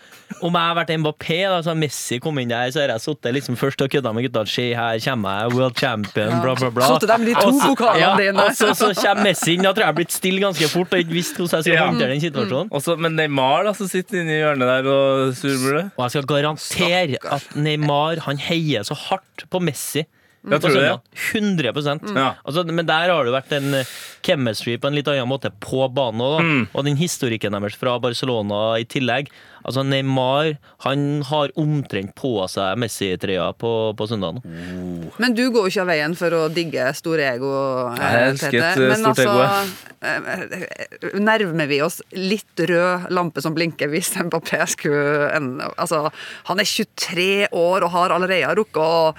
Om 0.47 0.55
jeg 0.57 0.63
har 0.71 0.77
vært 0.79 0.93
Mbappé, 1.03 1.39
da, 1.51 1.59
så 1.65 1.73
har 1.73 1.79
Messi 1.81 2.21
kommet 2.23 2.47
inn 2.47 2.53
der, 2.53 2.71
så 2.73 2.83
har 2.85 2.93
jeg 2.95 3.03
sittet 3.05 3.35
liksom 3.37 3.59
først 3.61 3.83
og 3.85 3.91
kødda 3.93 4.13
med 4.17 4.29
gutta. 4.29 4.45
Se 4.49 4.69
her 4.77 5.01
kommer 5.05 5.43
jeg, 5.43 5.55
world 5.57 5.79
champion, 5.81 6.37
bla, 6.45 6.55
bla, 6.59 6.71
bla. 6.75 6.91
Satte 6.95 7.11
dem 7.11 7.27
de 7.29 7.35
to 7.37 7.51
pokalene 7.65 8.03
ja, 8.05 8.13
dine. 8.21 8.47
Og 8.47 8.57
så, 8.57 8.71
så 8.79 8.91
kommer 8.97 9.27
Messi 9.31 9.57
inn. 9.57 9.67
Da 9.67 9.73
tror 9.75 9.83
jeg 9.83 9.89
jeg 9.89 9.93
har 9.93 9.99
blitt 9.99 10.15
stille 10.15 10.43
ganske 10.45 10.71
fort 10.71 10.95
og 10.95 11.03
ikke 11.05 11.17
visst 11.17 11.41
hvordan 11.41 11.59
jeg 11.61 11.67
skal 11.67 11.77
Ja. 11.81 11.87
håndtere 11.91 12.15
den 12.15 12.23
situasjonen. 12.25 12.71
Også, 12.79 12.97
men 13.01 13.19
Neymar 13.19 13.67
da, 13.67 13.75
som 13.77 13.91
sitter 13.91 14.23
inne 14.23 14.37
i 14.37 14.41
hjørnet 14.41 14.71
der 14.71 14.89
og 14.95 15.35
surmuler. 15.39 15.91
Og 15.97 16.05
jeg 16.07 16.15
skal 16.15 16.29
garantere 16.31 17.21
at 17.37 17.55
Neymar 17.59 18.23
han 18.27 18.41
heier 18.47 18.87
så 18.87 18.97
hardt 19.09 19.45
på 19.51 19.60
Messi. 19.61 20.07
Ja, 20.41 20.57
på 20.57 20.71
tror 20.71 20.81
det? 20.81 21.01
søndag. 21.35 21.75
100% 21.75 22.31
altså, 22.45 22.63
Men 22.65 22.87
der 22.89 23.11
har 23.13 23.27
det 23.27 23.33
vært 23.35 23.51
en 23.59 23.75
eh, 23.77 23.91
chemistry 24.25 24.79
på 24.81 24.89
en 24.89 24.97
litt 24.97 25.09
annen 25.13 25.29
måte 25.29 25.51
på 25.61 25.85
banen 25.93 26.25
òg. 26.25 26.41
Mm. 26.41 26.63
Og 26.73 26.87
den 26.87 26.97
historikken 26.97 27.53
deres 27.53 27.77
fra 27.77 27.99
Barcelona 28.01 28.79
i 28.81 28.87
tillegg. 28.89 29.29
Altså 29.61 29.83
Neymar 29.85 30.55
han 30.87 31.21
har 31.29 31.53
omtrent 31.61 32.15
på 32.17 32.33
seg 32.49 32.79
Messi-trøya 32.81 33.51
på, 33.61 33.73
på 33.99 34.07
søndagen. 34.09 34.41
Oh. 34.41 35.11
Men 35.21 35.37
du 35.37 35.43
går 35.53 35.69
jo 35.69 35.73
ikke 35.75 35.85
av 35.85 35.91
veien 35.93 36.17
for 36.17 36.37
å 36.39 36.43
digge 36.57 36.89
store 36.97 37.27
ego. 37.35 37.53
eh, 37.93 38.01
Jeg 38.01 38.31
elsker 38.33 38.59
et, 38.63 38.81
eh, 38.81 38.89
Men 38.89 39.05
stort 39.05 39.21
altså, 39.21 39.91
eh, 40.01 41.21
Nærmer 41.21 41.69
vi 41.69 41.83
oss 41.85 42.01
litt 42.17 42.65
rød 42.71 43.11
lampe 43.13 43.45
som 43.45 43.53
blinker 43.57 43.93
hvis 43.93 44.15
Mbappé 44.25 44.63
skulle 44.73 45.29
ende 45.37 45.69
Altså, 45.77 46.07
han 46.49 46.65
er 46.65 46.69
23 46.69 47.51
år 47.53 47.85
og 47.85 47.93
har 47.93 48.17
allerede 48.17 48.57
rukket 48.57 48.81
å 48.81 49.13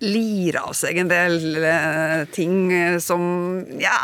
lire 0.00 0.62
av 0.64 0.72
seg 0.76 0.96
en 1.02 1.10
del 1.10 1.58
eh, 1.60 2.22
ting 2.32 2.70
eh, 2.72 2.96
som 3.02 3.20
ja, 3.80 3.96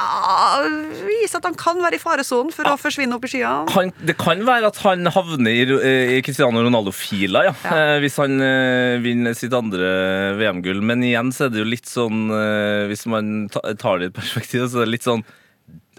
viser 1.07 1.41
at 1.41 1.49
han 1.49 1.57
kan 1.57 1.81
være 1.81 1.97
i 1.97 2.03
faresonen 2.03 2.53
for 2.53 2.69
å 2.69 2.77
forsvinne 2.81 3.17
opp 3.17 3.25
i 3.25 3.33
skyene. 3.33 3.89
Det 4.05 4.17
kan 4.21 4.45
være 4.47 4.69
at 4.69 4.81
han 4.85 5.09
havner 5.13 5.57
i, 5.57 6.19
i 6.19 6.21
Cristiano 6.27 6.61
Ronaldo-fila, 6.65 7.47
ja. 7.49 7.55
Ja. 7.65 7.73
Eh, 7.77 7.97
hvis 8.05 8.19
han 8.21 8.37
eh, 8.45 8.99
vinner 9.05 9.37
sitt 9.37 9.55
andre 9.57 10.37
VM-gull. 10.41 10.83
Men 10.85 11.05
igjen 11.07 11.33
så 11.35 11.47
er 11.47 11.55
det 11.55 11.63
jo 11.63 11.69
litt 11.69 11.89
sånn 11.89 12.29
eh, 12.35 12.87
Hvis 12.91 13.07
man 13.11 13.49
tar 13.53 14.01
det 14.01 14.11
i 14.11 14.17
perspektiv, 14.17 14.69
så 14.69 14.83
er 14.83 14.89
det 14.89 14.97
litt 14.99 15.07
sånn 15.07 15.25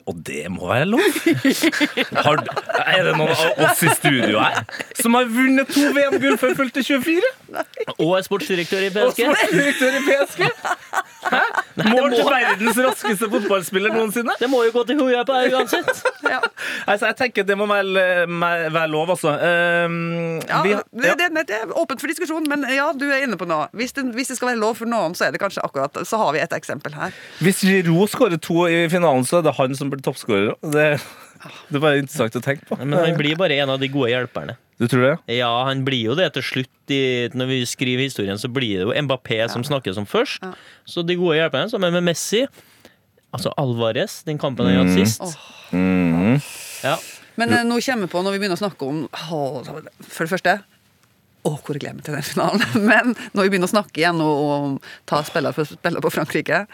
og 0.08 0.20
det 0.28 0.46
må 0.52 0.70
være 0.70 0.86
lov? 0.88 1.02
Har, 2.26 2.40
er 2.88 3.02
det 3.04 3.16
noen 3.20 3.34
av 3.34 3.64
oss 3.68 3.82
i 3.84 3.92
studio 3.92 4.40
her 4.40 4.62
som 4.96 5.18
har 5.18 5.28
vunnet 5.32 5.68
to 5.74 5.84
VM-gull 5.96 6.38
før 6.40 6.56
fylte 6.62 6.84
24? 6.88 7.32
Og 7.98 8.14
er 8.18 8.24
sportsdirektør 8.28 8.86
i 8.88 8.92
Og 8.94 8.96
PSG. 8.96 9.28
sportsdirektør 9.28 9.98
i 10.00 10.04
PSG? 10.08 10.48
Hæ? 11.32 11.42
Mål 11.92 12.14
til 12.16 12.26
verdens 12.26 12.80
raskeste 12.82 13.30
fotballspiller 13.32 13.94
noensinne? 13.94 14.34
Det 14.40 14.50
må 14.50 14.64
jo 14.66 14.72
gå 14.76 14.84
til 14.90 15.00
hodet 15.02 15.24
på 15.28 15.36
deg 15.38 15.56
uansett. 15.58 16.04
Ja. 16.28 16.40
Altså, 16.88 17.10
jeg 17.12 17.18
tenker 17.20 17.46
det 17.48 17.58
må 17.60 17.68
være, 17.70 18.26
være 18.74 18.88
lov, 18.92 19.12
altså. 19.16 19.36
Um, 19.88 20.40
Ja, 20.48 20.62
vi, 20.64 20.74
det, 21.04 21.14
det, 21.20 21.30
det 21.50 21.56
er 21.62 21.72
åpent 21.78 22.02
for 22.02 22.12
diskusjon, 22.12 22.46
men 22.50 22.66
ja, 22.74 22.90
du 22.98 23.06
er 23.12 23.24
inne 23.26 23.38
på 23.40 23.48
noe. 23.50 23.68
Hvis 23.78 23.94
det, 23.98 24.06
hvis 24.16 24.32
det 24.32 24.40
skal 24.40 24.52
være 24.54 24.62
lov 24.62 24.76
for 24.82 24.90
noen, 24.90 25.16
så 25.18 25.28
er 25.28 25.36
det 25.36 25.42
kanskje 25.42 25.64
akkurat 25.66 25.98
Så 26.08 26.20
har 26.22 26.34
vi 26.36 26.42
et 26.44 26.54
eksempel 26.56 26.96
her. 26.98 27.16
Hvis 27.44 27.62
Giroud 27.68 28.12
skårer 28.12 28.42
to 28.42 28.66
i 28.68 28.86
finalen, 28.92 29.26
så 29.28 29.40
er 29.42 29.48
det 29.48 29.56
han 29.58 29.76
som 29.78 29.92
blir 29.94 30.04
toppskårer. 30.06 30.56
Det, 30.74 30.88
det 31.70 31.80
er 31.80 31.84
bare 31.84 32.02
interessant 32.04 32.40
å 32.40 32.44
tenke 32.44 32.68
på. 32.70 32.78
Men 32.84 32.98
han 33.00 33.18
blir 33.20 33.38
bare 33.40 33.58
en 33.64 33.74
av 33.74 33.82
de 33.82 33.90
gode 33.92 34.12
hjelperne. 34.12 34.58
Du 34.78 34.86
tror 34.86 35.04
det? 35.08 35.14
Ja, 35.40 35.50
han 35.66 35.82
blir 35.88 36.12
jo 36.12 36.16
det 36.18 36.30
til 36.36 36.46
slutt. 36.46 36.74
I, 36.94 37.28
når 37.36 37.50
vi 37.50 37.58
skriver 37.68 38.06
historien, 38.06 38.38
så 38.40 38.48
blir 38.48 38.80
det 38.80 38.86
jo 38.86 38.94
Mbappé 39.08 39.42
som 39.52 39.66
snakkes 39.66 39.98
om 40.00 40.06
først. 40.08 40.40
Ja. 40.46 40.54
Så 40.88 41.04
de 41.04 41.18
gode 41.20 41.36
hjelperne, 41.36 41.68
som 41.72 41.84
er 41.84 41.92
med 41.92 42.06
Messi 42.08 42.46
Altså 43.36 43.52
Alvarez, 43.60 44.22
den 44.24 44.40
kampen 44.40 44.70
han 44.70 44.78
hadde 44.80 44.94
sist. 44.96 45.36
Mhm. 45.76 46.38
Ja. 46.86 46.96
Men 47.38 47.52
eh, 47.54 47.66
nå 47.68 47.76
kommer 47.84 48.08
vi 48.08 48.12
på, 48.14 48.22
når 48.24 48.34
vi 48.34 48.40
begynner 48.40 48.58
å 48.58 48.62
snakke 48.62 48.88
om 48.88 49.02
For 49.12 50.24
det 50.24 50.32
første 50.32 50.56
å, 51.48 51.54
hvor 51.54 51.78
jeg 51.78 51.84
gleder 51.84 52.00
meg 52.00 52.08
til 52.08 52.16
den 52.18 52.26
finalen. 52.26 52.64
Men 52.92 53.14
når 53.36 53.46
vi 53.46 53.52
begynner 53.54 53.70
å 53.70 53.76
snakke 53.76 54.02
igjen 54.02 54.24
og, 54.24 54.40
og 54.48 54.88
ta 55.08 55.22
spiller 55.28 55.56
for 55.56 55.70
spiller 55.70 56.04
på 56.04 56.14
Frankrike 56.14 56.66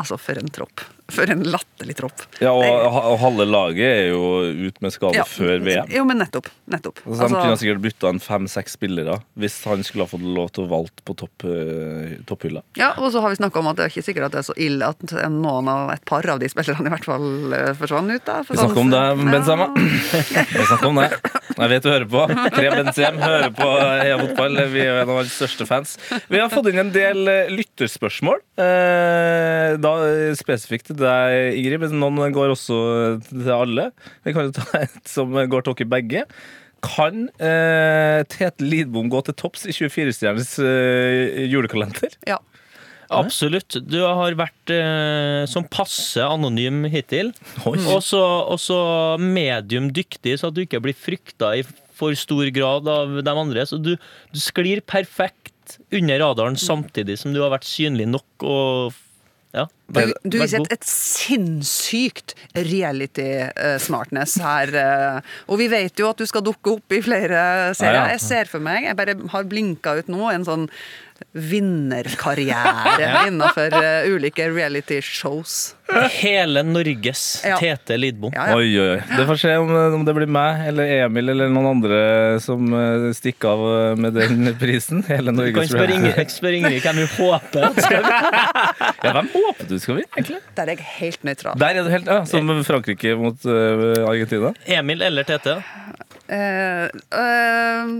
Altså, 0.00 0.16
for 0.16 0.38
en 0.40 0.48
tropp. 0.48 0.80
For 1.14 1.30
en 1.32 1.42
latterlig 1.44 1.96
tropp. 1.98 2.22
Ja, 2.42 2.52
og, 2.54 2.64
og 3.12 3.18
halve 3.22 3.46
laget 3.48 3.86
er 3.86 4.08
jo 4.12 4.22
ut 4.68 4.80
med 4.84 4.92
skade 4.94 5.18
Ja. 5.20 5.24
før 5.28 5.60
VM. 5.64 5.90
Jo, 5.92 6.04
men 6.08 6.18
nettopp. 6.22 6.48
nettopp. 6.70 7.00
Altså, 7.06 7.28
de 7.28 7.34
kunne 7.40 7.58
sikkert 7.60 7.82
bytta 7.84 8.08
en 8.14 8.20
fem-seks 8.22 8.76
spillere 8.78 9.18
hvis 9.40 9.56
han 9.68 9.82
skulle 9.86 10.06
ha 10.06 10.10
fått 10.12 10.22
lov 10.24 10.50
til 10.54 10.64
å 10.66 10.70
valgt 10.70 11.02
på 11.04 11.16
topp, 11.18 11.44
eh, 11.48 12.16
topphylla. 12.28 12.62
ja, 12.78 12.92
og 12.98 13.10
så 13.12 13.20
har 13.24 13.30
vi 13.34 13.40
snakka 13.40 13.58
om 13.60 13.66
at 13.72 13.76
det 13.80 13.84
er 13.86 13.92
ikke 13.94 14.06
sikkert 14.06 14.28
at 14.30 14.32
det 14.36 14.40
er 14.42 14.48
så 14.50 14.56
ille 14.60 14.86
at 14.86 15.02
noen 15.30 15.68
av 15.72 15.90
et 15.94 16.04
par 16.08 16.26
av 16.30 16.38
de 16.42 16.48
spillerne 16.52 16.86
i 16.86 16.94
hvert 16.94 17.04
fall 17.08 17.54
eh, 17.56 17.72
forsvant 17.78 18.10
ut. 18.14 18.24
da. 18.24 18.42
For 18.46 18.54
Vi 18.54 18.60
snakker 18.62 18.80
om 18.84 18.90
det, 18.90 19.02
Benzema. 19.30 19.66
Benzema. 19.74 20.46
Vi 20.60 20.66
snakker 20.70 20.86
om 20.92 21.00
det. 21.02 21.08
Jeg 21.60 21.68
vet 21.74 21.82
du 21.82 21.88
hører 21.90 22.08
på. 22.08 22.22
Krem 22.54 22.76
Benzem 22.84 23.18
hører 23.20 23.50
på 23.56 23.68
Heia 23.80 24.18
Fotball. 24.22 24.60
Vi 24.72 24.80
er 24.84 25.00
en 25.02 25.10
av 25.10 25.16
hans 25.20 25.34
største 25.34 25.66
fans. 25.68 25.96
Vi 26.30 26.38
har 26.40 26.48
fått 26.52 26.70
inn 26.70 26.78
en 26.84 26.92
del 26.94 27.26
eh, 27.28 27.50
lytterspørsmål. 27.52 28.40
Da 29.80 29.92
spesifikt 30.38 30.90
til 30.90 30.99
deg, 31.02 31.58
Ingrid, 31.58 31.84
men 31.86 32.00
noen 32.02 32.34
går 32.34 32.54
også 32.54 32.80
til 33.28 33.52
alle. 33.54 33.90
Vi 34.26 34.34
kan 34.36 34.48
jo 34.48 34.56
ta 34.56 34.66
et 34.82 35.00
som 35.08 35.32
går 35.34 35.66
til 35.66 35.78
dere 35.80 35.92
begge. 35.96 36.24
Kan 36.84 37.26
eh, 37.36 38.20
Tete 38.30 38.64
Lidbom 38.64 39.10
gå 39.12 39.20
til 39.26 39.36
topps 39.36 39.66
i 39.68 39.74
24-stjerners 39.76 40.54
eh, 40.64 41.44
julekalender? 41.50 42.16
Ja. 42.28 42.38
Absolutt. 43.10 43.74
Du 43.90 43.98
har 44.04 44.36
vært 44.38 44.70
eh, 44.70 45.42
som 45.50 45.66
passe 45.66 46.22
anonym 46.22 46.84
hittil. 46.92 47.32
Og 47.66 48.04
så 48.06 48.80
medium 49.18 49.90
dyktig, 49.94 50.38
så 50.38 50.50
at 50.50 50.56
du 50.56 50.62
ikke 50.64 50.82
blir 50.84 50.96
frykta 50.96 51.56
i 51.58 51.64
for 52.00 52.16
stor 52.16 52.48
grad 52.54 52.88
av 52.88 53.18
de 53.20 53.34
andre. 53.34 53.66
Så 53.68 53.80
du, 53.82 53.96
du 54.32 54.40
sklir 54.40 54.80
perfekt 54.86 55.78
under 55.94 56.22
radaren 56.22 56.58
samtidig 56.58 57.18
som 57.20 57.34
du 57.34 57.42
har 57.44 57.52
vært 57.52 57.68
synlig 57.68 58.08
nok 58.10 58.46
og 58.46 58.98
ja, 59.54 59.64
vær- 59.92 60.12
du 60.22 60.30
du 60.30 60.38
viser 60.38 60.60
et, 60.60 60.72
et 60.76 60.84
sinnssykt 60.86 62.34
reality-smartness 62.54 64.38
her. 64.40 64.74
eh, 64.74 65.20
Og 65.48 65.58
vi 65.58 65.68
vet 65.72 65.98
jo 65.98 66.10
at 66.10 66.16
du 66.20 66.26
skal 66.28 66.42
dukke 66.46 66.76
opp 66.76 66.92
i 66.92 67.00
flere 67.02 67.74
serier. 67.74 68.10
Jeg 68.14 68.20
ser 68.20 68.44
for 68.50 68.60
meg, 68.62 68.84
jeg 68.84 68.96
bare 68.96 69.16
har 69.32 69.44
blinka 69.50 69.96
ut 69.98 70.08
nå, 70.12 70.30
en 70.32 70.44
sånn 70.46 70.68
vinnerkarriere 71.32 73.26
innenfor 73.28 73.74
uh, 73.74 74.14
ulike 74.14 74.48
reality-shows. 74.50 75.74
Hele 76.20 76.62
Norges 76.62 77.42
Ja. 77.44 77.56
Tete 77.58 77.96
Lidbom. 77.96 78.32
Ja, 78.34 78.48
ja. 78.50 78.56
Oi, 78.56 78.68
oi, 78.78 78.88
oi. 78.94 79.16
Det 79.16 79.26
får 79.26 79.40
se 79.42 79.56
om, 79.58 79.70
om 79.96 80.04
det 80.06 80.14
blir 80.14 80.30
meg 80.30 80.68
eller 80.70 80.92
Emil 81.06 81.32
eller 81.32 81.50
noen 81.50 81.70
andre 81.72 82.00
som 82.42 82.66
uh, 82.74 83.08
stikker 83.16 83.50
av 83.50 83.64
eh, 83.70 83.98
med 84.00 84.14
den 84.18 84.52
prisen. 84.60 85.02
Hele 85.10 85.34
Du 85.34 85.42
kan 85.56 85.70
spørre 85.70 86.58
Ingrid, 86.60 86.80
hvem 86.84 87.02
hun 87.02 87.10
håper. 87.16 87.68
at 87.70 87.82
skal- 87.82 88.08
Ja, 89.04 89.14
hvem 89.16 89.30
håper 89.34 89.68
du 89.70 89.76
skal 89.82 90.00
vinne, 90.00 90.12
egentlig? 90.16 90.40
Der 90.56 90.68
er 90.68 90.74
jeg 90.76 90.88
helt 91.00 91.26
nøytral. 91.26 91.58
Der 91.60 91.80
er 91.80 91.86
du 91.86 91.92
helt, 91.92 92.10
ja, 92.10 92.22
Som 92.28 92.50
Frankrike 92.66 93.14
mot 93.18 93.46
uh, 93.48 94.06
Argentina. 94.06 94.54
Emil 94.78 95.02
eller 95.02 95.26
Tete? 95.28 95.58
Uh, 96.30 96.86
eh, 97.18 97.94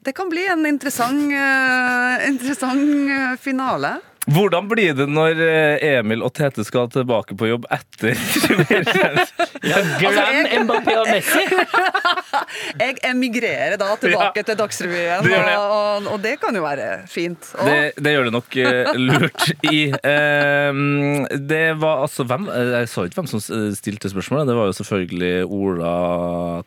det 0.00 0.12
kan 0.12 0.28
bli 0.28 0.46
en 0.48 0.66
interessant, 0.66 1.32
uh, 1.32 2.28
interessant 2.32 3.10
eh, 3.10 3.34
finale. 3.40 3.98
Hvordan 4.28 4.68
blir 4.68 4.92
det 4.94 5.06
når 5.08 5.38
eh, 5.42 5.84
Emil 5.98 6.20
og 6.26 6.32
Tete 6.36 6.64
skal 6.66 6.90
tilbake 6.92 7.34
på 7.40 7.48
jobb 7.48 7.64
etter 7.72 8.12
Glenn, 10.00 10.44
jeg- 10.50 10.60
Mbappé 10.64 10.94
og 11.00 11.06
Messi! 11.08 11.44
Jeg 12.80 12.96
emigrerer 13.06 13.76
da 13.80 13.94
tilbake 14.00 14.40
Ja, 14.40 14.44
til 14.46 14.56
Dagsrevyen, 14.58 15.22
det 15.24 15.30
det. 15.34 15.54
og, 15.56 15.72
og, 15.74 16.06
og 16.14 16.20
det 16.22 16.32
kan 16.42 16.54
jo 16.56 16.62
være 16.64 16.86
fint. 17.10 17.48
Og, 17.58 17.66
Det, 17.68 17.92
det 18.02 18.12
gjør 18.14 18.26
det 18.28 18.32
nok 18.34 18.56
uh, 18.56 18.90
lurt 18.98 19.44
i. 19.70 19.80
Ehm, 20.06 21.26
det 21.50 21.62
var 21.82 22.02
altså 22.06 22.24
hvem 22.28 22.46
eh, 22.52 22.70
Jeg 22.80 22.90
sa 22.92 23.04
ikke 23.06 23.20
hvem 23.20 23.30
som 23.30 23.42
stilte 23.76 24.10
spørsmålet. 24.12 24.48
Det 24.50 24.56
var 24.58 24.70
jo 24.70 24.76
selvfølgelig 24.80 25.32
Ola 25.46 25.94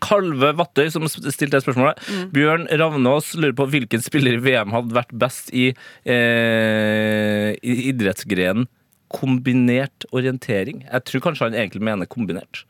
Kalve 0.03 0.51
Vattøy 0.59 0.87
som 0.93 1.07
stilte 1.09 1.57
det 1.57 1.63
spørsmålet. 1.65 2.03
Bjørn 2.35 2.67
Ravnås 2.79 3.33
lurer 3.39 3.55
på 3.59 3.67
hvilken 3.73 4.03
spiller 4.05 4.37
i 4.37 4.43
VM 4.45 4.73
hadde 4.75 4.95
vært 4.97 5.13
best 5.23 5.51
i, 5.55 5.69
uh, 5.73 6.13
i 6.13 7.42
idrettsgrenen 7.61 8.67
kombinert 9.13 10.07
orientering. 10.11 10.83
Jeg 10.87 11.05
tror 11.09 11.21
kanskje 11.27 11.49
han 11.49 11.57
egentlig 11.57 11.83
mener 11.85 12.09
kombinert. 12.09 12.63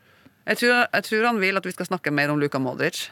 jeg, 0.47 0.57
tror, 0.59 0.87
jeg 0.91 1.03
tror 1.07 1.27
han 1.29 1.39
vil 1.39 1.59
at 1.59 1.65
vi 1.65 1.71
skal 1.71 1.87
snakke 1.87 2.11
mer 2.11 2.33
om 2.33 2.39
Luka 2.41 2.59
Modric. 2.59 3.05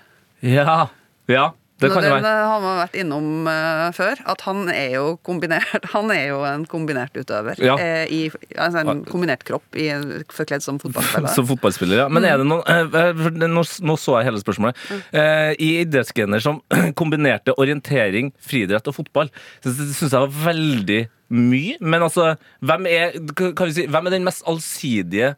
Ja, 0.43 0.89
ja 1.32 1.51
Det 1.82 1.92
kan 1.92 2.06
det 2.06 2.12
være. 2.14 2.32
eh, 2.32 2.48
har 2.52 2.64
man 2.64 2.78
vært 2.82 2.98
innom 3.02 3.48
uh, 3.50 3.88
før, 3.96 4.22
at 4.34 4.46
han 4.48 4.70
er 4.74 4.98
jo 5.00 5.06
kombinert 5.26 5.88
Han 5.96 6.12
er 6.14 6.28
jo 6.30 6.42
en 6.48 6.66
kombinert 6.70 7.16
utøver. 7.18 7.60
Ja. 7.62 7.76
Uh, 7.80 8.06
i, 8.12 8.22
altså 8.56 8.84
en 8.84 9.04
kombinert 9.10 9.46
kropp 9.48 9.78
i, 9.80 9.90
forkledd 10.32 10.64
som 10.66 10.80
fotballspiller. 10.82 11.34
Som 11.38 11.48
fotballspiller, 11.50 12.04
ja. 12.04 12.10
Men 12.12 12.28
er 12.28 12.42
det 12.42 12.48
noen 12.48 12.64
uh, 12.66 13.32
nå, 13.48 13.64
nå 13.88 13.98
så 14.00 14.20
jeg 14.20 14.30
hele 14.30 14.42
spørsmålet. 14.42 14.78
Eh, 15.16 15.54
I 15.62 15.70
idrettsgener 15.84 16.44
som 16.44 16.60
kombinerte 17.00 17.56
orientering, 17.62 18.32
friidrett 18.44 18.88
og 18.92 18.98
fotball, 18.98 19.32
syns 19.66 20.02
jeg 20.06 20.14
var 20.16 20.32
veldig 20.46 21.02
mye. 21.32 21.78
Men 21.82 22.06
altså, 22.08 22.34
hvem 22.66 22.88
er, 22.92 23.18
kan 23.38 23.70
vi 23.70 23.76
si, 23.80 23.88
hvem 23.92 24.10
er 24.10 24.18
den 24.18 24.28
mest 24.28 24.46
allsidige 24.50 25.34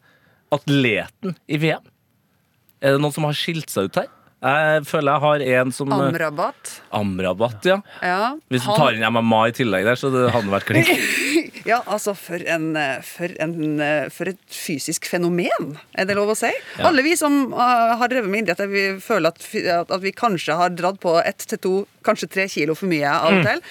atleten 0.54 1.38
i 1.48 1.60
VM? 1.62 1.86
Er 2.84 2.96
det 2.96 3.04
noen 3.04 3.16
som 3.16 3.28
har 3.28 3.38
skilt 3.38 3.72
seg 3.72 3.89
ut 3.89 4.02
her? 4.02 4.12
Jeg 4.44 4.84
føler 4.89 5.14
jeg 5.14 5.24
har 5.24 5.44
en 5.64 5.72
som 5.72 5.91
eh, 5.94 6.02
Amrabat. 6.10 6.72
Amrabat, 6.91 7.68
ja. 7.70 7.78
Ja, 8.04 8.34
Hvis 8.52 8.66
du 8.66 8.74
tar 8.76 8.98
inn 8.98 9.06
MMA 9.16 9.39
i 9.48 9.54
tillegg 9.56 9.88
der, 9.88 10.00
så 10.00 10.12
det 10.14 10.26
hadde 10.36 10.54
vært 10.54 10.70
klink. 10.72 10.91
Ja, 11.64 11.78
altså 11.88 12.12
for, 12.20 12.41
en, 12.52 12.74
eh, 12.76 12.98
for, 13.08 13.32
en, 13.39 13.54
eh, 13.80 14.10
for 14.12 14.28
et 14.28 14.39
fysisk 14.52 15.06
fenomen, 15.08 15.78
er 15.96 16.10
det 16.10 16.18
lov 16.18 16.34
å 16.34 16.36
si? 16.36 16.50
Alle 16.84 17.06
vi 17.06 17.14
som 17.16 17.54
har 17.56 18.12
drevet 18.12 18.28
med 18.28 18.44
idrett, 18.44 18.66
vi 18.68 18.84
føler 19.00 19.32
at, 19.32 19.46
at 19.88 20.04
vi 20.04 20.12
kanskje 20.12 20.58
har 20.60 20.76
dratt 20.76 21.00
på 21.00 21.16
ett 21.24 21.46
til 21.54 21.62
to, 21.64 21.74
kanskje 22.06 22.30
tre 22.30 22.45
kilo 22.51 22.76
for 22.76 22.88
mye 22.91 23.10
av 23.10 23.34
og 23.34 23.43
til, 23.47 23.62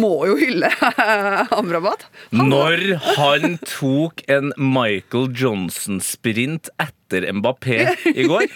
må 0.00 0.12
jo 0.28 0.36
hylle 0.40 0.70
Amrabat. 1.60 2.04
Han- 2.34 2.50
Når 2.52 2.84
han 3.16 3.58
tok 3.66 4.22
en 4.30 4.52
Michael 4.58 5.30
Johnson-sprint 5.40 6.70
etter 6.82 7.26
Mbappé 7.34 7.80
i 8.14 8.26
går, 8.30 8.46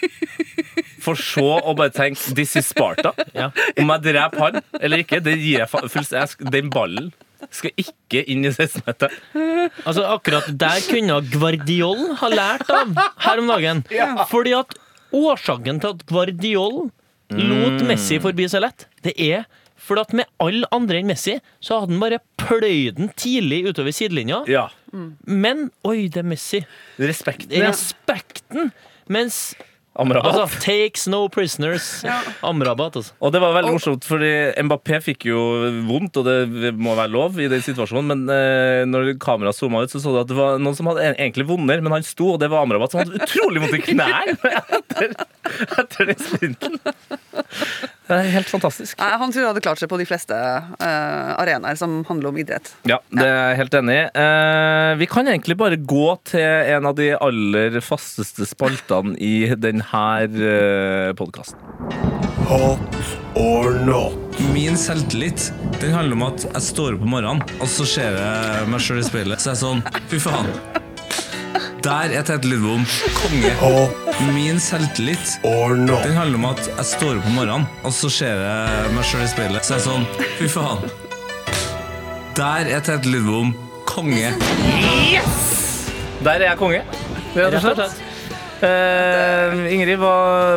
for 1.05 1.19
så 1.21 1.47
å 1.61 1.75
bare 1.77 1.91
tenke 1.93 2.35
'this 2.35 2.57
is 2.57 2.69
Sparta'. 2.73 3.12
Ja. 3.35 3.51
Om 3.79 3.89
jeg 3.95 4.03
dreper 4.11 4.39
han 4.47 4.62
eller 4.81 5.03
ikke, 5.05 5.21
det 5.23 5.37
gir 5.39 5.59
jeg 5.65 5.69
fa- 5.69 5.85
fullst- 5.89 6.12
jeg 6.17 6.29
sk- 6.33 6.51
Den 6.51 6.71
ballen 6.71 7.12
skal 7.51 7.71
ikke 7.77 8.23
inn 8.31 8.45
i 8.45 8.49
16-meteren. 8.49 9.71
Altså 9.85 10.05
Akkurat 10.15 10.47
der 10.57 10.81
kunne 10.89 11.19
Guardiol 11.31 12.15
ha 12.17 12.29
lært 12.33 12.71
av 12.71 12.95
her 13.19 13.39
om 13.43 13.47
dagen. 13.53 13.83
Fordi 14.31 14.55
at 14.57 14.73
årsaken 15.12 15.81
til 15.81 15.91
at 15.93 16.07
Guardiol 16.09 16.91
lot 17.31 17.83
Messi 17.85 18.19
forbi 18.21 18.49
seg 18.49 18.62
lett, 18.65 18.87
det 19.05 19.15
er 19.21 19.45
fordi 19.85 20.01
at 20.01 20.15
med 20.17 20.31
alle 20.41 20.69
andre 20.73 21.01
enn 21.01 21.11
Messi, 21.11 21.35
så 21.61 21.83
hadde 21.83 21.93
han 21.93 22.01
bare 22.01 22.23
pløyd 22.41 22.97
den 22.97 23.11
tidlig 23.21 23.65
utover 23.69 23.93
sidelinja. 23.93 24.41
Ja. 24.49 24.69
Men 25.29 25.69
oi, 25.85 26.07
det 26.09 26.23
er 26.23 26.29
Messi. 26.31 26.63
Respekten. 26.97 27.53
Respekten. 27.67 28.73
Mens 29.13 29.51
Amrabat. 29.95 30.35
Altså, 30.35 30.59
takes 30.59 31.05
no 31.07 31.21
prisoners. 31.31 32.03
Amrabat, 32.43 32.97
altså. 32.99 33.13
Og 33.23 33.31
det 33.31 33.39
var 33.45 33.53
veldig 33.55 33.77
morsomt, 33.77 34.07
fordi 34.09 34.31
Mbappé 34.67 34.99
fikk 35.05 35.29
jo 35.29 35.43
vondt, 35.87 36.19
og 36.19 36.27
det 36.27 36.73
må 36.75 36.97
være 36.99 37.13
lov 37.15 37.39
i 37.39 37.47
den 37.51 37.63
situasjonen, 37.63 38.11
men 38.11 38.35
eh, 38.35 38.83
når 38.91 39.13
kameraet 39.23 39.55
zooma 39.55 39.85
ut, 39.85 39.95
så 39.95 40.03
så 40.03 40.11
du 40.17 40.19
at 40.25 40.33
det 40.33 40.39
var 40.39 40.59
noen 40.59 40.75
som 40.75 40.91
hadde 40.91 41.13
egentlig 41.13 41.47
vunnet, 41.47 41.85
men 41.85 41.95
han 41.95 42.07
sto, 42.07 42.33
og 42.35 42.43
det 42.43 42.51
var 42.51 42.67
Amrabat, 42.67 42.91
som 42.91 43.05
hadde 43.05 43.23
utrolig 43.23 43.63
vondt 43.63 43.79
i 43.79 43.85
knærne 43.93 44.55
etter, 44.81 45.15
etter 45.79 46.11
den 46.11 46.27
sprinten. 46.27 46.81
Det 48.05 48.17
er 48.19 48.27
helt 48.35 48.51
fantastisk. 48.53 48.99
Nei, 49.01 49.13
han 49.21 49.33
tror 49.33 49.41
jeg 49.41 49.51
hadde 49.55 49.63
klart 49.65 49.81
seg 49.81 49.89
på 49.89 49.99
de 50.01 50.07
fleste 50.09 50.37
uh, 50.37 51.31
arenaer 51.41 51.79
som 51.81 52.03
handler 52.09 52.33
om 52.33 52.41
idrett. 52.43 52.69
Ja, 52.89 52.99
det 53.09 53.25
er 53.25 53.39
jeg 53.39 53.61
helt 53.63 53.79
enig 53.81 53.97
i. 53.97 54.05
Uh, 54.19 54.91
vi 55.01 55.09
kan 55.09 55.31
egentlig 55.33 55.57
bare 55.61 55.81
gå 55.81 56.09
til 56.29 56.45
en 56.45 56.91
av 56.91 56.99
de 56.99 57.15
aller 57.17 57.81
fasteste 57.85 58.45
spaltene 58.49 59.17
i 59.17 59.49
denne 59.57 59.85
uh, 59.89 61.15
podkasten. 61.17 61.61
Hot 62.51 63.01
or 63.41 63.73
not? 63.89 64.21
Min 64.53 64.77
selvtillit 64.77 65.49
den 65.81 65.95
handler 65.97 66.19
om 66.19 66.29
at 66.29 66.45
jeg 66.51 66.67
står 66.69 66.99
opp 66.99 67.05
om 67.07 67.15
morgenen, 67.17 67.45
og 67.57 67.71
så 67.71 67.89
ser 67.89 68.21
jeg 68.21 68.69
meg 68.69 68.85
sjøl 68.85 69.01
i 69.01 69.09
speilet. 69.09 69.41
Så 69.41 69.55
jeg 69.55 69.57
er 69.57 69.63
sånn 69.65 70.09
Fy 70.13 70.21
faen. 70.21 70.53
Der 71.85 72.14
er 72.16 72.22
Tete 72.24 72.49
Lidbom 72.49 72.87
konge. 73.12 73.51
Og 73.61 73.93
Min 74.32 74.61
selvtillit 74.61 75.35
or 75.45 75.74
no. 75.76 75.99
den 76.05 76.16
handler 76.16 76.39
om 76.39 76.45
at 76.45 76.62
jeg 76.76 76.85
står 76.85 77.18
opp 77.18 77.26
om 77.28 77.35
morgenen, 77.37 77.66
og 77.85 77.93
så 77.93 78.09
ser 78.09 78.41
jeg 78.41 78.95
meg 78.95 79.05
sjøl 79.05 79.24
i 79.24 79.28
speilet. 79.28 79.66
Så 79.68 79.76
er 79.76 79.82
sånn 79.85 80.07
Fy 80.39 80.49
faen. 80.49 80.87
Der 82.39 82.70
er 82.72 82.80
Tete 82.87 83.12
Lidbom 83.12 83.53
konge. 83.91 84.32
Yes! 85.12 85.91
Der 86.24 86.39
er 86.39 86.47
jeg 86.55 86.61
konge. 86.62 86.80
Rett 87.37 87.59
og 87.61 87.66
slett. 87.66 88.01
Uh, 88.64 89.66
Ingrid, 89.68 89.99
hva, 90.01 90.14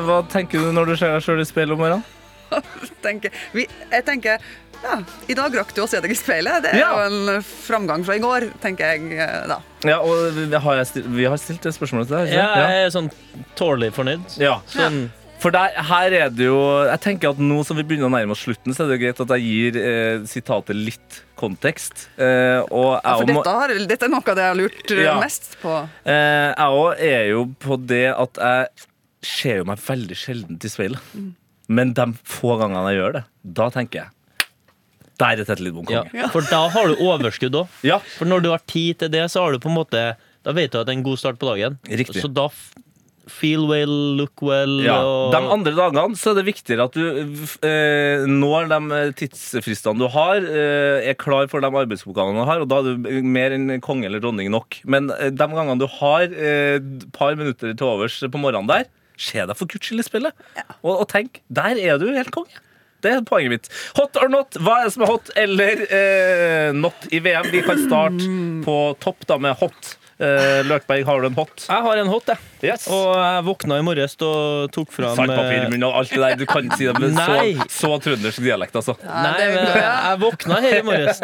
hva 0.07 0.21
tenker 0.31 0.63
du 0.63 0.71
når 0.71 0.93
du 0.93 0.95
ser 0.95 1.17
deg 1.17 1.27
sjøl 1.27 1.43
i 1.43 1.49
speilet 1.49 1.75
om 1.75 1.83
morgenen? 1.83 2.07
Tenker, 3.03 3.35
vi, 3.51 3.65
jeg 3.91 4.05
tenker 4.07 4.39
ja, 4.83 4.97
I 5.27 5.33
dag 5.37 5.55
rakk 5.55 5.73
du 5.75 5.81
å 5.83 5.87
se 5.89 5.99
deg 6.03 6.11
i 6.11 6.17
speilet. 6.17 6.61
Det 6.63 6.73
er 6.73 6.79
Ja. 6.79 6.91
jo 7.09 7.27
en 7.35 7.41
framgang 7.43 8.03
fra 8.05 8.15
i 8.15 8.19
går, 8.23 8.49
tenker 8.63 8.85
jeg 8.95 9.17
eh, 9.19 9.47
da. 9.47 9.59
Ja, 9.85 9.99
og 10.01 10.33
vi 10.35 10.47
har, 10.53 10.75
jeg 10.81 10.87
stilt, 10.87 11.05
vi 11.15 11.25
har 11.25 11.37
stilt 11.37 11.61
det 11.61 11.73
spørsmålet 11.75 12.07
til 12.07 12.17
deg. 12.17 12.33
Ja, 12.33 12.49
jeg 12.67 12.85
er 12.87 12.91
sånn 12.95 13.11
tålelig 13.55 13.93
fornøyd. 13.93 14.37
Ja. 14.41 14.59
Sånn, 14.67 15.07
For 15.39 15.51
der, 15.53 15.69
her 15.69 16.09
er 16.17 16.29
det 16.33 16.47
jo 16.47 16.57
Jeg 16.89 16.99
tenker 17.03 17.29
at 17.29 17.37
nå 17.37 17.59
som 17.63 17.77
vi 17.77 17.83
begynner 17.85 18.07
å 18.09 18.13
nærme 18.15 18.31
oss 18.33 18.41
slutten, 18.41 18.73
så 18.73 18.83
er 18.83 18.87
det 18.89 18.95
jo 18.97 19.03
greit 19.05 19.19
at 19.21 19.33
jeg 19.37 19.45
gir 19.45 19.77
eh, 19.77 20.25
sitatet 20.25 20.73
litt 20.75 21.19
kontekst. 21.37 22.07
Eh, 22.17 22.63
og 22.73 22.97
Ja, 23.03 23.17
for 23.19 23.25
dette, 23.29 23.53
har, 23.53 23.73
dette 23.85 24.05
er 24.07 24.09
noe 24.09 24.23
av 24.25 24.35
det 24.35 24.43
jeg 24.47 24.49
har 24.55 24.57
lurt 24.57 24.91
eh, 24.95 25.03
Ja. 25.05 25.19
mest 25.21 25.57
på. 25.61 25.75
eh, 26.09 26.53
jeg 26.57 26.81
òg 26.81 26.99
er 26.99 27.25
jo 27.29 27.45
på 27.61 27.77
det 27.85 28.07
at 28.17 28.33
jeg 28.33 28.67
ser 29.21 29.57
jo 29.61 29.65
meg 29.69 29.77
veldig 29.77 30.17
sjelden 30.17 30.57
i 30.57 30.69
speilet. 30.73 30.99
Men 31.69 31.93
de 31.93 32.05
få 32.25 32.57
gangene 32.57 32.89
jeg 32.95 32.97
gjør 33.03 33.13
det, 33.19 33.23
da 33.43 33.69
tenker 33.69 34.01
jeg 34.01 34.09
Der 35.17 35.39
er 35.41 35.47
Tete 35.47 35.63
Lidbom 35.65 35.87
ja. 35.89 36.03
For 36.33 36.45
da 36.45 36.67
har 36.73 36.91
du 36.91 36.99
overskudd 37.01 37.55
òg. 37.63 37.77
Ja. 37.87 37.97
For 38.17 38.29
når 38.29 38.43
du 38.45 38.51
har 38.53 38.61
tid 38.69 38.99
til 39.01 39.09
det, 39.13 39.23
så 39.33 39.41
har 39.45 39.55
du 39.55 39.59
på 39.63 39.71
en 39.71 39.79
måte 39.79 40.01
Da 40.45 40.53
vet 40.55 40.71
du 40.71 40.77
at 40.79 40.85
det 40.87 40.93
er 40.93 40.99
en 40.99 41.07
god 41.07 41.17
start 41.19 41.39
på 41.41 41.49
dagen. 41.49 41.79
Riktig. 41.89 42.21
Så 42.21 42.29
da 42.31 42.47
feel 43.27 43.65
well, 43.67 43.91
look 44.15 44.39
well 44.41 44.77
Ja. 44.85 45.01
og 45.03 45.33
De 45.33 45.39
andre 45.51 45.73
dagene 45.75 46.15
så 46.15 46.31
er 46.31 46.37
det 46.39 46.45
viktigere 46.47 46.85
at 46.87 46.93
du 46.95 47.01
eh, 47.67 48.23
når 48.29 48.69
de 48.71 49.01
tidsfristene 49.19 49.99
du 49.99 50.07
har, 50.13 50.37
eh, 50.47 51.09
er 51.11 51.17
klar 51.19 51.49
for 51.51 51.59
de 51.59 51.67
arbeidsoppgavene 51.67 52.39
du 52.39 52.47
har, 52.47 52.63
og 52.63 52.69
da 52.71 52.79
er 52.79 52.95
du 52.95 53.27
mer 53.27 53.51
enn 53.57 53.81
konge 53.83 54.07
eller 54.07 54.23
dronning 54.23 54.47
nok. 54.53 54.79
Men 54.85 55.09
eh, 55.17 55.27
de 55.35 55.49
gangene 55.51 55.75
du 55.81 55.87
har 55.97 56.23
et 56.29 57.11
par 57.17 57.35
minutter 57.35 57.73
til 57.75 57.89
overs 57.89 58.21
på 58.23 58.39
morgenen 58.39 58.69
der, 58.71 58.87
se 59.17 59.43
deg 59.43 59.57
for 59.57 59.67
guds 59.67 59.89
skyld 59.89 60.05
i 60.05 60.07
spillet. 60.07 60.47
Og, 60.79 60.93
og 61.01 61.05
tenk, 61.11 61.41
der 61.51 61.75
er 61.83 61.99
du 61.99 62.07
helt 62.13 62.31
konge. 62.31 62.63
Det 63.07 63.13
er 63.15 63.23
poenget 63.27 63.53
mitt. 63.53 63.69
Hot 63.95 64.17
or 64.19 64.31
not? 64.31 64.57
Hva 64.59 64.81
er 64.81 64.89
det 64.89 64.95
som 64.97 65.05
er 65.05 65.11
hot 65.13 65.31
eller 65.39 65.85
eh, 65.87 66.73
not 66.75 67.07
i 67.15 67.21
VM? 67.23 67.47
Vi 67.53 67.63
kan 67.63 67.79
starte 67.85 68.27
på 68.67 68.77
topp 69.03 69.23
da 69.29 69.39
med 69.39 69.55
hot. 69.61 69.95
Eh, 70.17 70.63
Løkberg, 70.65 71.03
har 71.05 71.21
du 71.21 71.27
en 71.29 71.35
hot? 71.37 71.67
Jeg 71.69 71.83
har 71.85 71.99
en 72.01 72.07
hot, 72.09 72.29
jeg. 72.31 72.39
Yes. 72.65 72.87
Og 72.89 73.11
jeg 73.13 73.41
våkna 73.45 73.75
i 73.77 73.83
morges 73.85 74.15
og 74.25 74.71
tok 74.73 74.89
fram 74.95 75.13
Sandpapir 75.13 75.59
i 75.59 75.67
munnen 75.69 75.85
og 75.85 75.99
alt 75.99 76.09
det 76.09 76.21
der. 76.23 76.39
Du 76.39 76.45
kan 76.49 76.65
ikke 76.65 76.79
si 76.79 76.87
det 76.89 77.01
med 77.03 77.13
så, 77.13 77.67
så 77.69 77.91
trøndersk 78.01 78.41
dialekt, 78.41 78.73
altså. 78.79 78.95
Nei, 79.05 79.45
men 79.53 79.69
jeg 79.77 80.19
våkna 80.23 80.57
her 80.63 80.79
i 80.79 80.85
morges 80.87 81.21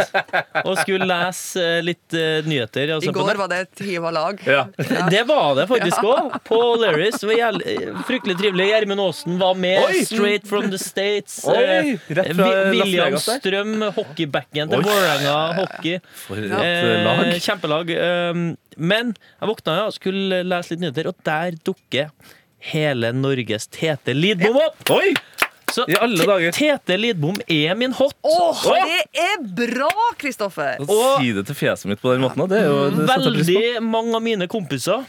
og 0.62 0.76
skulle 0.84 1.08
lese 1.10 1.64
eh, 1.64 1.80
litt 1.86 2.18
uh, 2.18 2.46
nyheter. 2.46 2.92
I 2.92 2.98
Altså, 3.00 3.16
på 3.16 3.26
går 3.26 3.40
var 3.42 3.50
det 3.50 3.62
et 3.64 3.84
hiv 3.88 4.06
av 4.06 4.14
lag. 4.14 4.44
Ja. 4.46 4.68
Det 5.14 5.24
var 5.30 5.58
det 5.58 5.66
faktisk 5.70 6.06
òg. 6.06 6.38
På 6.46 6.60
Larris 6.80 7.18
fryktelig 7.24 8.38
trivelig. 8.40 8.68
Gjermund 8.70 9.02
Aasen 9.02 9.40
var 9.42 9.58
med. 9.58 9.82
Oi! 9.88 10.04
Straight 10.06 10.46
from 10.50 10.70
the 10.70 10.78
States. 10.82 11.40
Oi, 11.50 11.98
rett 12.14 12.30
fra 12.38 12.52
Vi- 12.54 12.78
William 12.78 13.18
Strøm, 13.18 13.74
hockeybacken 13.98 14.70
til 14.70 14.86
Vålerenga 14.86 15.38
hockey. 15.58 15.98
For 16.28 16.38
et 16.38 16.54
lag. 16.54 17.34
Kjempelag. 17.42 17.96
Men 18.78 19.14
jeg 19.16 19.50
våkna 19.50 19.78
ja, 19.82 19.86
og 19.90 19.96
skulle 19.98 20.42
lese 20.48 20.74
litt 20.74 20.84
nyheter, 20.86 21.12
og 21.12 21.20
der 21.28 21.58
dukker 21.66 22.12
hele 22.72 23.12
Norges 23.16 23.68
Tete 23.74 24.16
Lidbom 24.16 24.60
opp! 24.64 24.84
Oi! 24.96 25.14
Så 25.74 25.88
I 25.90 25.96
alle 25.98 26.26
dager. 26.30 26.54
Tete 26.54 26.98
Lidbom 27.00 27.40
er 27.50 27.74
min 27.80 27.96
hot. 27.98 28.14
Åh, 28.22 28.66
det 28.78 29.24
er 29.24 29.40
bra, 29.58 29.90
Kristoffer! 30.22 30.84
Å 30.86 31.00
si 31.18 31.32
det 31.34 31.48
til 31.50 31.58
fjeset 31.58 31.90
mitt 31.90 32.02
på 32.04 32.14
den 32.14 32.22
måten, 32.22 32.46
det 32.52 32.62
er 32.62 32.70
jo 32.70 32.82
det. 32.94 33.08
Veldig 33.10 33.64
mange 33.82 34.14
av 34.20 34.26
mine 34.26 34.50
kompiser 34.52 35.08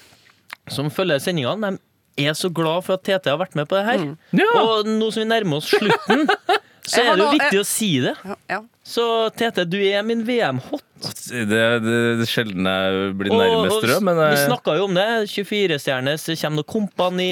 som 0.73 0.89
følger 0.93 1.21
sendingene, 1.21 1.75
de 2.17 2.25
er 2.31 2.37
så 2.39 2.49
glad 2.55 2.87
for 2.87 2.97
at 2.97 3.05
Tete 3.05 3.29
har 3.33 3.41
vært 3.43 3.57
med 3.59 3.69
på 3.69 3.77
det 3.77 3.85
her. 3.91 4.05
Ja. 4.39 4.49
Og 4.63 4.89
nå 4.89 5.11
som 5.13 5.25
vi 5.25 5.29
nærmer 5.29 5.61
oss 5.61 5.69
slutten, 5.75 6.25
så 6.85 7.01
er 7.01 7.15
det 7.17 7.25
jo 7.25 7.33
viktig 7.33 7.61
å 7.63 7.67
si 7.67 7.91
det. 8.05 8.13
Ja, 8.29 8.37
ja. 8.51 8.63
Så 8.85 9.05
Tete, 9.33 9.65
du 9.65 9.79
er 9.81 10.03
min 10.05 10.21
VM-hot. 10.27 10.83
Det, 11.05 11.41
det, 11.49 11.61
det 11.85 12.25
er 12.25 12.29
sjelden 12.29 12.67
jeg 12.69 13.15
blir 13.17 13.33
nærmest 13.33 13.87
rød, 13.89 14.05
men 14.05 14.19
Vi 14.21 14.27
eh, 14.27 14.43
snakka 14.45 14.75
jo 14.77 14.85
om 14.91 14.97
det. 14.97 15.07
24-stjernes 15.33 16.27
kommer 16.41 16.61
noe 16.61 16.69
kompani, 16.69 17.31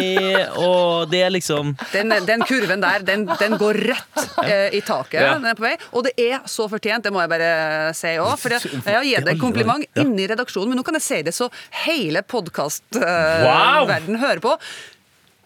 og 0.60 1.12
det 1.12 1.22
er 1.26 1.32
liksom 1.32 1.74
Den, 1.92 2.12
den 2.28 2.44
kurven 2.48 2.84
der, 2.84 3.04
den, 3.04 3.26
den 3.28 3.56
går 3.60 3.80
rett 3.92 4.24
eh, 4.46 4.72
i 4.76 4.82
taket. 4.84 5.20
Ja. 5.20 5.36
Den 5.36 5.48
er 5.52 5.60
på 5.60 5.66
vei. 5.66 5.74
Og 5.92 6.08
det 6.08 6.14
er 6.20 6.40
så 6.48 6.68
fortjent, 6.72 7.04
det 7.04 7.12
må 7.12 7.20
jeg 7.24 7.32
bare 7.32 7.52
si 7.96 8.16
òg. 8.20 8.34
For 8.40 8.56
jeg, 8.56 8.72
jeg 8.80 8.96
har 8.98 9.08
gitt 9.08 9.28
deg 9.28 9.40
kompliment 9.40 9.84
Ja. 9.92 10.04
inni 10.06 10.24
redaksjonen, 10.30 10.72
men 10.72 10.80
nå 10.80 10.84
kan 10.86 10.96
jeg 10.96 11.04
si 11.04 11.20
det 11.26 11.36
så 11.36 11.50
hele 11.84 12.24
Wow! 12.32 13.90
hører 14.20 14.40
på. 14.40 14.56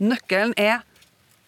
Nøkkelen 0.07 0.55
er 0.61 0.85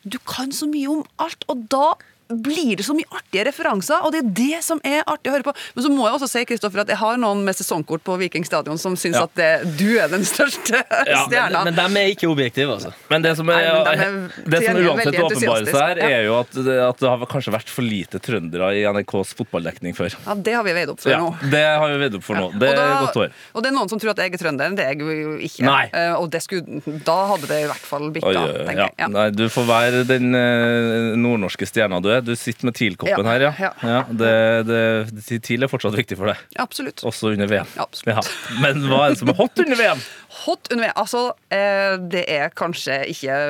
du 0.08 0.18
kan 0.24 0.52
så 0.54 0.68
mye 0.70 0.88
om 0.92 1.02
alt, 1.20 1.42
og 1.50 1.66
da 1.72 1.92
blir 2.28 2.76
det 2.76 2.84
så 2.84 2.94
mye 2.96 3.08
artige 3.10 3.46
referanser, 3.48 4.04
og 4.04 4.12
det 4.12 4.20
er 4.20 4.30
det 4.36 4.60
som 4.64 4.80
er 4.86 5.00
artig 5.08 5.30
å 5.30 5.36
høre 5.36 5.46
på. 5.46 5.54
Men 5.76 5.84
så 5.84 5.90
må 5.92 6.04
jeg 6.06 6.18
også 6.18 6.28
si 6.30 6.42
Kristoffer, 6.48 6.82
at 6.82 6.92
jeg 6.92 7.00
har 7.00 7.20
noen 7.20 7.40
med 7.46 7.56
sesongkort 7.56 8.04
på 8.04 8.18
Viking 8.20 8.44
stadion 8.44 8.78
som 8.80 8.96
syns 9.00 9.16
Ja. 9.18 9.24
at 9.24 9.34
det, 9.38 9.50
du 9.80 9.96
er 9.98 10.10
den 10.12 10.24
største 10.28 10.82
stjerna. 11.24 11.64
Men 11.64 11.78
de 11.78 12.02
er 12.02 12.12
ikke 12.12 12.28
objektive, 12.28 12.76
altså. 12.76 12.92
Men 13.08 13.24
det 13.24 13.34
som, 13.38 13.48
er, 13.48 13.68
Nei, 13.86 13.96
de 13.96 14.04
er 14.04 14.50
det 14.52 14.62
som 14.66 14.76
er 14.76 14.88
uansett 14.90 15.18
åpenbare 15.24 15.62
åpenbarer 15.64 16.02
her, 16.02 16.02
er 16.18 16.26
jo 16.26 16.36
at 16.38 16.52
det, 16.58 16.76
at 16.84 17.00
det 17.02 17.12
har 17.14 17.24
kanskje 17.32 17.54
vært 17.54 17.72
for 17.72 17.86
lite 17.86 18.20
trøndere 18.22 18.70
i 18.76 18.84
NRKs 18.84 19.34
fotballdekning 19.38 19.96
før. 19.96 20.12
Ja, 20.26 20.36
det 20.36 20.56
har 20.58 20.66
vi 20.66 20.76
veid 20.76 20.92
opp 20.92 21.00
for 21.02 21.14
Ja, 21.14 21.22
nå. 21.24 21.32
det 21.50 21.64
har 21.64 21.88
vi 21.88 21.98
veid 22.04 22.18
opp 22.20 22.26
for 22.28 22.38
nå. 22.38 22.50
Det 22.58 22.72
er 22.72 22.78
da, 22.78 22.86
godt 23.06 23.20
år. 23.24 23.32
og 23.54 23.64
det 23.64 23.72
er 23.72 23.76
noen 23.78 23.92
som 23.92 24.02
tror 24.02 24.12
at 24.12 24.22
jeg 24.24 24.34
er 24.36 24.42
trønder. 24.44 24.76
Det 24.78 24.84
er 24.84 24.94
jeg 24.94 25.22
jo 25.24 25.36
ikke. 25.48 25.64
Nei. 25.68 25.84
Eh, 25.96 26.14
og 26.18 26.28
det 26.32 26.42
skulle, 26.44 26.82
da 27.06 27.18
hadde 27.32 27.48
det 27.50 27.62
i 27.64 27.68
hvert 27.70 27.88
fall 27.88 28.08
bikka, 28.14 28.34
tenker 28.36 28.84
ja. 28.84 28.88
jeg. 28.88 28.96
Ja. 29.00 29.10
Nei, 29.16 29.26
du 29.34 29.46
får 29.52 29.68
være 29.68 30.04
den 30.08 30.36
eh, 30.36 31.16
nordnorske 31.18 31.68
stjerna 31.68 32.02
du 32.04 32.10
er. 32.12 32.17
Du 32.24 32.32
sitter 32.38 32.68
med 32.68 32.76
TIL-koppen 32.78 33.26
Ja, 33.26 33.32
her, 33.32 33.44
ja. 33.46 33.70
ja. 33.82 34.00
det, 34.10 34.32
det, 34.68 35.40
TIL 35.44 35.66
er 35.66 35.70
fortsatt 35.70 35.96
viktig 35.98 36.18
for 36.18 36.30
deg, 36.32 36.42
Absolutt. 36.60 37.02
også 37.06 37.32
under 37.34 37.50
VM. 37.50 37.70
Absolutt. 37.80 38.10
Ja. 38.14 38.58
Men 38.62 38.84
hva 38.88 39.04
er 39.06 39.14
det 39.14 39.20
som 39.22 39.32
er 39.32 39.38
hot 39.38 39.62
under 39.64 39.80
VM? 39.80 40.04
Hot 40.44 40.70
under 40.72 40.84
VM. 40.88 40.96
Altså, 41.04 41.24
eh, 41.54 41.96
det 42.12 42.24
er 42.32 42.54
kanskje 42.58 43.00
ikke 43.14 43.40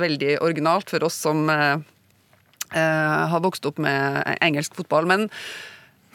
veldig 0.00 0.36
originalt 0.44 0.92
for 0.92 1.06
oss 1.08 1.18
som 1.26 1.48
eh, 1.52 1.80
eh, 2.74 3.24
har 3.32 3.44
vokst 3.44 3.66
opp 3.70 3.80
med 3.82 4.22
engelsk 4.40 4.78
fotball, 4.78 5.08
men 5.10 5.28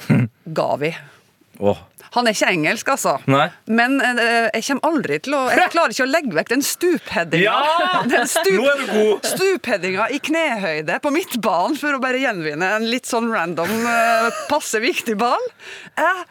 Gavi. 0.59 0.93
Åh, 1.59 1.77
Han 2.16 2.30
er 2.30 2.36
ikke 2.36 2.51
engelsk, 2.55 2.91
altså. 2.95 3.16
Nei. 3.32 3.47
Men 3.68 3.97
eh, 4.03 4.47
jeg 4.55 4.66
kommer 4.70 4.89
aldri 4.91 5.20
til 5.26 5.36
å 5.36 5.41
Jeg 5.51 5.72
klarer 5.74 5.95
ikke 5.95 6.05
å 6.05 6.11
legge 6.11 6.38
vekk 6.38 6.53
den 6.53 6.63
stupheadinga. 6.66 7.43
Ja! 7.43 8.03
Den 8.09 8.30
stup! 8.32 9.26
Stupheadinga 9.28 10.07
i 10.16 10.22
knehøyde 10.24 10.99
på 11.03 11.11
midtbanen 11.16 11.76
for 11.80 11.97
å 11.97 12.01
bare 12.03 12.22
gjenvinne 12.24 12.72
en 12.78 12.88
litt 12.89 13.09
sånn 13.09 13.28
random, 13.34 13.76
eh, 13.91 14.30
passe 14.51 14.80
viktig 14.84 15.18
ball. 15.20 15.51
Eh, 15.99 16.24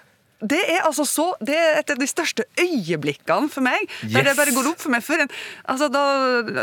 det 0.42 0.60
er 0.74 0.84
altså 0.84 1.04
så 1.08 1.26
Det 1.44 1.54
er 1.54 1.78
et 1.78 1.92
av 1.92 2.00
de 2.00 2.06
største 2.08 2.44
øyeblikkene 2.60 3.50
for 3.52 3.64
meg. 3.64 3.86
Der 4.10 4.26
det 4.26 4.36
bare 4.36 4.54
går 4.54 4.70
opp 4.72 4.80
for 4.82 4.92
meg 4.92 5.04
for 5.04 5.20
en, 5.20 5.30
altså 5.70 5.88
da, 5.92 6.02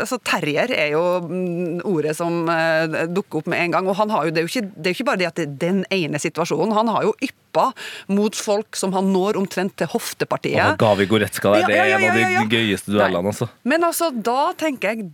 altså 0.02 0.18
Terrier 0.22 0.72
er 0.74 0.92
jo 0.94 1.02
mm, 1.24 1.80
ordet 1.88 2.14
som 2.18 2.44
uh, 2.48 3.06
dukker 3.10 3.42
opp 3.42 3.50
med 3.50 3.62
en 3.62 3.76
gang. 3.76 3.88
Og 3.90 3.96
han 3.98 4.12
har 4.12 4.28
jo, 4.28 4.34
det, 4.34 4.42
er 4.42 4.48
jo 4.48 4.52
ikke, 4.52 4.72
det 4.76 4.90
er 4.90 4.94
jo 4.94 4.98
ikke 5.00 5.08
bare 5.10 5.22
det 5.22 5.30
at 5.30 5.40
det 5.40 5.46
er 5.46 5.56
den 5.64 5.80
ene 5.94 6.20
situasjonen. 6.22 6.74
Han 6.76 6.92
har 6.92 7.08
jo 7.08 7.14
yppa 7.24 7.70
mot 8.12 8.36
folk 8.36 8.78
som 8.78 8.94
han 8.96 9.10
når 9.14 9.40
omtrent 9.40 9.76
til 9.80 9.90
hoftepartiet. 9.92 10.74
Åh, 10.74 10.78
Gavi 10.80 11.08
Goretzka 11.10 11.56
der, 11.56 11.64
Ja, 11.64 11.72
det 11.72 11.80
ja, 11.80 11.82
er 11.82 11.92
ja, 11.94 11.98
en 11.98 12.06
av 12.10 12.20
de 12.20 12.22
ja, 12.22 12.30
ja. 12.38 12.46
gøyeste 12.52 12.94
duellene, 12.94 13.32
altså. 13.34 13.50
Men 13.68 13.88
altså, 13.88 14.12
da 14.12 14.52
tenker 14.58 14.92
jeg 14.92 15.04
det, 15.04 15.10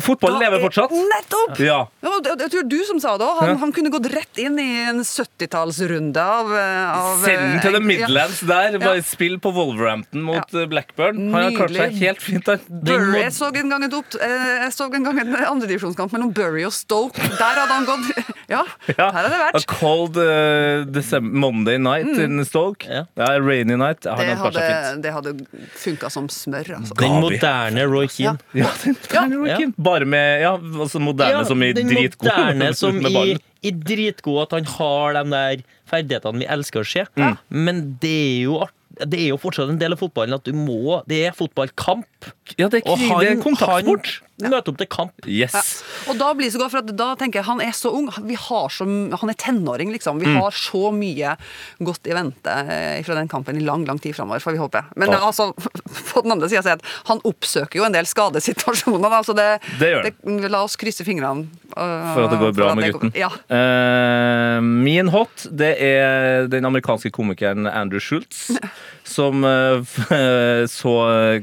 Fotball 0.00 0.36
da 0.36 0.38
lever 0.44 0.58
er- 0.58 0.62
fortsatt. 0.62 0.92
Nettopp! 0.92 1.58
Ja. 1.58 1.78
Ja, 2.02 2.10
Jeg 2.38 2.50
tror 2.52 2.68
du 2.68 2.78
som 2.84 3.00
sa 3.00 3.16
det 3.18 3.26
òg. 3.26 3.38
Han, 3.40 3.48
Ja. 3.48 3.56
han 3.56 3.72
kunne 3.72 3.90
gått 3.90 4.06
rett 4.12 4.38
inn 4.38 4.58
i 4.58 4.84
en 4.88 5.00
70-tallsrunde 5.02 6.16
av, 6.16 6.52
av 6.52 7.24
Send 7.24 7.38
den 7.38 7.60
til 7.60 7.72
The 7.72 7.76
eh, 7.82 7.86
Midlands 7.88 8.40
der. 8.40 8.78
Bare 8.78 8.96
Ja. 8.96 9.02
spill 9.02 9.38
på 9.38 9.52
Wolverhampton 9.52 10.22
mot 10.22 10.46
Ja. 10.52 10.60
eh, 10.62 10.66
Blackburn. 10.66 11.32
Han 11.32 11.42
har 11.42 11.50
klart 11.50 11.70
seg 11.74 11.98
helt 11.98 12.22
fint 12.22 12.44
der. 12.44 12.60
Bury, 12.68 13.20
jeg 13.22 13.32
så 13.32 13.50
en 13.54 13.68
gang 13.68 13.82
et 13.84 13.92
opp, 13.94 14.14
eh, 14.20 14.70
en 14.94 15.02
gang 15.04 15.18
en 15.18 15.34
andredivisjonskamp 15.34 16.12
mellom 16.12 16.32
Burry 16.32 16.64
og 16.64 16.72
Stoke. 16.72 17.16
Der 17.16 17.54
hadde 17.58 17.72
han 17.72 17.84
gått 17.84 18.24
Ja, 18.48 18.64
Ja. 18.96 19.10
her 19.12 19.28
har 19.28 19.52
det 19.52 19.56
A 19.56 19.60
cold 19.66 20.16
uh, 20.16 20.84
December, 20.84 21.36
Monday 21.38 21.76
night 21.78 22.06
in 22.18 22.42
Stoke. 22.44 22.86
Ja. 22.88 23.04
Ja. 23.16 23.38
rainy 23.38 23.76
night. 23.76 24.04
Ja, 24.04 24.14
Mm. 24.14 24.18
Det 24.18 24.36
hadde, 24.38 25.02
det 25.02 25.12
hadde 25.12 25.46
funka 25.76 26.10
som 26.10 26.28
smør, 26.28 26.78
altså. 26.78 26.94
Den 26.98 27.20
moderne 27.20 27.84
Roy 27.86 28.06
Keane. 28.08 28.38
Ja, 28.54 28.67
Ja. 29.12 29.58
ja. 29.58 29.58
Bare 29.76 30.08
med 30.08 30.42
ja, 30.44 30.54
altså 30.56 31.00
moderne 31.02 31.44
som 31.48 31.62
i 31.62 31.72
den 31.76 31.90
dritgod 31.90 32.30
moderne 32.30 32.72
som 32.82 32.98
i, 33.06 33.36
i 33.62 33.72
dritgod 33.74 34.42
at 34.46 34.56
han 34.58 34.68
har 34.78 35.18
de 35.18 35.24
der 35.34 35.62
ferdighetene 35.88 36.42
vi 36.44 36.50
elsker 36.56 36.84
å 36.84 36.88
se. 36.88 37.06
Men 37.48 37.84
det 38.02 38.16
er 38.16 38.42
jo 38.48 38.58
det 38.98 39.18
er 39.20 39.28
jo 39.30 39.36
fortsatt 39.38 39.68
en 39.70 39.78
del 39.78 39.94
av 39.94 40.00
fotballen 40.00 40.34
at 40.34 40.46
du 40.48 40.56
må 40.56 41.02
Det 41.06 41.20
er 41.28 41.34
fotballkamp. 41.36 42.32
Ja, 42.56 42.68
det 42.72 42.80
er, 42.80 42.88
Og 42.90 42.96
krig, 42.98 43.08
han, 43.10 43.20
det 43.20 43.30
er 43.34 43.42
kontaktsport. 43.42 44.08
han 44.40 44.50
møter 44.54 44.70
opp 44.72 44.78
til 44.78 44.86
kamp. 44.86 45.26
Yes. 45.26 45.82
Og 46.08 46.16
da 46.20 46.28
blir 46.38 46.46
det 46.46 46.54
så 46.54 46.60
godt, 46.62 46.70
for 46.70 46.78
at 46.84 46.92
da 46.96 47.08
tenker 47.18 47.40
jeg 47.40 47.46
han 47.48 47.60
er 47.60 47.72
så 47.74 47.90
ung. 47.92 48.08
Vi 48.24 48.34
har 48.38 48.68
så, 48.70 48.86
han 48.86 49.32
er 49.32 49.36
tenåring, 49.38 49.90
liksom. 49.92 50.18
Vi 50.22 50.26
Mm. 50.28 50.36
har 50.40 50.50
så 50.54 50.92
mye 50.94 51.36
godt 51.82 52.06
i 52.06 52.14
vente 52.14 52.54
eh, 52.70 53.02
fra 53.02 53.14
den 53.18 53.28
kampen 53.28 53.56
i 53.56 53.64
lang, 53.66 53.84
lang 53.88 53.98
tid 54.00 54.14
framover, 54.14 54.38
får 54.40 54.52
vi 54.52 54.58
håpe. 54.62 54.84
Men 54.96 55.10
Ja. 55.10 55.18
altså, 55.26 55.52
på 56.14 56.22
den 56.22 56.32
andre 56.32 56.48
sida 56.48 56.62
si 56.62 56.68
at 56.70 56.82
han 57.08 57.20
oppsøker 57.24 57.76
jo 57.80 57.84
en 57.84 57.92
del 57.92 58.06
skadesituasjoner. 58.06 59.10
Da, 59.10 59.20
så 59.26 59.34
det, 59.36 59.48
Det 59.80 59.90
gjør 59.92 60.08
han. 60.24 60.48
La 60.50 60.62
oss 60.64 60.76
krysse 60.76 61.04
fingrene. 61.04 61.48
øh, 61.76 62.14
For 62.14 62.24
at 62.24 62.30
det 62.30 62.38
går 62.40 62.54
bra 62.54 62.74
med 62.74 62.92
gutten. 62.92 63.12
Ja. 63.18 63.28
Uh, 63.50 64.62
min 64.62 65.08
hot, 65.08 65.46
det 65.50 65.74
er 65.82 66.46
den 66.48 66.64
amerikanske 66.64 67.10
komikeren 67.10 67.66
Andrew 67.66 67.98
Schultz, 68.00 68.50
som 69.08 69.44
eh, 69.44 70.64
så 70.78 70.94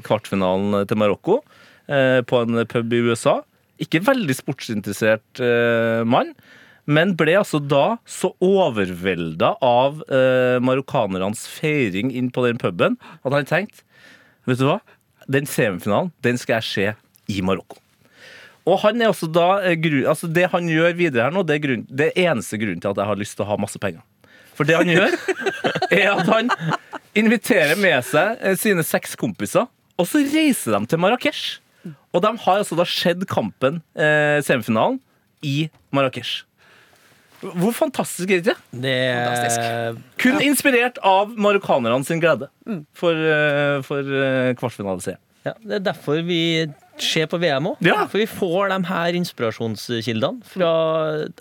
kvartfinalen 0.06 0.86
til 0.90 1.00
Marokko 1.02 1.40
eh, 1.88 2.22
på 2.26 2.44
en 2.44 2.62
pub 2.70 2.94
i 2.94 3.02
USA. 3.10 3.40
Ikke 3.82 4.04
veldig 4.06 4.38
sportsinteressert 4.38 5.42
eh, 5.44 6.04
mann, 6.08 6.36
men 6.86 7.16
ble 7.18 7.34
altså 7.40 7.60
da 7.60 7.98
så 8.06 8.30
overvelda 8.46 9.56
av 9.66 10.04
marokkanernes 10.62 11.48
feiring 11.50 12.12
inn 12.14 12.28
på 12.30 12.44
den 12.46 12.62
puben 12.62 13.00
at 13.26 13.34
han 13.34 13.50
tenkte 13.50 13.82
Vet 14.46 14.60
du 14.62 14.68
hva? 14.68 14.76
Den 15.26 15.50
semifinalen 15.50 16.12
den 16.22 16.38
skal 16.38 16.60
jeg 16.60 16.68
se 16.70 17.34
i 17.34 17.42
Marokko. 17.42 17.80
Og 18.70 18.80
han 18.82 19.02
er 19.02 19.10
også 19.10 19.30
da 19.30 19.48
altså 20.10 20.30
Det 20.30 20.48
han 20.52 20.70
gjør 20.70 20.94
videre 20.98 21.28
her 21.28 21.34
nå, 21.34 21.42
det 21.46 21.58
er, 21.58 21.64
grunn, 21.64 21.88
det 21.90 22.12
er 22.12 22.30
eneste 22.30 22.60
grunnen 22.62 22.82
til 22.82 22.94
at 22.94 23.02
jeg 23.02 23.10
har 23.10 23.20
lyst 23.22 23.38
til 23.38 23.46
å 23.46 23.50
ha 23.50 23.58
masse 23.62 23.82
penger. 23.82 24.06
For 24.56 24.68
det 24.68 24.78
han 24.78 24.90
gjør, 24.90 25.18
er 26.02 26.12
at 26.14 26.30
han 26.32 26.52
inviterer 27.16 27.78
med 27.80 28.02
seg 28.08 28.42
eh, 28.42 28.58
sine 28.60 28.86
seks 28.86 29.16
kompiser, 29.20 29.70
og 29.96 30.10
så 30.10 30.24
reiser 30.24 30.76
de 30.76 30.92
til 30.92 31.02
Marrakech. 31.02 31.44
Og 32.16 32.24
de 32.24 32.32
har 32.42 32.62
altså 32.62 32.78
da 32.80 32.86
skjedd 32.88 33.26
kampen, 33.30 33.82
eh, 33.96 34.42
semifinalen, 34.46 35.00
i 35.46 35.68
Marrakech. 35.94 36.44
Hvor 37.44 37.74
fantastisk 37.76 38.32
er 38.32 38.42
det 38.42 38.56
ikke? 38.56 38.82
Det 38.82 38.94
er 38.96 39.98
Kun 40.22 40.40
inspirert 40.42 40.98
av 41.06 41.34
marokkanerne 41.38 42.08
sin 42.08 42.22
glede 42.24 42.48
for, 42.96 43.14
eh, 43.14 43.82
for 43.86 44.00
eh, 44.02 44.56
kvartfinaliserie. 44.58 45.20
Ja, 45.46 45.54
det 45.62 45.76
er 45.78 45.84
derfor 45.92 46.24
vi 46.26 46.66
ser 47.02 47.28
på 47.32 47.40
VM 47.42 47.72
òg. 47.74 47.80
Ja. 47.86 48.06
For 48.12 48.22
vi 48.22 48.28
får 48.30 48.70
de 48.74 48.80
her 48.90 49.20
inspirasjonskildene. 49.22 50.44
Fra, 50.56 50.74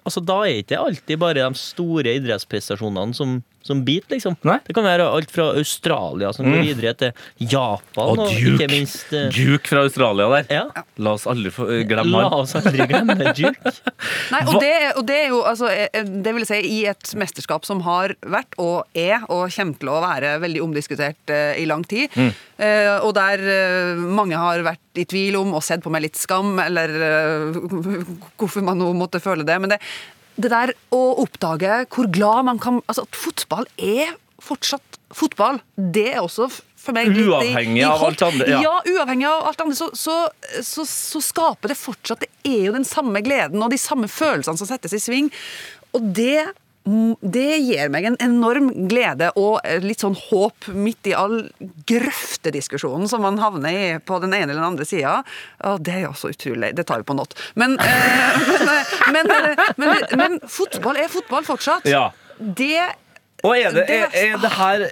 altså, 0.05 0.22
da 0.24 0.40
er 0.44 0.55
det 0.59 0.62
ikke 0.66 0.84
alltid 0.84 1.20
bare 1.22 1.42
de 1.44 1.59
store 1.61 2.14
idrettsprestasjonene 2.18 3.14
som, 3.16 3.36
som 3.64 3.80
biter, 3.86 4.14
liksom. 4.16 4.36
Nei. 4.46 4.59
Det 4.66 4.74
kan 4.76 4.84
være 4.86 5.07
alt 5.09 5.30
fra 5.32 5.50
Australia 5.57 6.32
som 6.36 6.48
går 6.50 6.64
videre 6.66 6.94
til 7.00 7.12
Japan, 7.38 8.11
Og 8.12 8.18
og, 8.18 8.32
Duke. 8.34 8.55
ikke 8.55 8.68
minst 8.72 9.14
uh... 9.14 9.28
Duke 9.34 9.70
fra 9.70 9.84
Australia 9.86 10.28
der. 10.34 10.50
ja. 10.52 10.84
La 11.05 11.14
oss 11.16 11.26
aldri 11.30 11.50
få, 11.55 11.66
eh, 11.72 11.84
glemme 11.88 12.12
La 12.24 12.28
oss 12.42 12.55
aldri 12.59 12.86
glemme 12.90 13.16
Duke. 13.38 13.74
Nei, 14.34 14.42
og 14.46 14.61
det, 14.62 14.72
og 14.98 15.02
det 15.09 15.18
er 15.24 15.32
jo 15.32 15.40
altså, 15.46 15.70
eh, 15.72 16.05
Det 16.05 16.34
vil 16.36 16.46
si 16.48 16.61
i 16.68 16.80
et 16.90 17.14
mesterskap 17.18 17.66
som 17.66 17.82
har 17.86 18.14
vært 18.22 18.55
og 18.62 18.84
er 18.94 19.24
og 19.28 19.48
kommer 19.55 19.80
til 19.80 19.90
å 19.90 20.00
være 20.05 20.36
veldig 20.44 20.62
omdiskutert 20.64 21.32
uh, 21.32 21.55
i 21.59 21.64
lang 21.68 21.84
tid. 21.88 22.12
Eh, 22.59 22.94
og 23.02 23.14
der 23.16 23.40
mange 23.98 24.38
har 24.38 24.61
vært 24.66 24.84
i 25.01 25.07
tvil 25.09 25.38
om 25.40 25.55
og 25.57 25.64
sett 25.64 25.84
på 25.84 25.92
med 25.92 26.05
litt 26.05 26.18
skam, 26.18 26.59
eller 26.62 26.92
eh, 27.09 27.62
hvorfor 28.40 28.64
man 28.66 28.80
nå 28.80 28.92
måtte 28.97 29.22
føle 29.22 29.47
det. 29.47 29.57
Men 29.62 29.74
det, 29.74 29.80
det 30.36 30.53
der 30.53 30.74
å 30.95 31.03
oppdage 31.22 31.84
hvor 31.95 32.11
glad 32.12 32.51
man 32.51 32.61
kan 32.62 32.82
Altså, 32.86 33.07
at 33.07 33.18
fotball 33.18 33.68
er 33.78 34.14
fortsatt 34.45 34.99
fotball. 35.14 35.61
Det 35.76 36.09
er 36.12 36.22
også 36.22 36.49
for 36.84 36.97
meg 36.97 37.09
litt 37.09 37.30
Uavhengig 37.30 37.80
i 37.80 37.86
av 37.88 38.03
alt 38.05 38.24
andre, 38.26 38.49
ja. 38.51 38.59
Ja, 38.64 38.74
uavhengig 38.84 39.28
av 39.30 39.47
alt 39.49 39.62
annet, 39.64 39.78
så, 39.78 39.88
så, 39.97 40.16
så, 40.61 40.84
så 40.88 41.22
skaper 41.24 41.72
det 41.72 41.78
fortsatt 41.80 42.26
Det 42.26 42.30
er 42.45 42.66
jo 42.66 42.74
den 42.74 42.84
samme 42.84 43.22
gleden 43.24 43.62
og 43.64 43.72
de 43.72 43.80
samme 43.80 44.11
følelsene 44.11 44.61
som 44.61 44.68
settes 44.68 44.97
i 44.97 45.01
sving. 45.01 45.30
Og 45.97 46.11
det, 46.16 46.51
det 46.85 47.59
gir 47.64 47.89
meg 47.89 48.05
en 48.05 48.16
enorm 48.20 48.66
glede 48.91 49.30
og 49.41 49.62
litt 49.80 50.03
sånn 50.05 50.16
håp 50.18 50.66
midt 50.76 51.09
i 51.09 51.14
all 51.16 51.47
grøftediskusjonen 51.89 53.09
som 53.09 53.24
man 53.24 53.41
havner 53.41 53.72
i 53.72 53.87
på 54.05 54.18
den 54.20 54.35
ene 54.37 54.53
eller 54.53 54.61
den 54.61 54.72
andre 54.74 54.89
sida. 54.89 55.14
Det 55.80 55.95
er 55.95 56.03
jo 56.05 56.12
så 56.18 56.35
utrolig. 56.35 56.74
Det 56.76 56.85
tar 56.85 57.01
vi 57.01 57.09
på 57.09 57.16
not. 57.16 57.32
Men, 57.61 57.78
eh, 57.80 58.43
men, 59.14 59.28
men, 59.30 59.55
men, 59.80 60.05
men 60.18 60.37
fotball 60.51 60.99
er 61.01 61.09
fotball 61.12 61.47
fortsatt. 61.47 61.87
Ja. 61.89 62.11
Det 62.39 62.82
Og 63.45 63.55
er 63.57 63.74
det, 63.76 63.85
er, 63.93 64.09
er 64.16 64.39
det 64.43 64.51
her, 64.57 64.85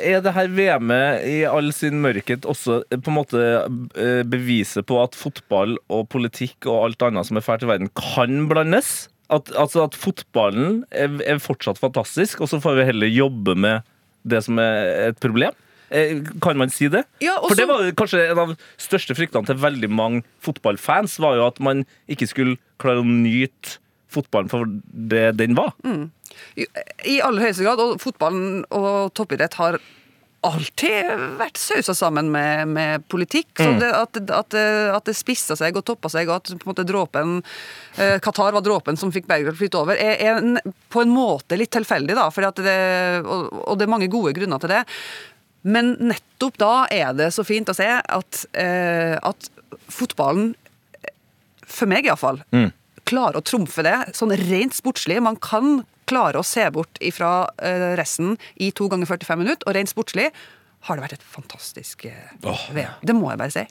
er 0.00 0.28
her 0.34 0.50
VM-et 0.56 1.26
i 1.28 1.38
all 1.48 1.70
sin 1.76 2.00
mørkhet 2.04 2.48
også 2.48 2.82
eh, 2.90 2.98
på 2.98 3.12
en 3.12 3.16
måte 3.16 3.46
eh, 3.94 4.20
beviset 4.28 4.88
på 4.88 4.98
at 5.02 5.16
fotball 5.16 5.78
og 5.88 6.08
politikk 6.12 6.68
og 6.68 6.90
alt 6.90 7.08
annet 7.08 7.28
som 7.28 7.40
er 7.40 7.46
fælt 7.46 7.64
i 7.64 7.70
verden, 7.70 7.92
kan 7.96 8.48
blandes? 8.50 9.08
At, 9.30 9.50
altså 9.54 9.84
at 9.86 9.94
fotballen 9.94 10.80
er, 10.90 11.12
er 11.22 11.38
fortsatt 11.42 11.78
fantastisk, 11.78 12.40
og 12.42 12.50
så 12.50 12.58
får 12.62 12.80
vi 12.80 12.86
heller 12.88 13.12
jobbe 13.14 13.54
med 13.54 13.86
det 14.26 14.40
som 14.44 14.58
er 14.58 15.10
et 15.10 15.20
problem? 15.22 15.54
Eh, 15.90 16.18
Kan 16.42 16.58
man 16.58 16.70
si 16.70 16.88
det? 16.90 17.04
Ja, 17.22 17.36
også, 17.38 17.52
For 17.52 17.60
det 17.60 17.68
var 17.70 17.92
kanskje 17.98 18.24
en 18.30 18.42
av 18.42 18.56
største 18.78 19.14
fryktene 19.18 19.46
til 19.48 19.58
veldig 19.62 19.90
mange 19.90 20.24
fotballfans, 20.44 21.18
var 21.22 21.38
jo 21.38 21.46
at 21.46 21.62
man 21.62 21.84
ikke 22.10 22.28
skulle 22.30 22.58
klare 22.82 23.02
å 23.02 23.06
nyte 23.06 23.78
fotballen 24.10 24.50
for 24.50 24.66
det 24.90 25.36
den 25.38 25.54
var. 25.58 25.72
I 26.58 26.66
i 27.06 27.20
aller 27.22 27.46
høyeste 27.46 27.62
grad. 27.66 27.78
Og 27.82 28.00
fotballen 28.02 28.64
og 28.74 29.12
toppidrett 29.14 29.54
har 29.58 29.78
alltid 30.46 31.10
vært 31.40 31.58
sausa 31.60 31.94
sammen 31.96 32.30
med, 32.32 32.68
med 32.72 33.06
politikk. 33.12 33.52
Mm. 33.60 33.78
det, 33.82 33.90
at, 33.92 34.20
at, 34.32 34.56
at 34.96 35.08
det 35.08 35.16
spissa 35.18 35.56
seg 35.58 35.76
og 35.76 35.84
toppa 35.88 36.10
seg, 36.12 36.30
og 36.30 36.38
at 36.38 36.52
på 36.54 36.64
en 36.64 36.70
måte 36.72 36.86
dråpen 36.88 37.34
eh, 38.00 38.16
Qatar 38.24 38.54
var 38.56 38.64
dråpen 38.64 38.96
som 39.00 39.12
fikk 39.12 39.28
berget 39.28 39.50
til 39.50 39.56
å 39.56 39.60
flytte 39.60 39.82
over, 39.82 40.00
er, 40.00 40.16
er 40.16 40.72
på 40.92 41.04
en 41.04 41.12
måte 41.12 41.58
litt 41.60 41.72
tilfeldig, 41.76 42.16
da. 42.16 42.28
Det, 42.56 42.78
og, 43.24 43.50
og 43.66 43.76
det 43.76 43.86
er 43.86 43.92
mange 43.92 44.10
gode 44.12 44.32
grunner 44.36 44.62
til 44.62 44.72
det. 44.72 44.82
Men 45.62 45.94
nettopp 46.00 46.56
da 46.60 46.74
er 46.88 47.12
det 47.16 47.30
så 47.36 47.44
fint 47.44 47.68
å 47.68 47.76
se 47.76 47.88
at, 48.00 48.42
eh, 48.56 49.16
at 49.20 49.50
fotballen, 49.92 50.54
for 51.70 51.90
meg 51.90 52.08
iallfall, 52.08 52.40
mm. 52.54 52.70
klarer 53.06 53.38
å 53.38 53.44
trumfe 53.46 53.84
det 53.86 53.96
sånn 54.16 54.32
rent 54.48 54.74
sportslig. 54.74 55.20
Man 55.22 55.36
kan 55.42 55.82
klare 56.10 56.40
å 56.40 56.46
se 56.46 56.66
bort 56.74 57.00
ifra 57.04 57.50
eh, 57.62 57.92
resten 57.98 58.36
i 58.60 58.72
to 58.76 58.90
ganger 58.90 59.08
45 59.10 59.44
minutter, 59.44 59.66
og 59.66 59.78
rent 59.78 59.92
sportslig 59.92 60.30
har 60.88 60.96
det 60.96 61.04
vært 61.04 61.18
et 61.18 61.26
fantastisk 61.28 62.06
eh, 62.08 62.30
VM. 62.40 63.00
Det 63.04 63.16
må 63.16 63.28
jeg 63.32 63.40
bare 63.42 63.52
si. 63.52 63.64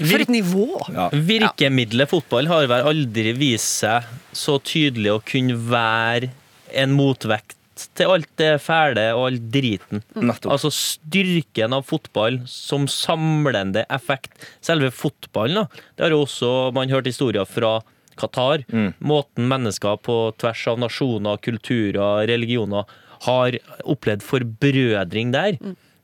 For 0.00 0.24
et 0.24 0.32
nivå! 0.32 0.68
Ja. 0.94 1.10
Virkemidlet 1.12 2.10
fotball 2.12 2.48
har 2.48 2.70
vel 2.70 2.88
aldri 2.94 3.34
vist 3.36 3.82
seg 3.82 4.08
så 4.32 4.56
tydelig 4.64 5.12
å 5.12 5.20
kunne 5.28 5.58
være 5.68 6.32
en 6.74 6.96
motvekt 6.96 7.58
til 7.98 8.12
alt 8.14 8.30
det 8.38 8.52
fæle 8.62 9.06
og 9.16 9.26
all 9.28 9.38
driten. 9.52 10.02
Mm. 10.14 10.30
Altså 10.30 10.70
styrken 10.72 11.74
av 11.74 11.86
fotball 11.88 12.40
som 12.48 12.86
samlende 12.90 13.84
effekt. 13.92 14.32
Selve 14.64 14.92
fotballen, 14.94 15.64
da. 15.64 15.82
Det 15.96 16.06
har 16.06 16.14
jo 16.14 16.22
også 16.24 16.52
man 16.76 16.92
hørt 16.92 17.10
historier 17.10 17.48
fra 17.48 17.80
Qatar. 18.20 18.66
Måten 18.98 19.48
mennesker 19.50 19.98
på 20.04 20.18
tvers 20.40 20.66
av 20.72 20.82
nasjoner, 20.82 21.40
kulturer, 21.44 22.26
religioner 22.30 22.88
har 23.24 23.56
opplevd 23.84 24.24
forbrødring 24.26 25.32
der. 25.34 25.58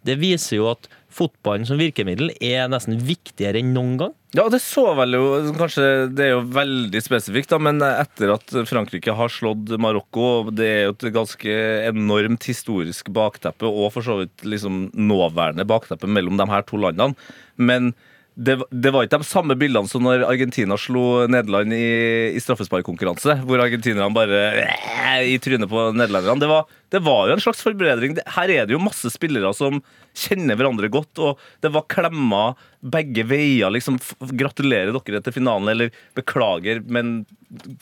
Det 0.07 0.17
viser 0.17 0.57
jo 0.57 0.71
at 0.71 0.89
fotballen 1.13 1.67
som 1.69 1.81
virkemiddel 1.81 2.31
er 2.41 2.71
nesten 2.71 2.97
viktigere 3.05 3.61
enn 3.61 3.75
noen 3.75 3.97
gang. 4.01 4.13
Ja, 4.37 4.45
det 4.53 4.61
så 4.63 4.93
vel 4.95 5.17
jo 5.17 5.25
Kanskje 5.59 6.07
det 6.15 6.29
er 6.29 6.31
jo 6.37 6.45
veldig 6.55 7.01
spesifikt, 7.03 7.51
da, 7.51 7.59
men 7.61 7.83
etter 7.83 8.33
at 8.37 8.55
Frankrike 8.71 9.17
har 9.19 9.33
slått 9.33 9.75
Marokko, 9.83 10.29
og 10.45 10.53
det 10.57 10.69
er 10.71 10.85
jo 10.87 10.95
et 10.95 11.09
ganske 11.17 11.57
enormt 11.91 12.47
historisk 12.49 13.11
bakteppe, 13.13 13.67
og 13.69 13.91
for 13.97 14.07
så 14.07 14.21
vidt 14.23 14.47
liksom 14.47 14.87
nåværende 14.95 15.67
bakteppe 15.69 16.09
mellom 16.09 16.39
de 16.41 16.47
her 16.49 16.65
to 16.69 16.81
landene. 16.81 17.19
Men 17.61 17.93
det, 18.41 18.57
det 18.71 18.91
var 18.95 19.05
ikke 19.05 19.21
de 19.21 19.29
samme 19.29 19.55
bildene 19.61 19.89
som 19.91 20.05
når 20.07 20.23
Argentina 20.25 20.77
slo 20.81 21.27
Nederland 21.29 21.75
i, 21.77 21.89
i 22.33 22.41
straffesparkkonkurranse, 22.41 23.37
hvor 23.45 23.61
argentinerne 23.61 24.15
bare 24.17 24.39
øh, 24.63 25.25
i 25.29 25.37
trynet 25.43 25.69
på 25.69 25.91
nederlenderne. 25.93 26.41
Det 26.41 26.49
var, 26.49 26.71
det 26.95 27.03
var 27.05 27.29
jo 27.29 27.37
en 27.37 27.43
slags 27.45 27.61
forberedning. 27.67 28.17
Her 28.37 28.53
er 28.55 28.69
det 28.69 28.77
jo 28.77 28.81
masse 28.81 29.13
spillere 29.13 29.53
som 29.57 29.83
kjenner 30.17 30.57
hverandre 30.57 30.89
godt, 30.93 31.21
og 31.21 31.43
det 31.61 31.73
var 31.75 31.85
klemmer 31.93 32.57
begge 32.81 33.27
veier. 33.29 33.69
liksom, 33.77 34.01
Gratulerer 34.41 34.97
dere 34.97 35.21
til 35.27 35.37
finalen, 35.37 35.69
eller 35.75 35.93
beklager, 36.17 36.81
men 36.89 37.27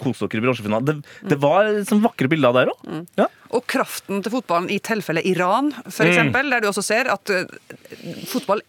kos 0.02 0.24
dere 0.24 0.40
i 0.40 0.44
bronsefinalen. 0.44 0.90
Det, 0.90 1.14
det 1.30 1.38
var 1.44 1.70
sånn 1.86 2.02
vakre 2.02 2.30
bilder 2.32 2.56
der 2.56 2.72
òg. 2.74 2.90
Ja. 3.20 3.28
Og 3.54 3.62
kraften 3.70 4.26
til 4.26 4.34
fotballen 4.34 4.68
i 4.74 4.82
tilfelle 4.82 5.22
Iran, 5.22 5.70
for 5.86 6.08
eksempel, 6.08 6.50
der 6.50 6.66
du 6.66 6.72
også 6.72 6.84
ser 6.84 7.14
at 7.14 7.32
eh, 7.32 7.46
fotball 8.26 8.66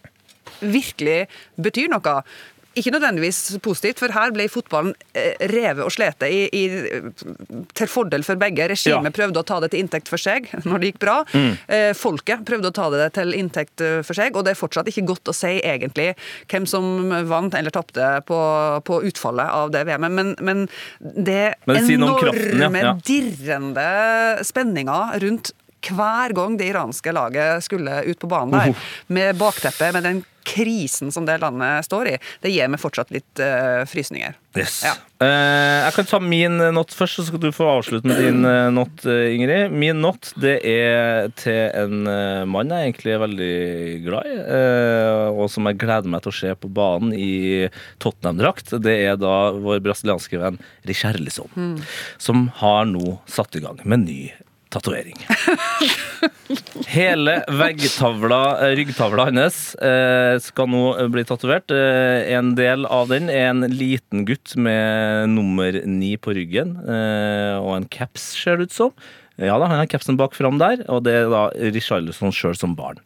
virkelig 0.60 1.26
betyr 1.60 1.90
noe. 1.92 2.22
Ikke 2.78 2.92
nødvendigvis 2.94 3.58
positivt, 3.64 3.98
for 3.98 4.12
her 4.14 4.30
ble 4.30 4.44
fotballen 4.46 4.92
eh, 5.18 5.34
revet 5.50 5.82
og 5.82 5.90
slete 5.90 6.28
i, 6.30 6.44
i, 6.54 7.00
til 7.74 7.88
fordel 7.90 8.22
for 8.22 8.38
begge. 8.38 8.68
Regimet 8.70 9.10
Ja. 9.10 9.14
prøvde 9.16 9.40
å 9.42 9.46
ta 9.46 9.56
det 9.64 9.72
til 9.72 9.82
inntekt 9.82 10.06
for 10.06 10.22
seg 10.22 10.46
når 10.68 10.78
det 10.78 10.92
gikk 10.92 11.00
bra. 11.02 11.16
Mm. 11.34 11.56
folket 11.98 12.44
prøvde 12.46 12.70
å 12.70 12.76
ta 12.76 12.86
det 12.94 13.08
til 13.18 13.34
inntekt 13.34 13.82
eh, 13.82 14.04
for 14.06 14.14
seg, 14.14 14.38
og 14.38 14.46
det 14.46 14.54
er 14.54 14.60
fortsatt 14.60 14.86
ikke 14.92 15.02
godt 15.10 15.32
å 15.32 15.34
si 15.34 15.56
egentlig 15.58 16.12
hvem 16.46 16.68
som 16.70 17.10
vant 17.26 17.58
eller 17.58 17.74
tapte 17.74 18.12
på, 18.30 18.38
på 18.86 19.00
utfallet 19.10 19.50
av 19.50 19.74
det 19.74 19.82
VM-et, 19.90 20.14
men, 20.20 20.32
men 20.38 20.62
det 21.00 21.56
Men 21.66 21.74
det 21.88 21.98
enorme, 21.98 22.22
kraften, 22.22 22.62
ja. 22.62 22.70
Ja. 22.86 22.94
dirrende 23.02 23.88
spenninga 24.46 25.00
rundt 25.26 25.50
hver 25.88 26.34
gang 26.36 26.58
det 26.60 26.70
iranske 26.72 27.14
laget 27.14 27.64
skulle 27.64 28.02
ut 28.04 28.20
på 28.20 28.30
banen 28.30 28.56
der, 28.56 28.90
med 29.08 29.40
bakteppet, 29.40 29.94
med 29.96 30.06
den 30.06 30.22
krisen 30.50 31.12
som 31.12 31.26
det 31.26 31.38
landet 31.38 31.84
står 31.84 32.08
i, 32.08 32.16
det 32.42 32.52
gir 32.52 32.70
meg 32.70 32.80
fortsatt 32.80 33.12
litt 33.14 33.42
uh, 33.42 33.84
frysninger. 33.88 34.36
Yes. 34.58 34.80
Ja. 34.86 34.94
Uh, 35.22 35.84
jeg 35.84 35.94
kan 35.94 36.08
ta 36.10 36.18
min 36.24 36.56
eh, 36.64 36.72
not 36.74 36.94
først, 36.96 37.20
så 37.20 37.26
skal 37.28 37.42
du 37.42 37.50
få 37.54 37.68
avslutte 37.70 38.08
med 38.08 38.18
din 38.24 38.40
uh, 38.46 38.70
not, 38.72 39.04
Ingrid. 39.04 39.70
Min 39.70 40.00
not 40.02 40.32
det 40.40 40.56
er 40.66 41.30
til 41.38 41.60
en 41.76 42.02
mann 42.50 42.72
jeg 42.72 42.88
egentlig 42.88 43.14
er 43.14 43.22
veldig 43.22 43.54
glad 44.06 44.30
i, 44.30 44.36
og 45.30 45.46
som 45.52 45.68
jeg 45.68 45.78
gleder 45.80 46.10
meg 46.10 46.24
til 46.24 46.32
å 46.32 46.38
se 46.40 46.54
på 46.58 46.70
banen 46.74 47.14
i 47.14 47.68
Tottenham-drakt. 48.02 48.74
Det 48.82 48.96
er 49.06 49.18
da 49.20 49.52
vår 49.54 49.82
brasilianske 49.84 50.40
venn 50.40 50.60
Richarlison, 50.88 51.80
som 52.18 52.48
har 52.62 52.86
nå 52.90 53.18
satt 53.30 53.60
i 53.60 53.64
gang 53.64 53.82
med 53.84 54.08
ny 54.08 54.22
tatovering. 54.72 55.18
Hele 56.90 57.36
veggtavla, 57.46 58.40
eh, 58.64 58.74
ryggtavla 58.78 59.28
hans, 59.28 59.74
eh, 59.76 60.38
skal 60.42 60.70
nå 60.70 60.84
bli 61.12 61.24
tatovert. 61.28 61.70
Eh, 61.74 62.30
en 62.36 62.54
del 62.58 62.86
av 62.86 63.10
den 63.12 63.30
er 63.30 63.50
en 63.50 63.66
liten 63.70 64.24
gutt 64.28 64.56
med 64.56 65.30
nummer 65.34 65.80
ni 65.86 66.16
på 66.16 66.34
ryggen, 66.36 66.76
eh, 66.84 67.56
og 67.60 67.76
en 67.76 67.88
caps, 67.90 68.32
ser 68.38 68.58
det 68.58 68.70
ut 68.70 68.78
som. 68.78 68.94
Ja 69.40 69.56
da, 69.56 69.70
han 69.70 69.80
har 69.80 69.88
capsen 69.88 70.18
bak 70.20 70.34
fram 70.36 70.58
der, 70.60 70.84
og 70.92 71.04
det 71.06 71.16
er 71.16 71.30
da 71.32 71.46
Richarlison 71.72 72.34
sjøl 72.34 72.58
som 72.58 72.76
barn. 72.76 73.00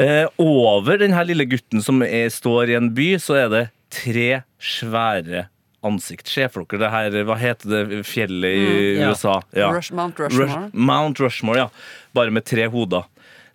Eh, 0.00 0.24
over 0.40 0.96
denne 1.02 1.24
lille 1.28 1.44
gutten 1.50 1.82
som 1.84 2.00
er, 2.06 2.30
står 2.32 2.72
i 2.72 2.78
en 2.78 2.92
by, 2.96 3.10
så 3.20 3.36
er 3.42 3.50
det 3.52 3.64
tre 3.92 4.28
svære 4.62 5.46
ansikt. 5.86 6.28
Se 6.30 6.46
for 6.52 6.66
dere 6.68 6.82
det 6.84 6.90
her, 6.92 7.16
hva 7.28 7.38
heter 7.40 7.72
det 7.72 8.02
fjellet 8.08 8.58
i 8.58 8.66
ja. 9.00 9.10
USA? 9.10 9.38
Ja. 9.56 9.70
Rush, 9.74 9.94
Mount 9.94 10.20
Rushmore. 10.20 10.46
Rush, 10.46 10.76
Mount 10.90 11.22
Rushmore, 11.22 11.64
ja. 11.64 11.68
Bare 12.16 12.34
med 12.34 12.46
tre 12.48 12.68
hoder. 12.72 13.08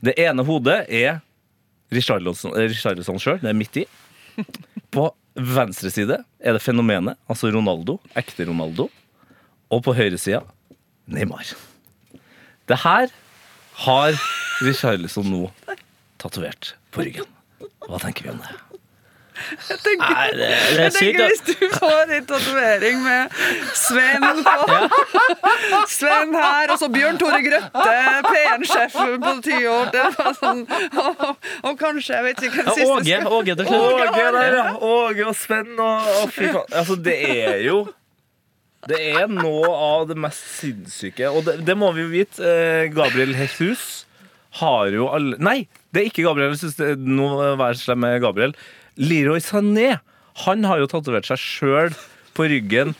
Det 0.03 0.13
ene 0.21 0.45
hodet 0.45 0.83
er 0.93 1.21
Richarlison 1.93 2.53
eh, 2.59 3.21
sjøl, 3.21 3.39
det 3.41 3.51
er 3.51 3.57
midt 3.57 3.79
i. 3.83 3.85
På 4.93 5.09
venstre 5.37 5.91
side 5.93 6.19
er 6.39 6.57
det 6.57 6.63
fenomenet, 6.63 7.17
altså 7.29 7.51
Ronaldo, 7.53 7.97
ekte 8.17 8.47
Ronaldo. 8.49 8.89
Og 9.67 9.81
på 9.83 9.91
høyre 9.97 10.15
sida 10.15 10.39
Neymar. 11.11 11.49
Det 12.71 12.77
her 12.83 13.11
har 13.83 14.21
Richarlison 14.63 15.27
nå 15.27 15.41
tatovert 16.21 16.71
på 16.95 17.03
ryggen. 17.03 17.27
Hva 17.87 17.99
tenker 18.01 18.27
vi 18.27 18.31
om 18.31 18.39
det? 18.43 18.55
Jeg 19.69 19.79
tenker, 19.83 20.13
Nei, 20.13 20.29
det, 20.37 20.47
det 20.49 20.83
jeg 20.83 20.93
tenker 20.95 21.31
hvis 21.31 21.43
du 21.47 21.65
får 21.77 22.13
en 22.17 22.25
tatovering 22.29 23.01
med 23.03 23.35
Sven 23.77 24.25
på 24.47 25.81
Sven 25.91 26.33
her, 26.37 26.73
og 26.73 26.79
så 26.81 26.89
Bjørn 26.93 27.19
Tore 27.21 27.41
Grøtte, 27.45 27.97
P1-sjef 28.27 28.97
på 29.23 29.35
ti 29.45 29.59
år. 29.69 29.93
Sånn, 30.39 30.63
og, 31.03 31.21
og 31.63 31.77
kanskje, 31.79 32.17
jeg 32.17 32.25
vet 32.27 32.43
ikke 32.49 32.65
Ja, 32.67 32.73
Åge, 32.87 33.21
Åge 33.37 33.55
det. 33.59 33.67
Åge 33.69 34.25
der, 34.37 34.57
ja. 34.57 34.65
Åge 34.81 35.29
og 35.29 35.37
Sven 35.37 35.73
og, 35.77 36.09
og 36.23 36.33
fy 36.33 36.49
faen. 36.49 36.73
Altså, 36.73 36.97
det 37.07 37.15
er 37.37 37.61
jo 37.67 37.79
Det 38.87 38.99
er 39.19 39.27
noe 39.31 39.69
av 39.73 40.05
det 40.11 40.17
mest 40.21 40.43
sinnssyke. 40.61 41.29
Og 41.33 41.45
det, 41.47 41.59
det 41.67 41.75
må 41.77 41.89
vi 41.95 42.05
jo 42.05 42.11
vite. 42.11 42.41
Eh, 42.43 42.87
Gabriel 42.93 43.33
Jesus 43.35 44.05
har 44.61 44.93
jo 44.93 45.09
alle 45.13 45.37
Nei, 45.43 45.59
det 45.93 46.01
er 46.01 46.09
ikke 46.11 46.25
Gabriel. 46.27 46.53
Jeg 46.55 46.61
synes 46.61 46.77
det 46.79 46.91
er 46.93 47.57
vær 47.59 47.77
slem 47.79 48.03
med 48.05 48.21
Gabriel. 48.23 48.55
Leroy 48.97 49.41
Sané 49.43 49.97
han 50.45 50.65
har 50.69 50.81
jo 50.81 50.89
tatovert 50.89 51.25
seg 51.29 51.41
sjøl 51.41 51.95
på 52.37 52.45
ryggen, 52.51 52.93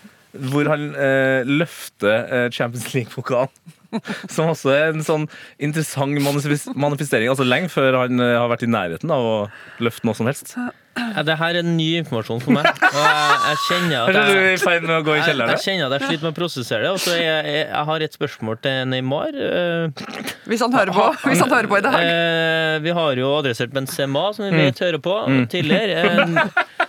hvor 0.49 0.69
han 0.69 0.89
eh, 0.97 1.45
løfter 1.45 2.25
eh, 2.25 2.47
Champions 2.53 2.89
League-pokalen. 2.95 3.53
Som 4.33 4.49
også 4.51 4.73
er 4.73 4.89
en 4.91 5.05
sånn 5.05 5.27
interessant 5.63 6.17
manifestering. 6.19 7.29
Altså 7.31 7.45
lenge 7.47 7.71
før 7.71 8.01
han 8.01 8.19
eh, 8.19 8.35
har 8.35 8.49
vært 8.51 8.65
i 8.65 8.71
nærheten 8.71 9.13
av 9.13 9.25
å 9.25 9.37
løfte 9.83 10.09
noe 10.09 10.17
som 10.17 10.29
helst. 10.29 10.55
Ja, 10.97 11.23
det 11.27 11.35
her 11.39 11.57
er 11.59 11.67
ny 11.67 11.87
informasjon 12.01 12.41
for 12.43 12.55
meg. 12.57 12.67
Og 12.67 12.97
jeg, 12.97 13.37
jeg 13.47 13.59
kjenner 13.67 13.97
at 14.01 14.09
Er 14.17 14.27
du 14.27 14.33
jeg, 14.37 14.57
jeg, 14.57 15.37
jeg 15.53 15.63
kjenner 15.65 15.85
at 15.87 15.95
jeg 16.01 16.09
sliter 16.09 16.25
med 16.27 16.31
å 16.33 16.37
prosessere 16.37 16.81
det. 16.85 16.91
Og 16.95 17.01
så 17.03 17.15
jeg, 17.17 17.45
jeg, 17.53 17.63
jeg 17.69 17.85
har 17.91 18.05
et 18.07 18.17
spørsmål 18.19 18.59
til 18.65 18.81
Neymar. 18.93 19.37
Eh, 19.47 20.03
Hvis 20.51 20.63
han 20.65 20.73
hører 20.77 20.93
på, 20.95 21.05
hvis 21.27 21.43
han 21.43 21.53
hører 21.53 21.71
på 21.71 21.79
i 21.79 21.85
dag. 21.85 21.97
Eh, 22.01 22.77
vi 22.85 22.95
har 22.97 23.21
jo 23.21 23.31
adressert 23.39 23.73
Benzema, 23.75 24.27
som 24.37 24.47
vi 24.47 24.53
vet 24.67 24.83
hører 24.85 25.01
på 25.03 25.17
tidligere. 25.53 26.03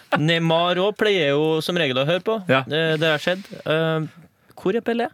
Eh, 0.08 0.18
Neymar 0.24 0.78
òg 0.80 0.94
pleier 0.98 1.34
jo 1.34 1.58
som 1.64 1.76
regel 1.78 1.98
å 2.00 2.04
høre 2.08 2.22
på. 2.24 2.38
Ja. 2.48 2.62
Det, 2.68 2.78
det 3.02 3.10
har 3.12 3.20
skjedd. 3.22 3.42
Eh, 3.68 4.06
hvor 4.58 4.76
er 4.78 4.82
Pelé? 4.84 5.06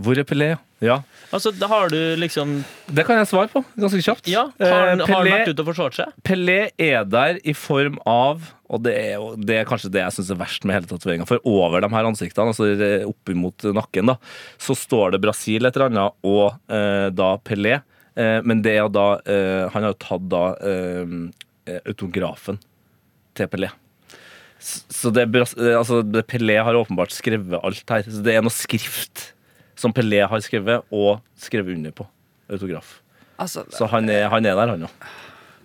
Hvor 0.00 0.16
er 0.18 0.24
Pelé? 0.28 0.54
Ja, 0.80 1.02
Altså, 1.30 1.50
da 1.54 1.66
har 1.68 1.90
du 1.92 1.98
liksom 2.18 2.62
det 2.90 3.04
kan 3.06 3.18
jeg 3.20 3.28
svare 3.28 3.50
på 3.52 3.60
ganske 3.78 4.00
kjapt. 4.02 4.26
Ja, 4.32 4.46
har 4.58 4.86
han, 4.88 5.02
Pelé, 5.04 5.12
har 5.12 5.20
han 5.20 5.28
vært 5.34 5.50
ute 5.52 5.62
og 5.62 5.68
forsvart 5.68 5.98
seg? 5.98 6.14
Pelé 6.26 6.56
er 6.80 7.04
der 7.06 7.36
i 7.44 7.52
form 7.54 7.98
av 8.08 8.40
Og 8.72 8.80
det 8.86 8.94
er, 8.96 9.12
jo, 9.20 9.34
det 9.36 9.58
er 9.60 9.68
kanskje 9.68 9.90
det 9.92 10.00
jeg 10.06 10.14
syns 10.16 10.30
er 10.32 10.38
verst 10.40 10.64
med 10.64 10.76
hele 10.78 10.88
tatoveringa. 10.90 11.26
For 11.28 11.42
over 11.44 11.82
de 11.84 11.90
her 11.92 12.06
ansiktene, 12.08 12.52
altså 12.54 12.68
eh, 12.72 13.04
oppimot 13.06 13.66
nakken, 13.76 14.06
da, 14.12 14.16
så 14.62 14.76
står 14.78 15.12
det 15.16 15.20
Brasil 15.24 15.66
et 15.68 15.74
eller 15.76 15.90
annet, 15.90 16.16
og 16.24 16.54
eh, 16.70 17.08
da 17.18 17.32
Pelé. 17.44 17.80
Eh, 18.16 18.38
men 18.46 18.62
det 18.64 18.76
er 18.80 18.88
da 18.94 19.06
eh, 19.26 19.66
Han 19.74 19.84
har 19.86 19.92
jo 19.92 19.98
tatt 20.06 20.26
da 20.32 20.44
eh, 20.66 21.80
autografen 21.84 22.58
til 23.38 23.50
Pelé. 23.52 23.70
S- 24.60 24.84
Så 24.90 25.10
det, 25.14 25.26
er 25.26 25.30
Bras- 25.34 25.56
eh, 25.58 25.76
altså, 25.78 26.00
det 26.06 26.26
Pelé 26.30 26.58
har 26.62 26.74
åpenbart 26.78 27.12
skrevet 27.14 27.58
alt 27.62 27.84
her. 27.90 28.02
Så 28.06 28.22
det 28.26 28.34
er 28.38 28.42
noe 28.46 28.54
skrift 28.54 29.32
som 29.80 29.94
Pelé 29.96 30.20
har 30.28 30.44
skrevet, 30.44 30.84
og 30.92 31.22
skrevet 31.40 31.74
under 31.78 31.94
på. 31.96 32.06
Autograf. 32.52 32.98
Altså, 33.40 33.64
Så 33.72 33.86
han 33.88 34.08
er, 34.12 34.26
han 34.28 34.44
er 34.44 34.56
der, 34.58 34.68
han 34.74 34.82
òg. 34.84 35.10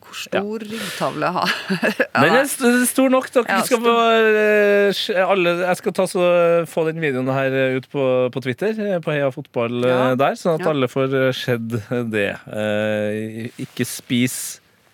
hvor 0.05 0.16
stor 0.22 0.61
ryggtavle 0.63 1.32
har 1.36 1.49
Den 2.24 2.36
er 2.38 2.45
st- 2.47 2.86
stor 2.88 3.09
nok. 3.11 3.26
Dere 3.34 3.49
Ja, 3.49 3.57
skal 3.68 3.82
få, 3.84 3.95
eh, 4.39 5.26
alle, 5.26 5.55
jeg 5.66 5.80
skal 5.82 5.95
ta 5.97 6.05
så, 6.07 6.24
få 6.72 6.86
den 6.88 7.01
videoen 7.03 7.28
her 7.36 7.57
ut 7.76 7.89
på, 7.91 8.05
på 8.32 8.43
Twitter, 8.45 8.72
eh, 8.80 8.99
på 9.03 9.11
Heia 9.11 9.28
Fotball 9.36 9.82
eh, 9.84 9.91
Ja. 9.91 10.16
der, 10.22 10.38
sånn 10.39 10.55
at 10.61 10.63
Ja. 10.68 10.72
alle 10.72 10.88
får 10.88 11.18
sett 11.36 11.68
det. 12.13 12.30
Eh, 12.47 13.49
ikke 13.66 13.84
spis 13.89 14.38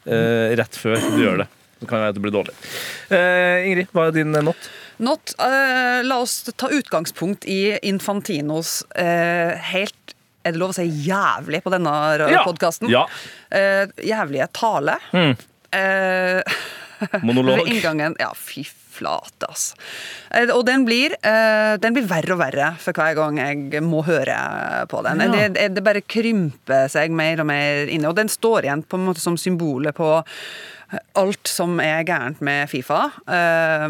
eh, 0.07 0.55
rett 0.57 0.74
før 0.82 0.97
du 1.11 1.22
gjør 1.22 1.43
det. 1.43 1.49
Så 1.82 1.88
kan 1.89 2.03
det 2.13 2.22
blir 2.22 2.34
dårlig. 2.34 2.53
Eh, 3.09 3.67
Ingrid, 3.69 3.88
hva 3.93 4.07
er 4.09 4.11
din 4.17 4.32
not? 4.45 4.69
Not, 5.02 5.34
uh, 5.41 6.04
la 6.06 6.20
oss 6.22 6.43
ta 6.56 6.70
utgangspunkt 6.70 7.45
i 7.49 7.78
Infantinos 7.89 8.84
uh, 8.99 9.58
helt 9.74 10.14
Er 10.45 10.54
det 10.54 10.62
lov 10.62 10.74
å 10.74 10.78
si 10.78 10.86
jævlig 11.06 11.64
på 11.66 11.74
denne 11.74 11.93
Ja. 12.30 12.43
podkasten? 12.45 12.89
Ja. 12.89 13.08
Uh, 13.54 13.89
jævlige 14.02 14.47
tale. 14.58 14.97
Mm. 15.14 15.34
Monolog. 17.26 17.62
Ved 17.62 17.74
inngangen 17.74 18.16
Ja, 18.20 18.32
fy 18.38 18.66
flate, 18.91 19.47
altså. 19.47 19.78
Og 20.52 20.66
den 20.68 20.84
blir, 20.86 21.14
den 21.82 21.95
blir 21.95 22.04
verre 22.10 22.36
og 22.36 22.41
verre 22.41 22.68
for 22.78 22.93
hver 22.93 23.16
gang 23.16 23.39
jeg 23.39 23.82
må 23.86 24.02
høre 24.06 24.36
på 24.91 24.99
den. 25.08 25.24
Ja. 25.24 25.47
Det, 25.47 25.70
det, 25.78 25.84
bare 25.86 26.04
krymper 26.04 26.91
seg 26.91 27.16
mer 27.16 27.41
og 27.41 27.47
mer 27.49 27.88
inne. 27.88 28.12
Og 28.12 28.20
den 28.20 28.30
står 28.30 28.68
igjen 28.68 28.84
på 28.84 28.99
en 28.99 29.08
måte 29.08 29.24
som 29.24 29.39
symbolet 29.39 29.95
på 29.97 30.12
alt 31.19 31.47
som 31.47 31.79
er 31.83 32.03
gærent 32.07 32.41
med 32.43 32.67
Fifa 32.71 33.05
eh, 33.27 33.87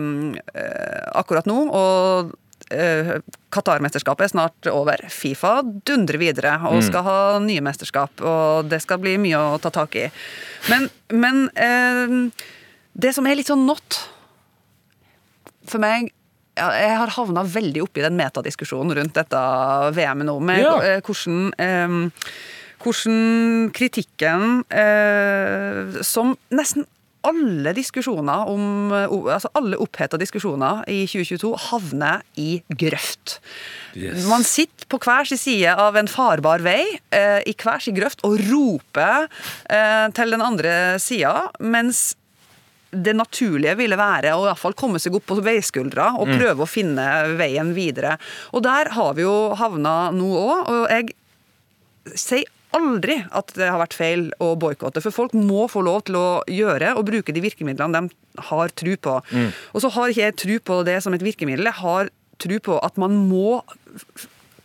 eh, 0.53 1.01
akkurat 1.17 1.47
nå. 1.49 1.57
Og 1.73 2.31
eh, 2.71 3.15
Qatar-mesterskapet 3.51 4.27
er 4.27 4.33
snart 4.33 4.69
over. 4.71 5.01
Fifa 5.11 5.57
dundrer 5.87 6.21
videre 6.21 6.53
og 6.69 6.83
skal 6.85 7.03
ha 7.07 7.17
nye 7.43 7.63
mesterskap. 7.65 8.21
Og 8.21 8.69
det 8.71 8.81
skal 8.85 9.01
bli 9.03 9.17
mye 9.21 9.41
å 9.55 9.59
ta 9.63 9.73
tak 9.73 9.97
i. 9.99 10.07
Men, 10.69 10.87
men 11.11 11.43
eh, 11.55 12.15
det 12.93 13.13
som 13.17 13.27
er 13.27 13.39
litt 13.39 13.49
sånn 13.51 13.65
not 13.67 14.01
for 15.71 15.79
meg 15.83 16.09
ja, 16.57 16.65
Jeg 16.75 16.95
har 16.99 17.11
havna 17.15 17.45
veldig 17.47 17.83
oppi 17.85 18.01
den 18.03 18.17
metadiskusjonen 18.19 18.91
rundt 18.97 19.15
dette 19.15 19.41
VM-et 19.95 20.27
nå. 20.27 20.33
Med 20.43 20.59
Ja. 20.59 20.73
eh, 20.83 20.97
hvordan, 21.01 21.53
eh, 21.55 21.87
hvordan 22.81 23.69
kritikken 23.75 24.63
eh, 24.69 26.01
som 26.05 26.35
nesten 26.53 26.87
alle 27.27 27.73
diskusjoner 27.77 28.49
om 28.49 28.93
eh, 28.95 29.11
altså 29.35 29.51
Alle 29.57 29.79
oppheta 29.81 30.17
diskusjoner 30.19 30.81
i 30.89 31.03
2022 31.09 31.51
havner 31.69 32.23
i 32.41 32.61
grøft. 32.69 33.37
Yes. 33.93 34.25
Man 34.29 34.45
sitter 34.47 34.87
på 34.89 34.99
hver 35.01 35.27
sin 35.29 35.39
side 35.41 35.75
av 35.77 35.97
en 35.99 36.09
farbar 36.09 36.63
vei, 36.65 36.81
eh, 37.13 37.41
i 37.45 37.53
hver 37.57 37.83
sin 37.83 37.97
grøft, 37.97 38.23
og 38.27 38.39
roper 38.49 39.27
eh, 39.69 40.07
til 40.17 40.33
den 40.33 40.45
andre 40.45 40.73
sida, 41.01 41.51
mens 41.59 42.11
det 42.91 43.13
naturlige 43.15 43.77
ville 43.79 43.95
være 43.95 44.33
å 44.35 44.41
i 44.43 44.47
hvert 44.49 44.59
fall 44.59 44.75
komme 44.75 44.99
seg 44.99 45.15
opp 45.15 45.29
på 45.29 45.37
veiskuldra 45.39 46.09
og 46.19 46.27
prøve 46.33 46.65
å 46.65 46.67
finne 46.67 47.05
veien 47.39 47.69
videre. 47.71 48.17
Og 48.51 48.65
der 48.65 48.91
har 48.97 49.13
vi 49.15 49.23
jo 49.23 49.53
havna 49.55 50.09
nå 50.11 50.31
òg, 50.41 50.73
og 50.73 50.89
jeg 50.91 51.13
sier 52.19 52.49
aldri 52.77 53.17
at 53.35 53.53
det 53.57 53.67
har 53.67 53.81
vært 53.81 53.97
feil 53.97 54.27
å 54.43 54.53
boikotte, 54.59 55.03
for 55.03 55.15
folk 55.15 55.35
må 55.37 55.67
få 55.71 55.83
lov 55.85 56.05
til 56.07 56.17
å 56.19 56.27
gjøre 56.49 56.95
og 56.97 57.07
bruke 57.09 57.35
de 57.35 57.43
virkemidlene 57.43 58.01
de 58.07 58.45
har 58.49 58.73
tru 58.79 58.93
på. 58.95 59.19
Og 59.73 59.83
så 59.83 59.91
har 59.95 60.11
ikke 60.11 60.27
jeg 60.27 60.39
tru 60.39 60.55
på 60.71 60.81
det 60.87 60.99
som 61.03 61.15
et 61.15 61.25
virkemiddel, 61.25 61.67
jeg 61.67 61.81
har 61.81 62.11
tru 62.41 62.57
på 62.63 62.79
at 62.81 62.97
man 63.01 63.15
må 63.29 63.61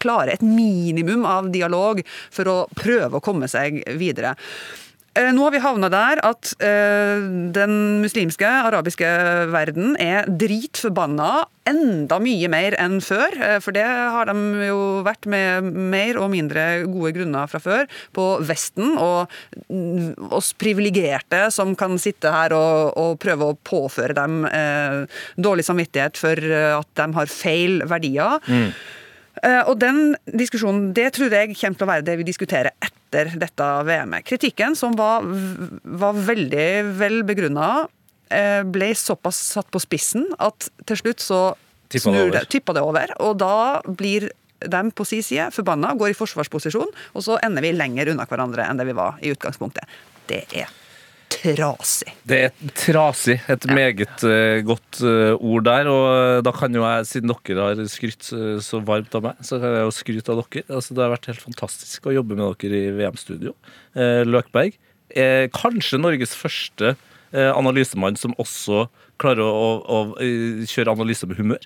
klare 0.02 0.34
et 0.36 0.44
minimum 0.44 1.24
av 1.28 1.50
dialog 1.52 2.02
for 2.30 2.50
å 2.50 2.56
prøve 2.76 3.18
å 3.18 3.24
komme 3.24 3.48
seg 3.50 3.82
videre. 3.98 4.36
Eh, 5.16 5.32
Nå 5.32 5.46
har 5.46 5.52
vi 5.54 5.60
havna 5.64 5.88
der 5.92 6.20
at 6.26 6.50
eh, 6.60 7.22
den 7.56 7.76
muslimske, 8.02 8.48
arabiske 8.68 9.08
verden 9.52 9.94
er 10.02 10.26
dritforbanna 10.28 11.46
enda 11.66 12.18
mye 12.22 12.50
mer 12.52 12.76
enn 12.78 12.98
før. 13.04 13.32
eh, 13.40 13.56
For 13.64 13.72
det 13.76 13.84
har 13.86 14.28
de 14.28 14.66
jo 14.68 14.80
vært 15.06 15.28
med 15.30 15.70
mer 15.94 16.20
og 16.20 16.28
mindre 16.34 16.66
gode 16.90 17.14
grunner 17.16 17.48
fra 17.48 17.60
før. 17.64 17.88
På 18.16 18.26
Vesten 18.44 18.92
og 19.00 19.32
mm, 19.70 20.28
oss 20.36 20.52
privilegerte 20.58 21.46
som 21.54 21.72
kan 21.78 21.96
sitte 22.02 22.32
her 22.32 22.52
og, 22.56 22.92
og 23.00 23.16
prøve 23.22 23.48
å 23.50 23.56
påføre 23.66 24.16
dem 24.20 24.44
eh, 24.50 25.00
dårlig 25.40 25.64
samvittighet 25.66 26.20
for 26.20 26.36
at 26.82 26.92
de 27.00 27.08
har 27.16 27.32
feil 27.32 27.80
verdier. 27.88 28.36
Mm. 28.52 28.68
Og 29.68 29.74
den 29.76 29.98
diskusjonen, 30.32 30.94
det 30.96 31.10
tror 31.16 31.28
jeg 31.32 31.52
kommer 31.60 31.76
til 31.76 31.84
å 31.84 31.90
være 31.90 32.04
det 32.06 32.14
vi 32.22 32.24
diskuterer 32.24 32.72
etter 33.16 33.40
dette 33.40 33.68
VM-et. 33.88 34.24
Kritikken, 34.26 34.76
som 34.76 34.96
var, 34.98 35.24
var 35.82 36.16
veldig 36.16 36.68
vel 36.98 37.22
begrunna, 37.26 37.86
ble 38.66 38.88
såpass 38.98 39.38
satt 39.54 39.68
på 39.70 39.78
spissen 39.78 40.24
at 40.42 40.68
til 40.88 40.98
slutt 40.98 41.22
så 41.22 41.40
Tippa 41.88 42.10
det 42.10 42.22
over. 42.24 42.48
tippa 42.50 42.74
det 42.74 42.82
over. 42.82 43.12
Og 43.22 43.36
da 43.38 43.80
blir 43.86 44.26
de 44.58 44.80
på 44.90 45.04
sin 45.06 45.22
side 45.22 45.50
forbanna, 45.54 45.92
går 45.94 46.10
i 46.10 46.16
forsvarsposisjon, 46.18 46.90
og 47.14 47.22
så 47.22 47.36
ender 47.46 47.62
vi 47.62 47.70
lenger 47.76 48.10
unna 48.10 48.26
hverandre 48.26 48.66
enn 48.66 48.80
det 48.80 48.88
vi 48.88 48.96
var 48.96 49.20
i 49.22 49.30
utgangspunktet. 49.30 49.86
Det 50.26 50.42
er 50.50 50.72
trasig. 51.32 52.12
Det 52.28 52.38
er 52.46 52.72
trasig. 52.76 53.36
Et 53.52 53.66
meget 53.70 54.24
uh, 54.24 54.60
godt 54.66 55.00
uh, 55.02 55.34
ord 55.36 55.66
der. 55.66 55.90
Og 55.90 56.06
eh, 56.10 56.40
da 56.46 56.52
kan 56.54 56.74
jo 56.74 56.84
jeg, 56.84 57.06
siden 57.10 57.32
dere 57.32 57.68
har 57.68 57.82
skrytt 57.90 58.30
uh, 58.34 58.56
så 58.64 58.80
varmt 58.86 59.14
av 59.18 59.26
meg, 59.28 59.42
så 59.46 59.60
kan 59.62 59.76
jeg 59.76 59.84
jo 59.84 59.94
skryte 59.94 60.34
av 60.34 60.42
dere. 60.42 60.64
Altså, 60.70 60.96
det 60.96 61.04
har 61.04 61.14
vært 61.14 61.30
helt 61.32 61.44
fantastisk 61.44 62.08
å 62.08 62.16
jobbe 62.16 62.38
med 62.38 62.62
dere 62.62 62.82
i 62.82 62.94
VM-studio. 63.00 63.54
Løkberg. 64.26 64.76
Kanskje 65.54 66.00
Norges 66.00 66.34
første 66.36 66.96
analysemann 67.32 68.18
som 68.18 68.34
også 68.42 68.86
klarer 69.20 69.46
å, 69.46 69.70
å, 69.80 70.00
å 70.12 70.66
kjøre 70.68 70.92
analyse 70.92 71.28
med 71.28 71.40
humør. 71.40 71.64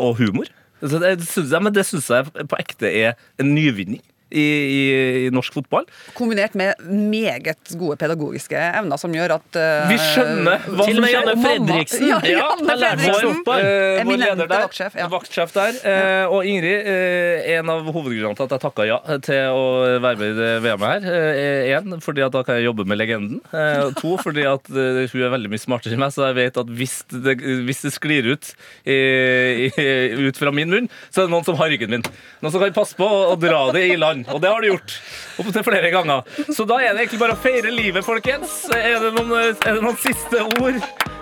Og 0.00 0.20
humor. 0.20 0.48
Det, 0.80 1.12
synes 1.28 1.52
jeg, 1.52 1.60
men 1.60 1.74
det 1.76 1.84
syns 1.88 2.08
jeg 2.08 2.46
på 2.48 2.60
ekte 2.60 2.88
er 2.88 3.18
en 3.40 3.52
nyvinning. 3.52 4.00
I, 4.30 4.44
i, 4.44 4.80
i 5.26 5.30
norsk 5.34 5.52
fotball. 5.58 5.86
Kombinert 6.14 6.54
med 6.58 6.78
meget 6.86 7.72
gode 7.78 7.96
pedagogiske 8.00 8.56
evner 8.80 9.00
som 9.00 9.14
gjør 9.14 9.34
at 9.38 9.58
uh, 9.58 9.88
Vi 9.90 9.96
skjønner 9.98 10.66
hva 10.70 10.86
Til 10.86 11.00
og 11.00 11.04
med 11.04 11.10
som 11.10 11.16
Janne. 11.16 11.34
Fredriksen. 11.44 12.06
Ja, 12.08 12.18
Ja, 12.24 12.44
Janne 12.44 12.70
han 12.70 12.82
Fredriksen. 13.00 13.42
Vår, 13.46 13.64
uh, 13.64 14.04
vår 14.10 14.20
leder 14.22 14.46
der, 14.50 14.64
vaktsjef, 14.66 14.94
ja. 15.00 15.08
vaktsjef 15.10 15.54
der. 15.56 15.80
Uh, 15.82 16.36
og 16.36 16.46
Ingrid, 16.46 16.86
eh, 16.90 17.50
en 17.58 17.70
av 17.72 17.82
hovedgrunnene 17.90 18.36
til 18.38 18.46
at 18.46 18.54
jeg 18.56 18.62
takka 18.62 18.86
ja 18.88 18.98
til 19.24 19.54
å 19.56 19.64
være 20.02 20.16
med 20.20 20.30
i 20.30 20.36
det 20.38 20.50
VM-et 20.64 20.86
her, 20.90 21.08
eh, 21.10 21.70
er 21.74 21.80
én, 21.80 21.96
fordi 22.04 22.22
at 22.26 22.32
da 22.34 22.42
kan 22.46 22.58
jeg 22.60 22.68
jobbe 22.68 22.86
med 22.88 23.00
legenden. 23.00 23.40
Eh, 23.50 23.90
to, 23.98 24.14
fordi 24.22 24.44
at 24.48 24.70
eh, 24.70 25.02
hun 25.10 25.24
er 25.26 25.32
veldig 25.34 25.50
mye 25.52 25.62
smartere 25.62 25.96
enn 25.96 26.02
meg, 26.04 26.14
så 26.14 26.28
jeg 26.30 26.38
vet 26.38 26.60
at 26.62 26.70
hvis 26.80 26.96
det, 27.10 27.36
hvis 27.66 27.82
det 27.86 27.92
sklir 27.96 28.30
ut, 28.34 28.52
eh, 28.86 29.66
i- 29.70 30.28
ut 30.28 30.36
fra 30.38 30.52
min 30.54 30.70
munn, 30.70 30.88
så 31.10 31.22
er 31.22 31.28
det 31.28 31.34
noen 31.34 31.44
som 31.46 31.56
har 31.60 31.70
ryggen 31.72 31.90
min. 31.90 32.02
Noen 32.42 32.52
som 32.54 32.60
kan 32.62 32.72
passe 32.76 32.96
på 32.98 33.06
å 33.08 33.34
dra 33.40 33.64
det 33.74 33.86
i 33.92 33.96
land. 34.00 34.19
Og 34.28 34.40
det 34.42 34.50
har 34.52 34.60
du 34.60 34.68
gjort. 34.70 34.96
Opptil 35.40 35.64
flere 35.64 35.90
ganger. 35.92 36.22
Så 36.52 36.66
da 36.68 36.80
er 36.82 36.92
det 36.94 37.04
egentlig 37.04 37.20
bare 37.22 37.36
å 37.36 37.40
feire 37.40 37.72
livet, 37.74 38.04
folkens. 38.06 38.64
Er 38.76 38.98
det 39.04 39.12
noen, 39.16 39.32
er 39.54 39.78
det 39.78 39.82
noen 39.82 39.98
siste 40.00 40.44
ord 40.60 40.80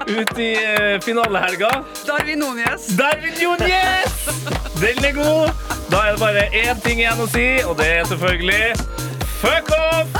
ut 0.08 0.40
i 0.40 0.50
eh, 0.56 0.96
finalehelga? 1.04 1.70
Darwin 2.08 2.42
Núñez. 2.42 2.90
Darwin 2.98 3.36
Núñez! 3.38 4.12
Den 4.80 5.04
er 5.04 5.14
god. 5.16 5.68
Da 5.88 6.04
er 6.06 6.16
det 6.16 6.20
bare 6.20 6.48
én 6.52 6.82
ting 6.84 6.98
igjen 7.00 7.20
å 7.24 7.28
si, 7.32 7.46
og 7.64 7.78
det 7.80 7.88
er 8.00 8.10
selvfølgelig 8.10 8.74
fuck 9.38 9.70
off! 9.78 10.10